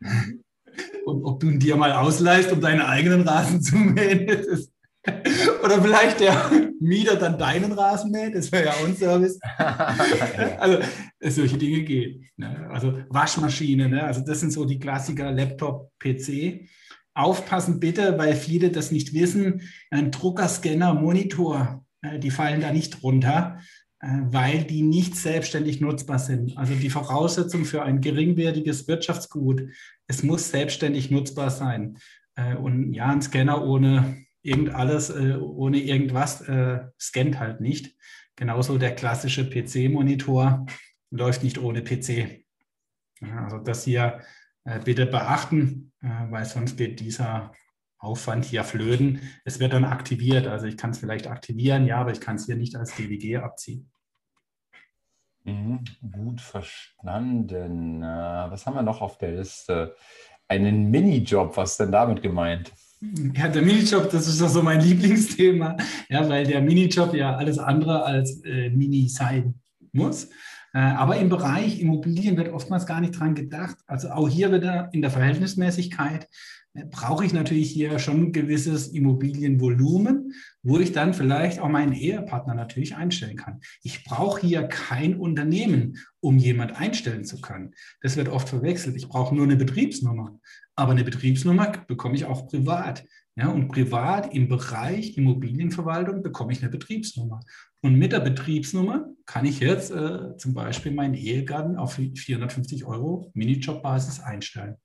Und 1.06 1.22
ob 1.22 1.38
du 1.38 1.48
ihn 1.48 1.60
dir 1.60 1.76
mal 1.76 1.92
ausleihst, 1.92 2.50
um 2.50 2.60
deinen 2.60 2.80
eigenen 2.80 3.20
Rasen 3.20 3.62
zu 3.62 3.76
mähen. 3.76 4.26
Oder 5.62 5.80
vielleicht 5.80 6.18
der 6.18 6.50
Mieter 6.80 7.14
dann 7.14 7.38
deinen 7.38 7.70
Rasen 7.70 8.10
mäht, 8.10 8.34
das 8.34 8.50
wäre 8.50 8.66
ja 8.66 8.72
ein 8.84 8.96
Service. 8.96 9.38
also 10.58 10.78
solche 11.22 11.58
Dinge 11.58 11.82
gehen. 11.82 12.28
Ne? 12.36 12.68
Also 12.72 12.98
Waschmaschine, 13.08 13.88
ne? 13.88 14.02
also 14.02 14.20
das 14.22 14.40
sind 14.40 14.52
so 14.52 14.64
die 14.64 14.80
Klassiker 14.80 15.30
Laptop, 15.30 15.92
PC. 16.00 16.66
Aufpassen 17.14 17.78
bitte, 17.78 18.18
weil 18.18 18.34
viele 18.34 18.72
das 18.72 18.90
nicht 18.90 19.14
wissen. 19.14 19.62
Ein 19.92 20.10
Drucker, 20.10 20.48
Scanner, 20.48 20.92
Monitor, 20.92 21.84
äh, 22.02 22.18
die 22.18 22.32
fallen 22.32 22.60
da 22.60 22.72
nicht 22.72 23.04
runter. 23.04 23.60
Äh, 24.00 24.08
weil 24.24 24.64
die 24.64 24.82
nicht 24.82 25.16
selbstständig 25.16 25.80
nutzbar 25.80 26.18
sind. 26.18 26.56
Also 26.58 26.74
die 26.74 26.90
Voraussetzung 26.90 27.64
für 27.64 27.82
ein 27.82 28.00
geringwertiges 28.00 28.88
Wirtschaftsgut, 28.88 29.62
es 30.06 30.22
muss 30.22 30.50
selbstständig 30.50 31.10
nutzbar 31.10 31.50
sein. 31.50 31.98
Äh, 32.34 32.56
und 32.56 32.92
ja, 32.92 33.06
ein 33.06 33.22
Scanner 33.22 33.64
ohne 33.64 34.22
irgend 34.42 34.74
alles, 34.74 35.10
äh, 35.10 35.36
ohne 35.36 35.78
irgendwas, 35.78 36.44
scannt 37.00 37.40
halt 37.40 37.60
nicht. 37.60 37.96
Genauso 38.36 38.78
der 38.78 38.94
klassische 38.94 39.48
PC-Monitor 39.48 40.66
läuft 41.10 41.42
nicht 41.42 41.58
ohne 41.58 41.82
PC. 41.82 42.44
Also 43.22 43.58
das 43.58 43.84
hier 43.84 44.20
bitte 44.84 45.06
beachten, 45.06 45.92
weil 46.00 46.44
sonst 46.44 46.76
geht 46.76 47.00
dieser 47.00 47.52
Aufwand 47.98 48.44
hier 48.44 48.64
flöten. 48.64 49.20
Es 49.44 49.58
wird 49.58 49.72
dann 49.72 49.84
aktiviert. 49.84 50.46
Also 50.46 50.66
ich 50.66 50.76
kann 50.76 50.90
es 50.90 50.98
vielleicht 50.98 51.26
aktivieren, 51.26 51.86
ja, 51.86 51.98
aber 51.98 52.12
ich 52.12 52.20
kann 52.20 52.36
es 52.36 52.46
hier 52.46 52.56
nicht 52.56 52.76
als 52.76 52.94
DWG 52.94 53.38
abziehen. 53.38 53.90
Mhm, 55.44 55.84
gut 56.10 56.40
verstanden. 56.40 58.02
Äh, 58.02 58.06
was 58.06 58.66
haben 58.66 58.74
wir 58.74 58.82
noch 58.82 59.00
auf 59.00 59.16
der 59.18 59.32
Liste? 59.32 59.94
Einen 60.48 60.90
Minijob, 60.90 61.56
was 61.56 61.72
ist 61.72 61.80
denn 61.80 61.92
damit 61.92 62.22
gemeint? 62.22 62.72
Ja, 63.34 63.48
der 63.48 63.62
Minijob, 63.62 64.10
das 64.10 64.26
ist 64.26 64.40
doch 64.40 64.48
so 64.48 64.62
mein 64.62 64.80
Lieblingsthema, 64.80 65.76
ja, 66.08 66.28
weil 66.28 66.46
der 66.46 66.62
Minijob 66.62 67.14
ja 67.14 67.36
alles 67.36 67.58
andere 67.58 68.04
als 68.04 68.42
äh, 68.44 68.70
Mini 68.70 69.08
sein 69.08 69.60
muss. 69.92 70.28
Äh, 70.72 70.78
aber 70.78 71.16
im 71.16 71.28
Bereich 71.28 71.80
Immobilien 71.80 72.36
wird 72.36 72.52
oftmals 72.52 72.86
gar 72.86 73.00
nicht 73.00 73.18
dran 73.18 73.34
gedacht. 73.34 73.76
Also 73.86 74.10
auch 74.10 74.28
hier 74.28 74.52
wieder 74.52 74.88
in 74.92 75.02
der 75.02 75.10
Verhältnismäßigkeit 75.10 76.28
brauche 76.90 77.24
ich 77.24 77.32
natürlich 77.32 77.70
hier 77.70 77.98
schon 77.98 78.24
ein 78.24 78.32
gewisses 78.32 78.88
Immobilienvolumen, 78.88 80.32
wo 80.62 80.78
ich 80.78 80.92
dann 80.92 81.14
vielleicht 81.14 81.60
auch 81.60 81.68
meinen 81.68 81.92
Ehepartner 81.92 82.54
natürlich 82.54 82.96
einstellen 82.96 83.36
kann. 83.36 83.60
Ich 83.82 84.04
brauche 84.04 84.40
hier 84.40 84.64
kein 84.64 85.16
Unternehmen, 85.16 85.98
um 86.20 86.38
jemand 86.38 86.78
einstellen 86.78 87.24
zu 87.24 87.40
können. 87.40 87.72
Das 88.02 88.16
wird 88.16 88.28
oft 88.28 88.48
verwechselt. 88.48 88.96
Ich 88.96 89.08
brauche 89.08 89.34
nur 89.34 89.44
eine 89.44 89.56
Betriebsnummer. 89.56 90.38
Aber 90.74 90.92
eine 90.92 91.04
Betriebsnummer 91.04 91.72
bekomme 91.86 92.16
ich 92.16 92.26
auch 92.26 92.48
privat. 92.48 93.04
Ja, 93.38 93.48
und 93.48 93.68
privat 93.68 94.32
im 94.34 94.48
Bereich 94.48 95.18
Immobilienverwaltung 95.18 96.22
bekomme 96.22 96.52
ich 96.52 96.62
eine 96.62 96.70
Betriebsnummer. 96.70 97.40
Und 97.82 97.96
mit 97.96 98.12
der 98.12 98.20
Betriebsnummer 98.20 99.10
kann 99.26 99.44
ich 99.44 99.60
jetzt 99.60 99.90
äh, 99.90 100.36
zum 100.38 100.54
Beispiel 100.54 100.92
meinen 100.92 101.14
Ehegatten 101.14 101.76
auf 101.76 101.94
450 101.94 102.86
Euro 102.86 103.30
Minijob-Basis 103.34 104.20
einstellen. 104.20 104.76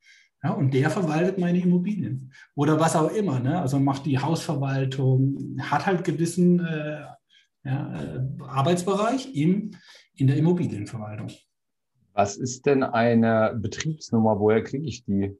Ja, 0.43 0.51
und 0.51 0.73
der 0.73 0.89
verwaltet 0.89 1.37
meine 1.37 1.59
Immobilien 1.59 2.33
oder 2.55 2.79
was 2.79 2.95
auch 2.95 3.11
immer. 3.11 3.39
Ne? 3.39 3.61
Also 3.61 3.79
macht 3.79 4.07
die 4.07 4.17
Hausverwaltung, 4.17 5.57
hat 5.59 5.85
halt 5.85 6.03
gewissen 6.03 6.59
äh, 6.65 7.01
ja, 7.63 8.01
äh, 8.01 8.21
Arbeitsbereich 8.47 9.35
im, 9.35 9.71
in 10.15 10.27
der 10.27 10.37
Immobilienverwaltung. 10.37 11.29
Was 12.13 12.37
ist 12.37 12.65
denn 12.65 12.83
eine 12.83 13.55
Betriebsnummer? 13.55 14.39
Woher 14.39 14.63
kriege 14.63 14.85
ich 14.85 15.05
die? 15.05 15.37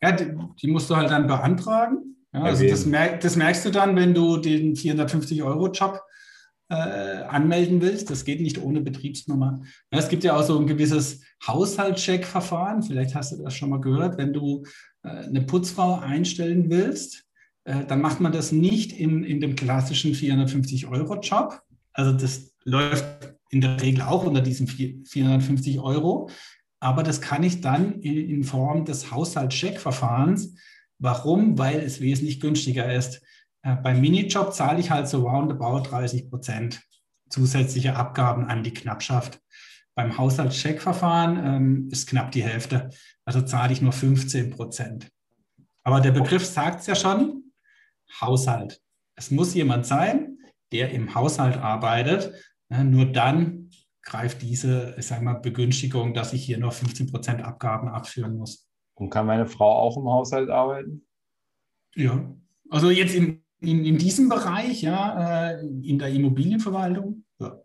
Ja, 0.00 0.12
die, 0.12 0.32
die 0.60 0.70
musst 0.70 0.88
du 0.88 0.96
halt 0.96 1.10
dann 1.10 1.26
beantragen. 1.26 2.16
Ja, 2.32 2.42
also 2.42 2.66
das, 2.66 2.86
merk, 2.86 3.20
das, 3.20 3.36
merkst 3.36 3.64
du 3.66 3.70
dann, 3.70 3.94
wenn 3.94 4.14
du 4.14 4.38
den 4.38 4.74
450-Euro-Job 4.74 6.00
äh, 6.72 7.24
anmelden 7.24 7.82
willst. 7.82 8.10
Das 8.10 8.24
geht 8.24 8.40
nicht 8.40 8.62
ohne 8.62 8.80
Betriebsnummer. 8.80 9.60
Ja, 9.92 9.98
es 9.98 10.08
gibt 10.08 10.24
ja 10.24 10.36
auch 10.36 10.42
so 10.42 10.58
ein 10.58 10.66
gewisses 10.66 11.20
Haushaltscheck-Verfahren. 11.46 12.82
Vielleicht 12.82 13.14
hast 13.14 13.32
du 13.32 13.42
das 13.42 13.54
schon 13.54 13.68
mal 13.70 13.80
gehört. 13.80 14.16
Wenn 14.16 14.32
du 14.32 14.64
äh, 15.02 15.08
eine 15.08 15.42
Putzfrau 15.42 15.98
einstellen 15.98 16.70
willst, 16.70 17.24
äh, 17.64 17.84
dann 17.84 18.00
macht 18.00 18.20
man 18.20 18.32
das 18.32 18.52
nicht 18.52 18.92
in, 18.92 19.22
in 19.22 19.40
dem 19.40 19.54
klassischen 19.54 20.14
450-Euro-Job. 20.14 21.60
Also 21.92 22.12
das 22.12 22.54
läuft 22.64 23.04
in 23.50 23.60
der 23.60 23.82
Regel 23.82 24.02
auch 24.02 24.24
unter 24.24 24.40
diesen 24.40 24.66
450 24.66 25.78
Euro. 25.80 26.30
Aber 26.80 27.02
das 27.02 27.20
kann 27.20 27.42
ich 27.42 27.60
dann 27.60 28.00
in, 28.00 28.16
in 28.16 28.44
Form 28.44 28.86
des 28.86 29.10
Haushaltscheck-Verfahrens 29.10 30.54
Warum? 31.02 31.58
Weil 31.58 31.80
es 31.80 32.00
wesentlich 32.00 32.38
günstiger 32.38 32.94
ist. 32.94 33.22
Äh, 33.62 33.76
beim 33.76 34.00
Minijob 34.00 34.52
zahle 34.52 34.80
ich 34.80 34.90
halt 34.90 35.08
so 35.08 35.26
roundabout 35.26 35.90
30 35.90 36.30
Prozent 36.30 36.82
zusätzliche 37.28 37.96
Abgaben 37.96 38.44
an 38.44 38.62
die 38.62 38.74
Knappschaft. 38.74 39.40
Beim 39.94 40.16
Haushaltscheckverfahren 40.16 41.38
ähm, 41.44 41.88
ist 41.90 42.08
knapp 42.08 42.32
die 42.32 42.42
Hälfte, 42.42 42.90
also 43.24 43.42
zahle 43.42 43.72
ich 43.72 43.82
nur 43.82 43.92
15 43.92 44.50
Prozent. 44.50 45.08
Aber 45.84 46.00
der 46.00 46.12
Begriff 46.12 46.44
sagt 46.46 46.80
es 46.80 46.86
ja 46.86 46.94
schon, 46.94 47.52
Haushalt. 48.20 48.80
Es 49.16 49.30
muss 49.30 49.54
jemand 49.54 49.86
sein, 49.86 50.38
der 50.72 50.90
im 50.90 51.14
Haushalt 51.14 51.56
arbeitet. 51.56 52.32
Ja, 52.70 52.84
nur 52.84 53.06
dann 53.06 53.70
greift 54.02 54.42
diese, 54.42 54.94
ich 54.98 55.06
sage 55.06 55.24
mal, 55.24 55.34
Begünstigung, 55.34 56.14
dass 56.14 56.32
ich 56.32 56.44
hier 56.44 56.58
noch 56.58 56.72
15 56.72 57.10
Prozent 57.10 57.42
Abgaben 57.42 57.88
abführen 57.88 58.36
muss. 58.36 58.68
Und 58.94 59.10
kann 59.10 59.26
meine 59.26 59.46
Frau 59.46 59.78
auch 59.78 59.96
im 59.96 60.08
Haushalt 60.08 60.50
arbeiten? 60.50 61.06
Ja, 61.94 62.34
also 62.70 62.90
jetzt 62.90 63.14
in, 63.14 63.44
in, 63.62 63.84
in 63.84 63.98
diesem 63.98 64.28
Bereich, 64.28 64.82
ja, 64.82 65.50
äh, 65.50 65.60
in 65.60 65.98
der 65.98 66.08
Immobilienverwaltung, 66.08 67.24
ja, 67.38 67.58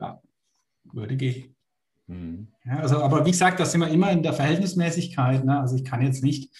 ja 0.00 0.22
würde 0.84 1.16
gehen. 1.16 1.54
Mhm. 2.06 2.48
Ja, 2.64 2.80
also, 2.80 2.98
aber 3.02 3.24
wie 3.24 3.30
gesagt, 3.30 3.60
das 3.60 3.72
sind 3.72 3.80
wir 3.80 3.88
immer 3.88 4.10
in 4.10 4.22
der 4.22 4.32
Verhältnismäßigkeit. 4.32 5.44
Ne? 5.44 5.60
Also 5.60 5.76
ich 5.76 5.84
kann 5.84 6.02
jetzt 6.02 6.24
nicht 6.24 6.52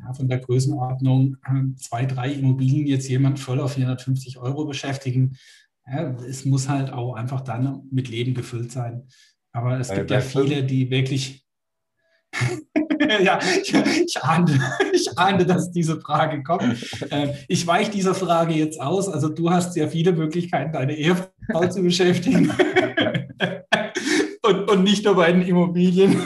ja, 0.00 0.12
von 0.12 0.28
der 0.28 0.38
Größenordnung 0.38 1.36
äh, 1.44 1.74
zwei, 1.76 2.04
drei 2.06 2.32
Immobilien 2.32 2.86
jetzt 2.86 3.08
jemand 3.08 3.38
voll 3.38 3.60
auf 3.60 3.72
450 3.74 4.38
Euro 4.38 4.64
beschäftigen. 4.64 5.36
Ja, 5.86 6.10
es 6.28 6.44
muss 6.44 6.68
halt 6.68 6.92
auch 6.92 7.14
einfach 7.14 7.40
dann 7.40 7.86
mit 7.90 8.08
Leben 8.08 8.34
gefüllt 8.34 8.72
sein. 8.72 9.08
Aber 9.52 9.78
es 9.78 9.88
bei, 9.88 9.96
gibt 9.96 10.10
ja 10.10 10.20
viele, 10.20 10.64
die 10.64 10.90
wirklich 10.90 11.47
ja, 13.22 13.38
ich, 13.62 13.74
ich, 13.74 14.22
ahnte, 14.22 14.58
ich 14.92 15.18
ahnte, 15.18 15.46
dass 15.46 15.70
diese 15.70 16.00
Frage 16.00 16.42
kommt. 16.42 16.62
Ähm, 17.10 17.30
ich 17.48 17.66
weiche 17.66 17.90
dieser 17.90 18.14
Frage 18.14 18.54
jetzt 18.54 18.80
aus. 18.80 19.08
Also 19.08 19.28
du 19.28 19.50
hast 19.50 19.72
sehr 19.74 19.88
viele 19.88 20.12
Möglichkeiten, 20.12 20.72
deine 20.72 20.94
Ehefrau 20.96 21.66
zu 21.68 21.82
beschäftigen. 21.82 22.50
und, 24.42 24.70
und 24.70 24.82
nicht 24.84 25.04
nur 25.04 25.16
bei 25.16 25.32
den 25.32 25.42
Immobilien. 25.42 26.16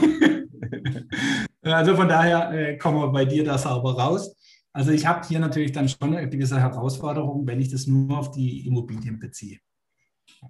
also 1.62 1.96
von 1.96 2.08
daher 2.08 2.52
äh, 2.52 2.76
kommen 2.76 2.98
wir 2.98 3.08
bei 3.08 3.24
dir 3.24 3.44
da 3.44 3.58
sauber 3.58 3.98
raus. 3.98 4.34
Also 4.72 4.90
ich 4.90 5.06
habe 5.06 5.26
hier 5.26 5.38
natürlich 5.38 5.72
dann 5.72 5.88
schon 5.88 6.14
eine 6.14 6.28
gewisse 6.28 6.58
Herausforderung, 6.58 7.46
wenn 7.46 7.60
ich 7.60 7.70
das 7.70 7.86
nur 7.86 8.18
auf 8.18 8.30
die 8.30 8.66
Immobilien 8.66 9.18
beziehe. 9.18 9.58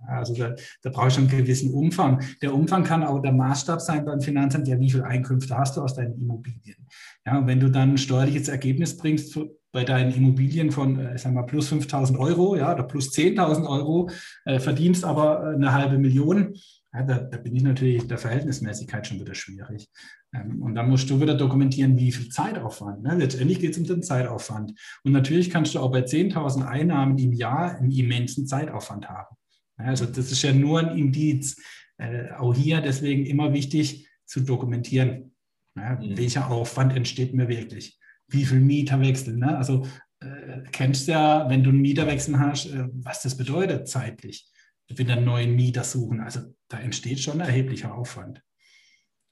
Also 0.07 0.35
da, 0.35 0.55
da 0.83 0.91
brauche 0.91 1.09
ich 1.09 1.15
schon 1.15 1.29
einen 1.29 1.39
gewissen 1.39 1.73
Umfang. 1.73 2.23
Der 2.41 2.55
Umfang 2.55 2.85
kann 2.85 3.05
auch 3.05 3.21
der 3.21 3.33
Maßstab 3.33 3.81
sein 3.81 4.05
beim 4.05 4.21
Finanzamt, 4.21 4.69
ja, 4.69 4.79
wie 4.79 4.91
viele 4.91 5.05
Einkünfte 5.05 5.57
hast 5.57 5.77
du 5.77 5.83
aus 5.83 5.95
deinen 5.95 6.19
Immobilien? 6.19 6.87
Ja, 7.27 7.39
und 7.39 7.47
wenn 7.47 7.61
du 7.61 7.71
dann 7.71 7.93
ein 7.93 7.99
steuerliches 7.99 8.49
Ergebnis 8.49 8.97
bringst 8.97 9.39
bei 9.73 9.85
deinen 9.85 10.13
Immobilien 10.13 10.71
von, 10.71 10.99
äh, 10.99 11.15
ich 11.15 11.23
sag 11.23 11.33
mal, 11.33 11.45
plus 11.45 11.73
5.000 11.73 12.19
Euro, 12.19 12.57
ja, 12.57 12.73
oder 12.73 12.83
plus 12.85 13.13
10.000 13.13 13.67
Euro, 13.67 14.11
äh, 14.45 14.59
verdienst 14.61 15.05
aber 15.05 15.53
äh, 15.53 15.55
eine 15.55 15.73
halbe 15.73 15.99
Million, 15.99 16.55
ja, 16.93 17.03
da, 17.03 17.19
da, 17.19 17.39
bin 17.39 17.57
ich 17.57 17.63
natürlich 17.63 18.07
der 18.07 18.19
Verhältnismäßigkeit 18.19 19.07
schon 19.07 19.19
wieder 19.19 19.35
schwierig. 19.35 19.89
Ähm, 20.35 20.63
und 20.63 20.75
dann 20.75 20.91
musst 20.91 21.09
du 21.09 21.21
wieder 21.21 21.35
dokumentieren, 21.35 21.97
wie 21.97 22.13
viel 22.13 22.29
Zeitaufwand. 22.29 23.03
Ne? 23.03 23.17
Letztendlich 23.17 23.61
geht 23.61 23.73
es 23.73 23.79
um 23.79 23.85
den 23.85 24.03
Zeitaufwand. 24.03 24.79
Und 25.03 25.13
natürlich 25.13 25.49
kannst 25.49 25.75
du 25.75 25.81
auch 25.81 25.91
bei 25.91 26.01
10.000 26.01 26.67
Einnahmen 26.67 27.17
im 27.17 27.33
Jahr 27.33 27.77
einen 27.77 27.91
immensen 27.91 28.47
Zeitaufwand 28.47 29.09
haben. 29.09 29.37
Also 29.85 30.07
das 30.07 30.31
ist 30.33 30.43
ja 30.43 30.53
nur 30.53 30.81
ein 30.81 30.97
Indiz. 30.97 31.61
Äh, 31.99 32.31
auch 32.33 32.55
hier 32.55 32.81
deswegen 32.81 33.27
immer 33.27 33.53
wichtig 33.53 34.09
zu 34.25 34.41
dokumentieren. 34.41 35.35
Ja, 35.77 35.97
mhm. 35.97 36.17
Welcher 36.17 36.51
Aufwand 36.51 36.95
entsteht 36.95 37.35
mir 37.35 37.49
wirklich? 37.49 37.99
Wie 38.29 38.45
viel 38.45 38.61
Mieter 38.61 39.01
wechseln? 39.01 39.39
Ne? 39.39 39.57
Also 39.57 39.87
äh, 40.21 40.63
kennst 40.71 41.09
ja, 41.09 41.49
wenn 41.49 41.63
du 41.63 41.71
einen 41.71 41.81
Mieterwechsel 41.81 42.39
hast, 42.39 42.67
äh, 42.67 42.89
was 42.93 43.23
das 43.23 43.37
bedeutet 43.37 43.89
zeitlich. 43.89 44.49
Wieder 44.89 45.15
einen 45.15 45.25
neuen 45.25 45.57
Mieter 45.57 45.85
suchen. 45.85 46.21
Also 46.21 46.41
da 46.69 46.79
entsteht 46.79 47.21
schon 47.21 47.41
erheblicher 47.41 47.95
Aufwand. 47.95 48.43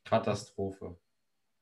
Katastrophe. 0.05 0.99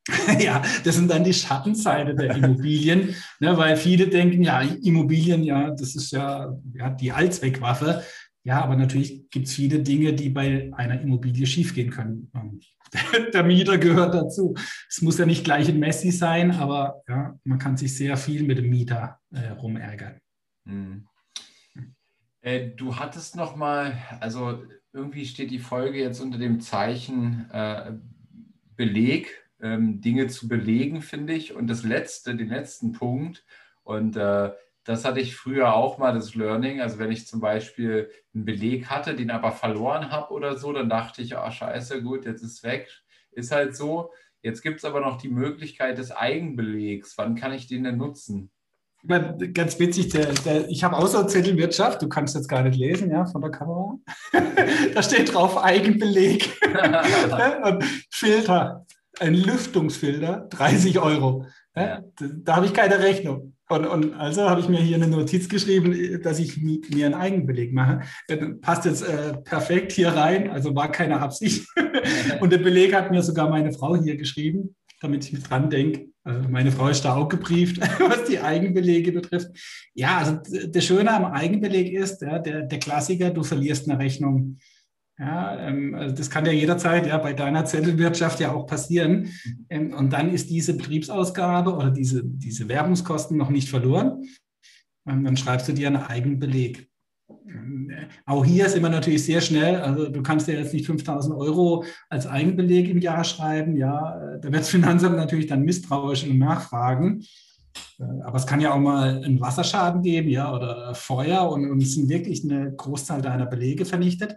ja, 0.38 0.62
das 0.84 0.94
sind 0.94 1.10
dann 1.10 1.24
die 1.24 1.34
Schattenseiten 1.34 2.16
der 2.16 2.36
Immobilien, 2.36 3.14
ne, 3.40 3.56
weil 3.56 3.76
viele 3.76 4.08
denken, 4.08 4.42
ja, 4.42 4.62
Immobilien, 4.62 5.42
ja, 5.42 5.70
das 5.70 5.94
ist 5.94 6.12
ja, 6.12 6.56
ja 6.74 6.90
die 6.90 7.12
Allzweckwaffe. 7.12 8.02
Ja, 8.48 8.62
aber 8.62 8.76
natürlich 8.76 9.28
gibt 9.28 9.46
es 9.46 9.54
viele 9.54 9.80
Dinge, 9.80 10.14
die 10.14 10.30
bei 10.30 10.70
einer 10.74 11.02
Immobilie 11.02 11.46
schiefgehen 11.46 11.90
können. 11.90 12.32
Der 13.34 13.42
Mieter 13.42 13.76
gehört 13.76 14.14
dazu. 14.14 14.54
Es 14.88 15.02
muss 15.02 15.18
ja 15.18 15.26
nicht 15.26 15.44
gleich 15.44 15.68
ein 15.68 15.78
Messi 15.78 16.10
sein, 16.10 16.52
aber 16.52 17.02
ja, 17.06 17.38
man 17.44 17.58
kann 17.58 17.76
sich 17.76 17.94
sehr 17.94 18.16
viel 18.16 18.44
mit 18.44 18.56
dem 18.56 18.70
Mieter 18.70 19.20
äh, 19.32 19.50
rumärgern. 19.50 20.18
Hm. 20.64 21.06
Äh, 22.40 22.70
du 22.70 22.96
hattest 22.96 23.36
noch 23.36 23.54
mal, 23.54 23.98
also 24.18 24.62
irgendwie 24.94 25.26
steht 25.26 25.50
die 25.50 25.58
Folge 25.58 25.98
jetzt 25.98 26.20
unter 26.20 26.38
dem 26.38 26.60
Zeichen 26.62 27.50
äh, 27.50 27.92
Beleg, 28.76 29.46
ähm, 29.60 30.00
Dinge 30.00 30.28
zu 30.28 30.48
belegen, 30.48 31.02
finde 31.02 31.34
ich. 31.34 31.54
Und 31.54 31.66
das 31.66 31.82
letzte, 31.82 32.34
den 32.34 32.48
letzten 32.48 32.92
Punkt. 32.92 33.44
Und 33.82 34.16
äh, 34.16 34.52
das 34.88 35.04
hatte 35.04 35.20
ich 35.20 35.36
früher 35.36 35.74
auch 35.74 35.98
mal, 35.98 36.14
das 36.14 36.34
Learning. 36.34 36.80
Also 36.80 36.98
wenn 36.98 37.12
ich 37.12 37.26
zum 37.26 37.40
Beispiel 37.40 38.10
einen 38.34 38.46
Beleg 38.46 38.86
hatte, 38.86 39.14
den 39.14 39.30
aber 39.30 39.52
verloren 39.52 40.10
habe 40.10 40.32
oder 40.32 40.56
so, 40.56 40.72
dann 40.72 40.88
dachte 40.88 41.20
ich, 41.20 41.36
ah, 41.36 41.52
scheiße, 41.52 42.02
gut, 42.02 42.24
jetzt 42.24 42.42
ist 42.42 42.52
es 42.54 42.62
weg. 42.62 42.88
Ist 43.30 43.52
halt 43.52 43.76
so. 43.76 44.12
Jetzt 44.40 44.62
gibt 44.62 44.78
es 44.78 44.86
aber 44.86 45.00
noch 45.00 45.20
die 45.20 45.28
Möglichkeit 45.28 45.98
des 45.98 46.10
Eigenbelegs. 46.10 47.18
Wann 47.18 47.34
kann 47.34 47.52
ich 47.52 47.66
den 47.66 47.84
denn 47.84 47.98
nutzen? 47.98 48.50
Ganz 49.52 49.78
witzig, 49.78 50.08
der, 50.08 50.32
der, 50.32 50.70
ich 50.70 50.82
habe 50.82 51.06
so 51.06 51.22
Zettelwirtschaft, 51.22 52.00
du 52.00 52.08
kannst 52.08 52.34
jetzt 52.34 52.48
gar 52.48 52.62
nicht 52.62 52.78
lesen, 52.78 53.10
ja, 53.10 53.26
von 53.26 53.42
der 53.42 53.50
Kamera. 53.50 53.98
da 54.94 55.02
steht 55.02 55.34
drauf 55.34 55.62
Eigenbeleg 55.62 56.58
und 57.62 57.84
Filter, 58.10 58.86
ein 59.20 59.34
Lüftungsfilter, 59.34 60.46
30 60.48 60.98
Euro. 60.98 61.44
Ja. 61.76 62.02
Da, 62.16 62.26
da 62.32 62.56
habe 62.56 62.64
ich 62.64 62.72
keine 62.72 63.00
Rechnung. 63.00 63.52
Und, 63.70 63.86
und, 63.86 64.14
also 64.14 64.48
habe 64.48 64.60
ich 64.60 64.68
mir 64.68 64.80
hier 64.80 64.96
eine 64.96 65.08
Notiz 65.08 65.48
geschrieben, 65.48 66.22
dass 66.22 66.38
ich 66.38 66.56
mir 66.56 67.06
einen 67.06 67.14
Eigenbeleg 67.14 67.72
mache. 67.74 68.00
Passt 68.62 68.86
jetzt 68.86 69.02
äh, 69.02 69.34
perfekt 69.44 69.92
hier 69.92 70.08
rein, 70.08 70.50
also 70.50 70.74
war 70.74 70.90
keine 70.90 71.20
Absicht. 71.20 71.68
und 72.40 72.50
der 72.50 72.58
Beleg 72.58 72.94
hat 72.94 73.10
mir 73.10 73.22
sogar 73.22 73.50
meine 73.50 73.72
Frau 73.72 73.94
hier 73.96 74.16
geschrieben, 74.16 74.74
damit 75.02 75.26
ich 75.26 75.34
mit 75.34 75.48
dran 75.48 75.68
denke. 75.68 76.06
Also 76.24 76.48
meine 76.48 76.72
Frau 76.72 76.88
ist 76.88 77.04
da 77.04 77.14
auch 77.14 77.28
gebrieft, 77.28 77.80
was 78.00 78.24
die 78.24 78.40
Eigenbelege 78.40 79.12
betrifft. 79.12 79.48
Ja, 79.94 80.18
also 80.18 80.38
das 80.68 80.84
Schöne 80.84 81.12
am 81.12 81.26
Eigenbeleg 81.26 81.92
ist, 81.92 82.22
ja, 82.22 82.38
der, 82.38 82.62
der 82.62 82.78
Klassiker, 82.78 83.30
du 83.30 83.42
verlierst 83.42 83.88
eine 83.88 83.98
Rechnung 83.98 84.58
Ja, 85.18 85.58
ähm, 85.58 85.96
also 85.96 86.14
das 86.14 86.30
kann 86.30 86.46
ja 86.46 86.52
jederzeit 86.52 87.06
ja 87.06 87.18
bei 87.18 87.32
deiner 87.32 87.64
Zettelwirtschaft 87.64 88.38
ja 88.38 88.52
auch 88.52 88.66
passieren. 88.66 89.30
Ähm, 89.68 89.92
und 89.92 90.12
dann 90.12 90.32
ist 90.32 90.48
diese 90.48 90.76
Betriebsausgabe 90.76 91.74
oder 91.74 91.90
diese, 91.90 92.22
diese 92.24 92.68
Werbungskosten 92.68 93.36
noch 93.36 93.50
nicht 93.50 93.68
verloren. 93.68 94.22
Und 95.04 95.24
dann 95.24 95.36
schreibst 95.36 95.68
du 95.68 95.72
dir 95.72 95.88
einen 95.88 95.96
eigenen 95.96 96.38
Beleg. 96.38 96.88
Ähm, 97.48 97.90
auch 98.26 98.44
hier 98.44 98.66
ist 98.66 98.76
immer 98.76 98.90
natürlich 98.90 99.24
sehr 99.24 99.40
schnell. 99.40 99.76
Also 99.76 100.08
du 100.08 100.22
kannst 100.22 100.46
ja 100.46 100.54
jetzt 100.54 100.72
nicht 100.72 100.86
5000 100.86 101.34
Euro 101.34 101.84
als 102.08 102.28
Eigenbeleg 102.28 102.88
im 102.88 103.00
Jahr 103.00 103.24
schreiben. 103.24 103.76
Ja, 103.76 104.20
äh, 104.20 104.40
da 104.40 104.52
wird 104.52 104.60
das 104.60 104.68
Finanzamt 104.68 105.16
natürlich 105.16 105.48
dann 105.48 105.62
misstrauisch 105.62 106.24
und 106.28 106.38
nachfragen. 106.38 107.24
Äh, 107.98 108.04
aber 108.22 108.36
es 108.36 108.46
kann 108.46 108.60
ja 108.60 108.72
auch 108.72 108.78
mal 108.78 109.24
einen 109.24 109.40
Wasserschaden 109.40 110.02
geben, 110.02 110.28
ja, 110.28 110.54
oder 110.54 110.94
Feuer 110.94 111.50
und, 111.50 111.68
und 111.68 111.82
es 111.82 111.94
sind 111.94 112.08
wirklich 112.08 112.44
eine 112.44 112.72
Großzahl 112.72 113.20
deiner 113.20 113.46
Belege 113.46 113.84
vernichtet 113.84 114.36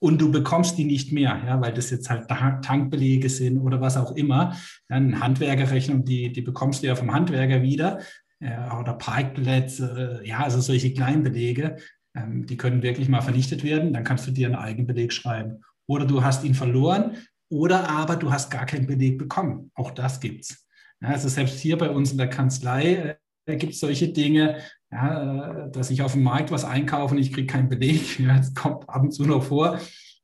und 0.00 0.20
du 0.20 0.32
bekommst 0.32 0.78
die 0.78 0.84
nicht 0.84 1.12
mehr, 1.12 1.40
ja, 1.46 1.60
weil 1.60 1.74
das 1.74 1.90
jetzt 1.90 2.10
halt 2.10 2.26
Tankbelege 2.28 3.28
sind 3.28 3.58
oder 3.58 3.80
was 3.80 3.96
auch 3.96 4.16
immer. 4.16 4.56
Dann 4.88 5.20
Handwerkerrechnung, 5.20 6.04
die, 6.04 6.32
die 6.32 6.40
bekommst 6.40 6.82
du 6.82 6.86
ja 6.86 6.96
vom 6.96 7.12
Handwerker 7.12 7.62
wieder 7.62 8.00
äh, 8.40 8.56
oder 8.80 8.94
Parkplätze, 8.94 10.22
äh, 10.22 10.28
ja, 10.28 10.38
also 10.38 10.60
solche 10.60 10.94
Kleinbelege, 10.94 11.76
ähm, 12.16 12.46
die 12.46 12.56
können 12.56 12.82
wirklich 12.82 13.08
mal 13.08 13.20
vernichtet 13.20 13.62
werden. 13.62 13.92
Dann 13.92 14.04
kannst 14.04 14.26
du 14.26 14.30
dir 14.30 14.46
einen 14.46 14.56
Eigenbeleg 14.56 15.12
schreiben. 15.12 15.60
Oder 15.86 16.06
du 16.06 16.24
hast 16.24 16.44
ihn 16.44 16.54
verloren 16.54 17.16
oder 17.50 17.88
aber 17.90 18.16
du 18.16 18.32
hast 18.32 18.50
gar 18.50 18.64
keinen 18.64 18.86
Beleg 18.86 19.18
bekommen. 19.18 19.70
Auch 19.74 19.90
das 19.90 20.20
gibt's. 20.20 20.66
Ja, 21.02 21.08
also 21.08 21.28
selbst 21.28 21.60
hier 21.60 21.76
bei 21.76 21.90
uns 21.90 22.12
in 22.12 22.18
der 22.18 22.30
Kanzlei 22.30 22.94
äh, 22.94 23.14
gibt 23.56 23.74
es 23.74 23.80
solche 23.80 24.08
Dinge, 24.08 24.58
ja, 24.90 25.66
äh, 25.66 25.70
dass 25.70 25.90
ich 25.90 26.02
auf 26.02 26.12
dem 26.12 26.22
Markt 26.22 26.50
was 26.50 26.64
einkaufe 26.64 27.14
und 27.14 27.20
ich 27.20 27.32
kriege 27.32 27.46
keinen 27.46 27.68
Beleg. 27.68 28.18
Ja, 28.20 28.36
das 28.36 28.54
kommt 28.54 28.88
ab 28.88 29.02
und 29.02 29.12
zu 29.12 29.24
noch 29.24 29.44
vor. 29.44 29.78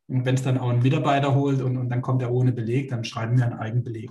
Und 0.09 0.25
wenn 0.25 0.37
es 0.37 0.43
dann 0.43 0.59
auch 0.59 0.71
ein 0.71 0.83
Mitarbeiter 0.83 1.35
holt 1.35 1.61
und, 1.61 1.77
und 1.77 1.89
dann 1.89 2.03
kommt 2.03 2.23
er 2.23 2.33
ohne 2.33 2.53
Beleg, 2.53 2.91
dann 2.91 3.05
schreiben 3.05 3.37
wir 3.39 3.45
einen 3.45 3.59
Eigenbeleg. 3.59 4.11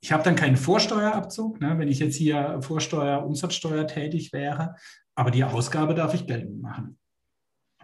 Ich 0.00 0.12
habe 0.12 0.22
dann 0.22 0.36
keinen 0.36 0.56
Vorsteuerabzug, 0.56 1.60
ne, 1.60 1.78
wenn 1.78 1.88
ich 1.88 1.98
jetzt 1.98 2.16
hier 2.16 2.60
Vorsteuer, 2.62 3.24
Umsatzsteuer 3.24 3.86
tätig 3.86 4.32
wäre, 4.32 4.76
aber 5.14 5.30
die 5.30 5.44
Ausgabe 5.44 5.94
darf 5.94 6.14
ich 6.14 6.26
geltend 6.26 6.62
machen. 6.62 6.98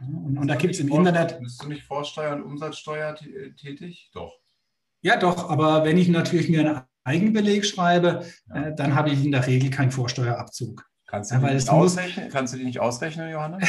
Und, 0.00 0.38
und 0.38 0.48
da 0.48 0.56
gibt 0.56 0.74
es 0.74 0.80
im 0.80 0.88
Internet. 0.88 1.38
Bist 1.40 1.62
du 1.62 1.68
nicht 1.68 1.84
Vorsteuer 1.84 2.34
und 2.34 2.42
Umsatzsteuer 2.42 3.14
tätig? 3.14 4.10
Doch. 4.12 4.32
Ja, 5.02 5.16
doch, 5.16 5.50
aber 5.50 5.84
wenn 5.84 5.98
ich 5.98 6.08
natürlich 6.08 6.48
mir 6.48 6.60
einen 6.60 6.82
Eigenbeleg 7.04 7.64
schreibe, 7.64 8.24
ja. 8.48 8.68
äh, 8.68 8.74
dann 8.74 8.94
habe 8.94 9.10
ich 9.10 9.24
in 9.24 9.32
der 9.32 9.46
Regel 9.46 9.70
keinen 9.70 9.90
Vorsteuerabzug. 9.90 10.84
Kannst 11.06 11.30
du, 11.30 11.36
ja, 11.36 11.46
die, 11.46 11.54
nicht 11.54 11.68
ausrechnen? 11.68 12.28
Kannst 12.30 12.54
du 12.54 12.58
die 12.58 12.64
nicht 12.64 12.80
ausrechnen, 12.80 13.30
Johannes? 13.30 13.68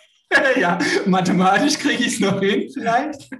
ja, 0.60 0.78
mathematisch 1.06 1.78
kriege 1.78 2.02
ich 2.04 2.14
es 2.14 2.20
noch 2.20 2.40
hin, 2.40 2.68
vielleicht. 2.72 3.30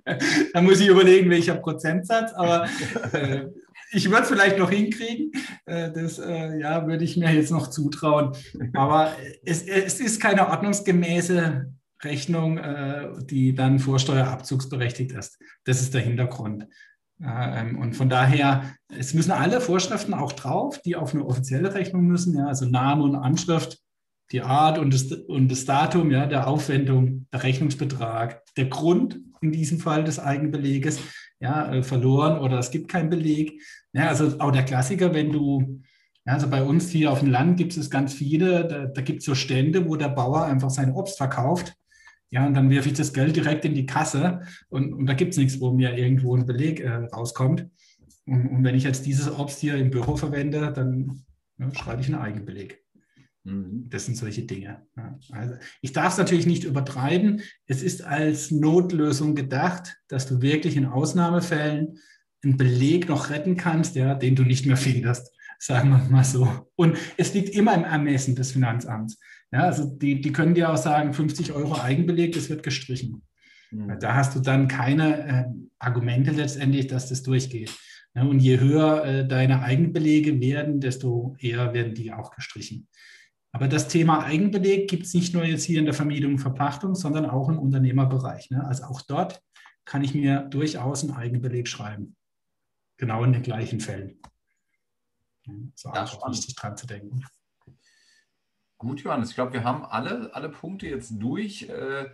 da 0.54 0.62
muss 0.62 0.80
ich 0.80 0.88
überlegen, 0.88 1.28
welcher 1.28 1.56
Prozentsatz, 1.56 2.32
aber 2.32 2.66
äh, 3.12 3.46
ich 3.92 4.08
würde 4.10 4.22
es 4.22 4.28
vielleicht 4.28 4.58
noch 4.58 4.70
hinkriegen. 4.70 5.32
Äh, 5.66 5.90
das 5.92 6.18
äh, 6.18 6.58
ja, 6.58 6.86
würde 6.86 7.04
ich 7.04 7.16
mir 7.16 7.30
jetzt 7.30 7.50
noch 7.50 7.68
zutrauen. 7.68 8.34
Aber 8.74 9.12
es, 9.44 9.62
es 9.62 10.00
ist 10.00 10.20
keine 10.20 10.48
ordnungsgemäße 10.48 11.72
Rechnung, 12.02 12.58
äh, 12.58 13.10
die 13.24 13.54
dann 13.54 13.78
vorsteuerabzugsberechtigt 13.78 15.12
ist. 15.12 15.38
Das 15.64 15.80
ist 15.80 15.94
der 15.94 16.00
Hintergrund. 16.00 16.66
Ähm, 17.24 17.78
und 17.78 17.94
von 17.94 18.08
daher, 18.08 18.74
es 18.88 19.14
müssen 19.14 19.30
alle 19.30 19.60
Vorschriften 19.60 20.14
auch 20.14 20.32
drauf, 20.32 20.80
die 20.80 20.96
auf 20.96 21.14
eine 21.14 21.24
offizielle 21.24 21.72
Rechnung 21.74 22.06
müssen, 22.06 22.36
ja, 22.36 22.46
also 22.46 22.66
Name 22.66 23.04
und 23.04 23.14
Anschrift, 23.14 23.78
die 24.32 24.42
Art 24.42 24.78
und 24.78 24.92
das, 24.92 25.12
und 25.12 25.50
das 25.50 25.64
Datum 25.64 26.10
ja, 26.10 26.26
der 26.26 26.48
Aufwendung, 26.48 27.26
der 27.32 27.42
Rechnungsbetrag, 27.42 28.42
der 28.56 28.66
Grund 28.66 29.20
in 29.40 29.52
diesem 29.52 29.78
Fall 29.78 30.04
des 30.04 30.18
Eigenbeleges, 30.18 31.00
ja, 31.38 31.72
äh, 31.72 31.82
verloren 31.82 32.38
oder 32.38 32.58
es 32.58 32.70
gibt 32.70 32.88
keinen 32.88 33.10
Beleg. 33.10 33.60
Ja, 33.92 34.08
also 34.08 34.38
auch 34.38 34.52
der 34.52 34.64
Klassiker, 34.64 35.12
wenn 35.12 35.32
du, 35.32 35.82
ja, 36.24 36.34
also 36.34 36.48
bei 36.48 36.62
uns 36.62 36.90
hier 36.90 37.12
auf 37.12 37.20
dem 37.20 37.30
Land 37.30 37.56
gibt 37.56 37.76
es 37.76 37.90
ganz 37.90 38.14
viele, 38.14 38.66
da, 38.66 38.86
da 38.86 39.02
gibt 39.02 39.20
es 39.20 39.26
so 39.26 39.34
Stände, 39.34 39.88
wo 39.88 39.96
der 39.96 40.08
Bauer 40.08 40.44
einfach 40.44 40.70
sein 40.70 40.92
Obst 40.92 41.18
verkauft 41.18 41.74
ja, 42.32 42.46
und 42.46 42.54
dann 42.54 42.70
werfe 42.70 42.88
ich 42.88 42.94
das 42.94 43.12
Geld 43.12 43.36
direkt 43.36 43.66
in 43.66 43.74
die 43.74 43.84
Kasse 43.84 44.40
und, 44.70 44.94
und 44.94 45.06
da 45.06 45.12
gibt 45.12 45.32
es 45.32 45.38
nichts, 45.38 45.60
wo 45.60 45.70
mir 45.70 45.96
irgendwo 45.96 46.34
ein 46.34 46.46
Beleg 46.46 46.80
äh, 46.80 46.88
rauskommt. 46.88 47.68
Und, 48.24 48.46
und, 48.46 48.64
wenn 48.64 48.74
ich 48.74 48.84
jetzt 48.84 49.04
dieses 49.04 49.30
Obst 49.30 49.60
hier 49.60 49.76
im 49.76 49.90
Büro 49.90 50.16
verwende, 50.16 50.72
dann 50.72 51.24
ja, 51.58 51.72
schreibe 51.74 52.00
ich 52.00 52.06
einen 52.06 52.22
Eigenbeleg. 52.22 52.82
Mhm. 53.44 53.86
Das 53.90 54.06
sind 54.06 54.16
solche 54.16 54.44
Dinge. 54.44 54.86
Ja. 54.96 55.18
Also 55.32 55.56
ich 55.82 55.92
darf 55.92 56.12
es 56.12 56.18
natürlich 56.18 56.46
nicht 56.46 56.64
übertreiben. 56.64 57.42
Es 57.66 57.82
ist 57.82 58.02
als 58.02 58.50
Notlösung 58.50 59.34
gedacht, 59.34 59.98
dass 60.08 60.26
du 60.26 60.40
wirklich 60.40 60.78
in 60.78 60.86
Ausnahmefällen 60.86 61.98
einen 62.42 62.56
Beleg 62.56 63.10
noch 63.10 63.28
retten 63.28 63.58
kannst, 63.58 63.94
ja, 63.94 64.14
den 64.14 64.36
du 64.36 64.44
nicht 64.44 64.64
mehr 64.64 64.78
findest, 64.78 65.30
sagen 65.58 65.90
wir 65.90 65.98
mal 66.08 66.24
so. 66.24 66.48
Und 66.76 66.96
es 67.18 67.34
liegt 67.34 67.50
immer 67.50 67.74
im 67.74 67.84
Ermessen 67.84 68.34
des 68.36 68.52
Finanzamts. 68.52 69.18
Ja, 69.52 69.64
also 69.64 69.84
die, 69.84 70.20
die 70.20 70.32
können 70.32 70.54
dir 70.54 70.72
auch 70.72 70.78
sagen, 70.78 71.12
50 71.12 71.52
Euro 71.52 71.78
Eigenbeleg, 71.78 72.32
das 72.32 72.48
wird 72.48 72.62
gestrichen. 72.62 73.22
Mhm. 73.70 73.98
Da 74.00 74.14
hast 74.14 74.34
du 74.34 74.40
dann 74.40 74.66
keine 74.66 75.26
äh, 75.26 75.44
Argumente 75.78 76.30
letztendlich, 76.30 76.86
dass 76.86 77.10
das 77.10 77.22
durchgeht. 77.22 77.72
Ja, 78.14 78.22
und 78.22 78.40
je 78.40 78.58
höher 78.58 79.04
äh, 79.04 79.28
deine 79.28 79.62
Eigenbelege 79.62 80.40
werden, 80.40 80.80
desto 80.80 81.36
eher 81.38 81.72
werden 81.74 81.94
die 81.94 82.12
auch 82.12 82.30
gestrichen. 82.30 82.88
Aber 83.52 83.68
das 83.68 83.88
Thema 83.88 84.24
Eigenbeleg 84.24 84.88
gibt 84.88 85.04
es 85.04 85.14
nicht 85.14 85.34
nur 85.34 85.44
jetzt 85.44 85.64
hier 85.64 85.78
in 85.78 85.84
der 85.84 85.94
Vermietung 85.94 86.32
und 86.32 86.38
Verpachtung, 86.38 86.94
sondern 86.94 87.26
auch 87.26 87.50
im 87.50 87.58
Unternehmerbereich. 87.58 88.50
Ne? 88.50 88.66
Also 88.66 88.84
auch 88.84 89.02
dort 89.02 89.42
kann 89.84 90.02
ich 90.02 90.14
mir 90.14 90.40
durchaus 90.40 91.02
einen 91.02 91.12
Eigenbeleg 91.12 91.68
schreiben. 91.68 92.16
Genau 92.96 93.24
in 93.24 93.32
den 93.32 93.42
gleichen 93.42 93.80
Fällen. 93.80 94.20
So 95.74 95.90
ja, 95.92 96.04
auch 96.04 96.30
wichtig 96.30 96.54
dran 96.54 96.76
zu 96.76 96.86
denken. 96.86 97.24
Gut, 98.82 99.02
Johannes, 99.02 99.30
ich 99.30 99.36
glaube, 99.36 99.52
wir 99.52 99.62
haben 99.62 99.84
alle, 99.84 100.34
alle 100.34 100.48
Punkte 100.48 100.88
jetzt 100.88 101.12
durch. 101.20 101.68
Äh, 101.68 102.10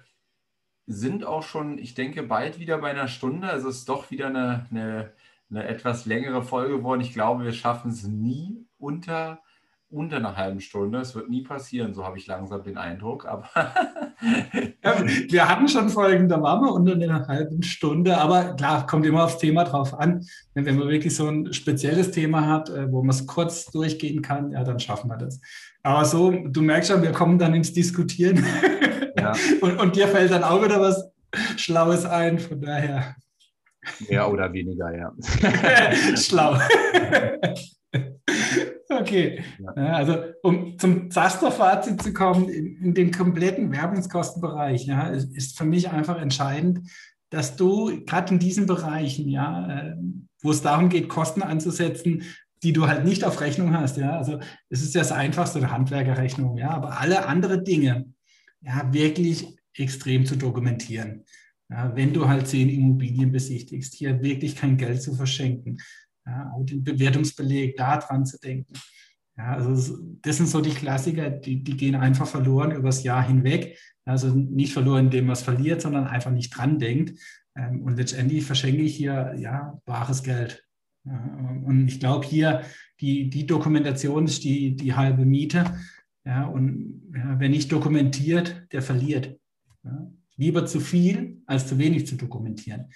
sind 0.87 1.25
auch 1.25 1.43
schon, 1.43 1.79
ich 1.79 1.95
denke, 1.95 2.23
bald 2.23 2.59
wieder 2.59 2.77
bei 2.77 2.91
einer 2.91 3.09
Stunde. 3.09 3.49
Es 3.49 3.65
ist 3.65 3.89
doch 3.89 4.11
wieder 4.11 4.27
eine, 4.27 4.67
eine, 4.71 5.15
eine 5.49 5.67
etwas 5.67 6.05
längere 6.05 6.43
Folge 6.43 6.77
geworden. 6.77 7.01
Ich 7.01 7.15
glaube, 7.15 7.45
wir 7.45 7.55
schaffen 7.55 7.91
es 7.91 8.05
nie 8.05 8.67
unter 8.77 9.43
unter 9.91 10.17
einer 10.17 10.37
halben 10.37 10.61
Stunde. 10.61 10.99
Es 10.99 11.15
wird 11.15 11.31
nie 11.31 11.43
passieren, 11.43 11.95
so 11.95 12.05
habe 12.05 12.19
ich 12.19 12.27
langsam 12.27 12.63
den 12.63 12.77
Eindruck. 12.77 13.25
Aber 13.27 13.49
ja, 14.85 15.03
wir 15.29 15.49
hatten 15.49 15.69
schon 15.69 15.89
Folgen, 15.89 16.29
da 16.29 16.43
waren 16.43 16.63
wir 16.63 16.73
unter 16.73 16.93
einer 16.93 17.27
halben 17.27 17.63
Stunde, 17.63 18.19
aber 18.19 18.55
klar, 18.55 18.87
kommt 18.87 19.07
immer 19.07 19.25
aufs 19.25 19.39
Thema 19.39 19.65
drauf 19.65 19.99
an. 19.99 20.25
Wenn 20.55 20.77
man 20.77 20.89
wirklich 20.89 21.15
so 21.17 21.29
ein 21.29 21.53
spezielles 21.53 22.11
Thema 22.11 22.47
hat, 22.47 22.69
äh, 22.69 22.91
wo 22.93 23.03
man 23.03 23.11
es 23.11 23.27
kurz 23.27 23.67
durchgehen 23.67 24.21
kann, 24.21 24.51
ja, 24.53 24.63
dann 24.63 24.79
schaffen 24.79 25.09
wir 25.09 25.17
das. 25.17 25.41
Aber 25.83 26.05
so, 26.05 26.31
du 26.31 26.61
merkst 26.61 26.91
schon, 26.91 27.03
wir 27.03 27.13
kommen 27.13 27.39
dann 27.39 27.55
ins 27.55 27.73
Diskutieren. 27.73 28.45
Ja. 29.17 29.33
und, 29.63 29.81
und 29.81 29.97
dir 29.97 30.09
fällt 30.09 30.31
dann 30.31 30.45
auch 30.45 30.63
wieder 30.63 30.81
was 30.81 31.11
Schlaues 31.57 32.05
ein, 32.05 32.39
von 32.39 32.61
daher. 32.61 33.17
Mehr 34.09 34.31
oder 34.31 34.53
weniger, 34.53 34.95
ja. 34.95 35.13
Schlau. 36.17 36.59
Okay, 38.91 39.45
ja. 39.59 39.93
also 39.93 40.17
um 40.43 40.79
zum 40.79 41.11
Zaster-Fazit 41.11 42.03
zu 42.03 42.15
kommen, 42.15 42.49
in, 42.49 42.77
in, 42.83 42.95
den 42.95 43.11
kompletten 43.11 43.71
Werbungskostenbereich, 43.71 44.87
ja, 44.87 45.09
ist, 45.09 45.37
ist 45.37 45.59
für 45.59 45.67
mich 45.67 45.91
einfach 45.91 46.19
entscheidend, 46.19 46.89
dass 47.29 47.57
du 47.57 48.03
gerade 48.07 48.33
in 48.33 48.39
diesen 48.39 48.67
Bereichen, 48.67 49.29
ja, 49.29 49.91
äh, 49.91 49.97
wo 50.41 50.51
es 50.51 50.63
darum 50.63 50.89
geht, 50.89 51.11
Kosten 51.11 51.43
anzusetzen, 51.43 52.23
die 52.63 52.73
du 52.73 52.89
halt 52.89 53.05
nicht 53.05 53.25
auf 53.25 53.43
Rechnung 53.43 53.77
hast, 53.77 53.99
ja, 53.99 54.17
also 54.17 54.41
es 54.71 54.81
ist 54.81 54.95
das 54.95 55.13
einfachste 55.13 55.59
eine 55.59 55.71
Handwerkerrechnung, 55.71 56.57
ja, 56.57 56.71
aber 56.71 56.99
alle 56.99 57.27
andere 57.27 57.63
Dinge, 57.63 58.07
ja, 58.63 58.93
wirklich 58.93 59.59
extrem 59.75 60.25
zu 60.25 60.37
dokumentieren. 60.37 61.25
Ja, 61.71 61.95
wenn 61.95 62.15
du 62.15 62.27
halt 62.27 62.49
zehn 62.49 62.71
Immobilien 62.71 63.31
besichtigst, 63.31 63.95
hier 63.95 64.23
wirklich 64.23 64.57
kein 64.57 64.79
Geld 64.79 65.03
zu 65.03 65.15
verschenken, 65.15 65.79
ja, 66.29 66.53
auch 66.53 66.65
den 66.65 66.85
Bewertungsbeleg 66.85 67.77
da 67.77 67.99
dran 67.99 68.27
zu 68.27 68.39
denken. 68.39 68.75
Ja, 69.37 69.55
also 69.55 69.97
das 70.23 70.37
sind 70.37 70.49
so 70.49 70.61
die 70.61 70.75
Klassiker, 70.75 71.31
die, 71.31 71.63
die 71.63 71.77
gehen 71.77 71.95
einfach 71.95 72.27
verloren 72.27 72.73
übers 72.73 73.05
Jahr 73.05 73.27
hinweg. 73.27 73.79
Also 74.05 74.35
nicht 74.35 74.73
verloren, 74.73 75.07
indem 75.07 75.27
man 75.27 75.35
es 75.35 75.43
verliert, 75.43 75.81
sondern 75.81 76.07
einfach 76.07 76.31
nicht 76.31 76.51
dran 76.51 76.79
denkt. 76.79 77.19
Ähm, 77.57 77.83
und 77.83 77.97
letztendlich 77.97 78.45
verschenke 78.45 78.83
ich 78.83 78.97
hier 78.97 79.35
ja 79.39 79.81
bares 79.85 80.23
Geld. 80.23 80.65
Und 81.05 81.89
ich 81.89 82.01
glaube 82.01 82.27
hier, 82.27 82.63
die, 83.01 83.31
die 83.31 83.47
Dokumentation 83.47 84.27
ist 84.27 84.45
die, 84.45 84.77
die 84.77 84.95
halbe 84.95 85.25
Miete. 85.25 85.65
Ja, 86.25 86.47
und 86.47 87.11
ja, 87.15 87.39
wer 87.39 87.49
nicht 87.49 87.73
dokumentiert, 87.73 88.67
der 88.73 88.83
verliert. 88.83 89.39
Ja, 89.85 90.11
lieber 90.37 90.67
zu 90.67 90.81
viel 90.81 91.41
als 91.47 91.67
zu 91.67 91.79
wenig 91.79 92.07
zu 92.07 92.17
dokumentieren. 92.17 92.91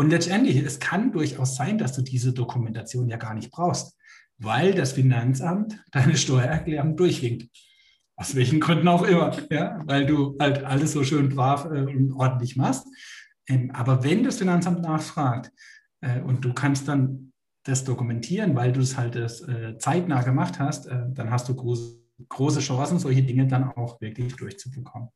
Und 0.00 0.08
letztendlich, 0.08 0.56
es 0.56 0.78
kann 0.78 1.12
durchaus 1.12 1.56
sein, 1.56 1.76
dass 1.76 1.92
du 1.92 2.00
diese 2.00 2.32
Dokumentation 2.32 3.10
ja 3.10 3.18
gar 3.18 3.34
nicht 3.34 3.50
brauchst, 3.50 3.98
weil 4.38 4.72
das 4.72 4.92
Finanzamt 4.92 5.78
deine 5.92 6.16
Steuererklärung 6.16 6.96
durchwinkt. 6.96 7.50
Aus 8.16 8.34
welchen 8.34 8.60
Gründen 8.60 8.88
auch 8.88 9.02
immer, 9.02 9.36
ja, 9.50 9.82
weil 9.84 10.06
du 10.06 10.38
halt 10.40 10.64
alles 10.64 10.92
so 10.92 11.04
schön 11.04 11.28
brav 11.28 11.66
äh, 11.66 11.82
und 11.82 12.12
ordentlich 12.12 12.56
machst. 12.56 12.86
Ähm, 13.46 13.72
aber 13.72 14.02
wenn 14.02 14.24
das 14.24 14.38
Finanzamt 14.38 14.80
nachfragt 14.80 15.52
äh, 16.00 16.22
und 16.22 16.46
du 16.46 16.54
kannst 16.54 16.88
dann 16.88 17.34
das 17.64 17.84
dokumentieren, 17.84 18.56
weil 18.56 18.72
du 18.72 18.80
es 18.80 18.96
halt 18.96 19.16
das, 19.16 19.42
äh, 19.42 19.76
zeitnah 19.76 20.22
gemacht 20.22 20.58
hast, 20.58 20.86
dann 20.86 21.30
hast 21.30 21.46
du 21.50 21.54
große, 21.54 22.00
große 22.26 22.60
Chancen, 22.60 22.98
solche 22.98 23.22
Dinge 23.22 23.46
dann 23.46 23.64
auch 23.64 24.00
wirklich 24.00 24.34
durchzubekommen. 24.34 25.10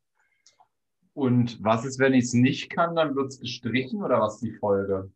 Und 1.15 1.63
was 1.63 1.85
ist, 1.85 1.97
wenn 1.97 2.13
ich 2.13 2.25
es 2.25 2.33
nicht 2.33 2.69
kann, 2.69 2.95
dann 2.95 3.15
wird 3.15 3.27
es 3.27 3.39
gestrichen 3.39 4.03
oder 4.03 4.19
was 4.19 4.35
ist 4.35 4.43
die 4.43 4.51
Folge? 4.51 5.11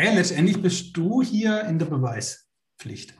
Ja, 0.00 0.12
letztendlich 0.12 0.60
bist 0.60 0.96
du 0.96 1.22
hier 1.22 1.62
in 1.64 1.78
der 1.78 1.86
Beweispflicht. 1.86 3.14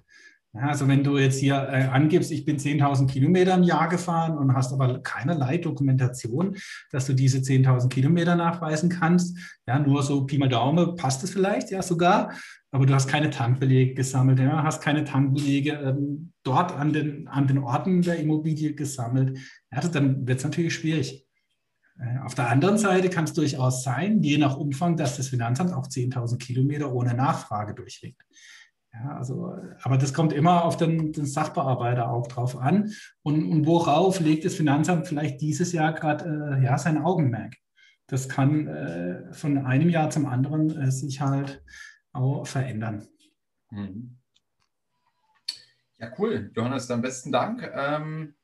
Ja, 0.55 0.63
also 0.63 0.89
wenn 0.89 1.05
du 1.05 1.17
jetzt 1.19 1.39
hier 1.39 1.55
äh, 1.55 1.85
angibst, 1.85 2.33
ich 2.33 2.45
bin 2.45 2.57
10.000 2.57 3.07
Kilometer 3.07 3.55
im 3.55 3.63
Jahr 3.63 3.89
gefahren 3.89 4.37
und 4.37 4.55
hast 4.55 4.73
aber 4.73 5.01
keinerlei 5.01 5.59
Dokumentation, 5.59 6.57
dass 6.91 7.07
du 7.07 7.13
diese 7.13 7.39
10.000 7.39 7.89
Kilometer 7.89 8.35
nachweisen 8.35 8.89
kannst, 8.89 9.39
ja, 9.67 9.79
nur 9.79 10.03
so 10.03 10.25
Pi 10.25 10.39
mal 10.39 10.49
Daumen 10.49 10.97
passt 10.97 11.23
es 11.23 11.31
vielleicht, 11.31 11.71
ja 11.71 11.83
sogar, 11.83 12.33
aber 12.73 12.87
du 12.87 12.95
hast 12.95 13.09
keine 13.09 13.31
Tankbelege 13.31 13.95
gesammelt, 13.95 14.41
ja, 14.41 14.65
hast 14.65 14.83
keine 14.83 15.05
Tankbelege 15.05 15.73
ähm, 15.73 16.33
dort 16.43 16.73
an 16.73 16.93
den, 16.93 17.29
an 17.29 17.47
den 17.47 17.59
Orten 17.59 18.03
der 18.03 18.19
Immobilie 18.19 18.75
gesammelt, 18.75 19.39
ja, 19.71 19.87
dann 19.87 20.27
wird 20.27 20.39
es 20.39 20.45
natürlich 20.45 20.75
schwierig. 20.75 21.28
Äh, 21.99 22.19
auf 22.25 22.35
der 22.35 22.49
anderen 22.49 22.79
Seite 22.79 23.11
kann 23.11 23.25
es 23.25 23.33
durchaus 23.33 23.83
sein, 23.83 24.23
je 24.23 24.39
nach 24.39 24.57
Umfang, 24.57 24.97
dass 24.97 25.17
das 25.17 25.29
Finanzamt 25.29 25.73
auch 25.73 25.87
10.000 25.87 26.39
Kilometer 26.39 26.93
ohne 26.93 27.15
Nachfrage 27.15 27.75
durchlegt. 27.75 28.25
Ja, 28.93 29.17
also, 29.17 29.55
aber 29.83 29.99
das 29.99 30.15
kommt 30.15 30.33
immer 30.33 30.65
auf 30.65 30.77
den, 30.77 31.13
den 31.13 31.27
Sachbearbeiter 31.27 32.11
auch 32.11 32.27
drauf 32.27 32.57
an. 32.57 32.93
Und, 33.23 33.45
und, 33.45 33.67
worauf 33.67 34.19
legt 34.21 34.45
das 34.45 34.55
Finanzamt 34.55 35.07
vielleicht 35.07 35.41
dieses 35.41 35.73
Jahr 35.73 35.93
gerade 35.93 36.59
äh, 36.59 36.65
ja, 36.65 36.79
sein 36.79 36.99
Augenmerk? 36.99 37.55
Das 38.07 38.29
kann 38.29 38.67
äh, 38.67 39.33
von 39.35 39.59
einem 39.59 39.91
Jahr 39.91 40.09
zum 40.11 40.27
anderen 40.27 40.71
äh, 40.81 40.91
sich 40.91 41.21
halt 41.21 41.63
auch 42.13 42.47
verändern. 42.47 43.07
Mhm. 43.71 44.17
Ja, 45.99 46.11
cool. 46.19 46.51
Johannes, 46.55 46.87
dann 46.87 47.03
besten 47.03 47.31
Dank. 47.31 47.71
Ähm, 47.75 48.35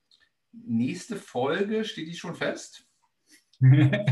nächste 0.52 1.16
Folge, 1.16 1.84
steht 1.84 2.09
die 2.09 2.14
schon 2.14 2.34
fest? 2.34 2.86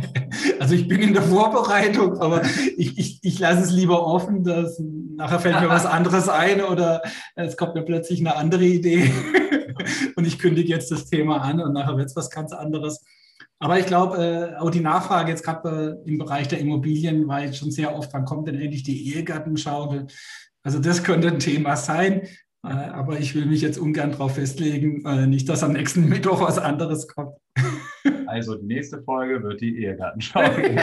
Also 0.59 0.75
ich 0.75 0.89
bin 0.89 1.03
in 1.03 1.13
der 1.13 1.23
Vorbereitung, 1.23 2.19
aber 2.19 2.43
ich, 2.77 2.97
ich, 2.97 3.19
ich 3.23 3.39
lasse 3.39 3.63
es 3.63 3.73
lieber 3.73 4.07
offen, 4.07 4.45
dass 4.45 4.81
nachher 5.17 5.41
fällt 5.41 5.61
mir 5.61 5.69
was 5.69 5.87
anderes 5.99 6.29
ein 6.29 6.63
oder 6.63 7.03
es 7.35 7.57
kommt 7.57 7.75
mir 7.75 7.83
plötzlich 7.83 8.21
eine 8.21 8.37
andere 8.37 8.65
Idee 8.65 9.11
und 10.17 10.27
ich 10.27 10.39
kündige 10.39 10.69
jetzt 10.69 10.91
das 10.91 11.07
Thema 11.07 11.43
an 11.43 11.61
und 11.61 11.73
nachher 11.73 11.97
wird 11.97 12.09
es 12.09 12.17
was 12.17 12.31
ganz 12.31 12.53
anderes. 12.53 13.05
Aber 13.59 13.79
ich 13.79 13.87
glaube, 13.87 14.55
äh, 14.57 14.61
auch 14.61 14.71
die 14.71 14.81
Nachfrage 14.81 15.31
jetzt 15.31 15.45
gerade 15.45 16.01
im 16.05 16.19
Bereich 16.19 16.49
der 16.49 16.61
Immobilien 16.61 17.29
war 17.29 17.43
jetzt 17.45 17.59
schon 17.59 17.71
sehr 17.71 17.95
oft, 17.95 18.13
wann 18.13 18.25
kommt 18.25 18.49
denn 18.49 18.61
endlich 18.61 18.83
die 18.83 19.13
Ehegattenschaukel? 19.13 20.07
Also 20.63 20.79
das 20.79 21.03
könnte 21.03 21.29
ein 21.29 21.39
Thema 21.39 21.77
sein, 21.77 22.23
äh, 22.65 22.69
aber 22.69 23.19
ich 23.19 23.35
will 23.35 23.47
mich 23.47 23.61
jetzt 23.61 23.79
ungern 23.79 24.13
darauf 24.13 24.37
festlegen, 24.37 25.05
äh, 25.05 25.27
nicht, 25.27 25.49
dass 25.49 25.63
am 25.63 25.73
nächsten 25.73 26.09
Mittwoch 26.09 26.41
was 26.41 26.59
anderes 26.59 27.09
kommt. 27.09 27.37
Also 28.33 28.57
die 28.57 28.65
nächste 28.65 29.03
Folge 29.03 29.43
wird 29.43 29.61
die 29.61 29.77
Ehegattenschaukel. 29.85 30.75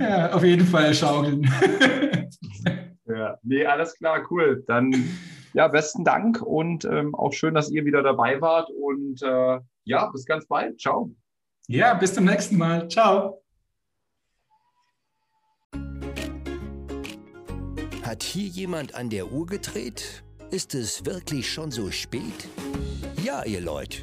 ja, 0.00 0.32
auf 0.32 0.42
jeden 0.42 0.66
Fall 0.66 0.92
schaukeln. 0.92 1.48
ja, 3.06 3.38
nee, 3.44 3.64
alles 3.64 3.94
klar, 3.96 4.26
cool. 4.32 4.64
Dann 4.66 4.92
ja, 5.52 5.68
besten 5.68 6.04
Dank 6.04 6.42
und 6.42 6.84
ähm, 6.84 7.14
auch 7.14 7.32
schön, 7.32 7.54
dass 7.54 7.70
ihr 7.70 7.84
wieder 7.84 8.02
dabei 8.02 8.40
wart. 8.40 8.68
Und 8.70 9.22
äh, 9.22 9.60
ja, 9.84 10.10
bis 10.10 10.26
ganz 10.26 10.44
bald. 10.48 10.80
Ciao. 10.80 11.14
Ja, 11.68 11.94
bis 11.94 12.14
zum 12.14 12.24
nächsten 12.24 12.58
Mal. 12.58 12.88
Ciao. 12.88 13.40
Hat 18.02 18.24
hier 18.24 18.48
jemand 18.48 18.96
an 18.96 19.08
der 19.08 19.30
Uhr 19.30 19.46
gedreht? 19.46 20.24
Ist 20.50 20.74
es 20.74 21.06
wirklich 21.06 21.48
schon 21.48 21.70
so 21.70 21.92
spät? 21.92 22.48
Ja, 23.22 23.44
ihr 23.44 23.60
Leute. 23.60 24.02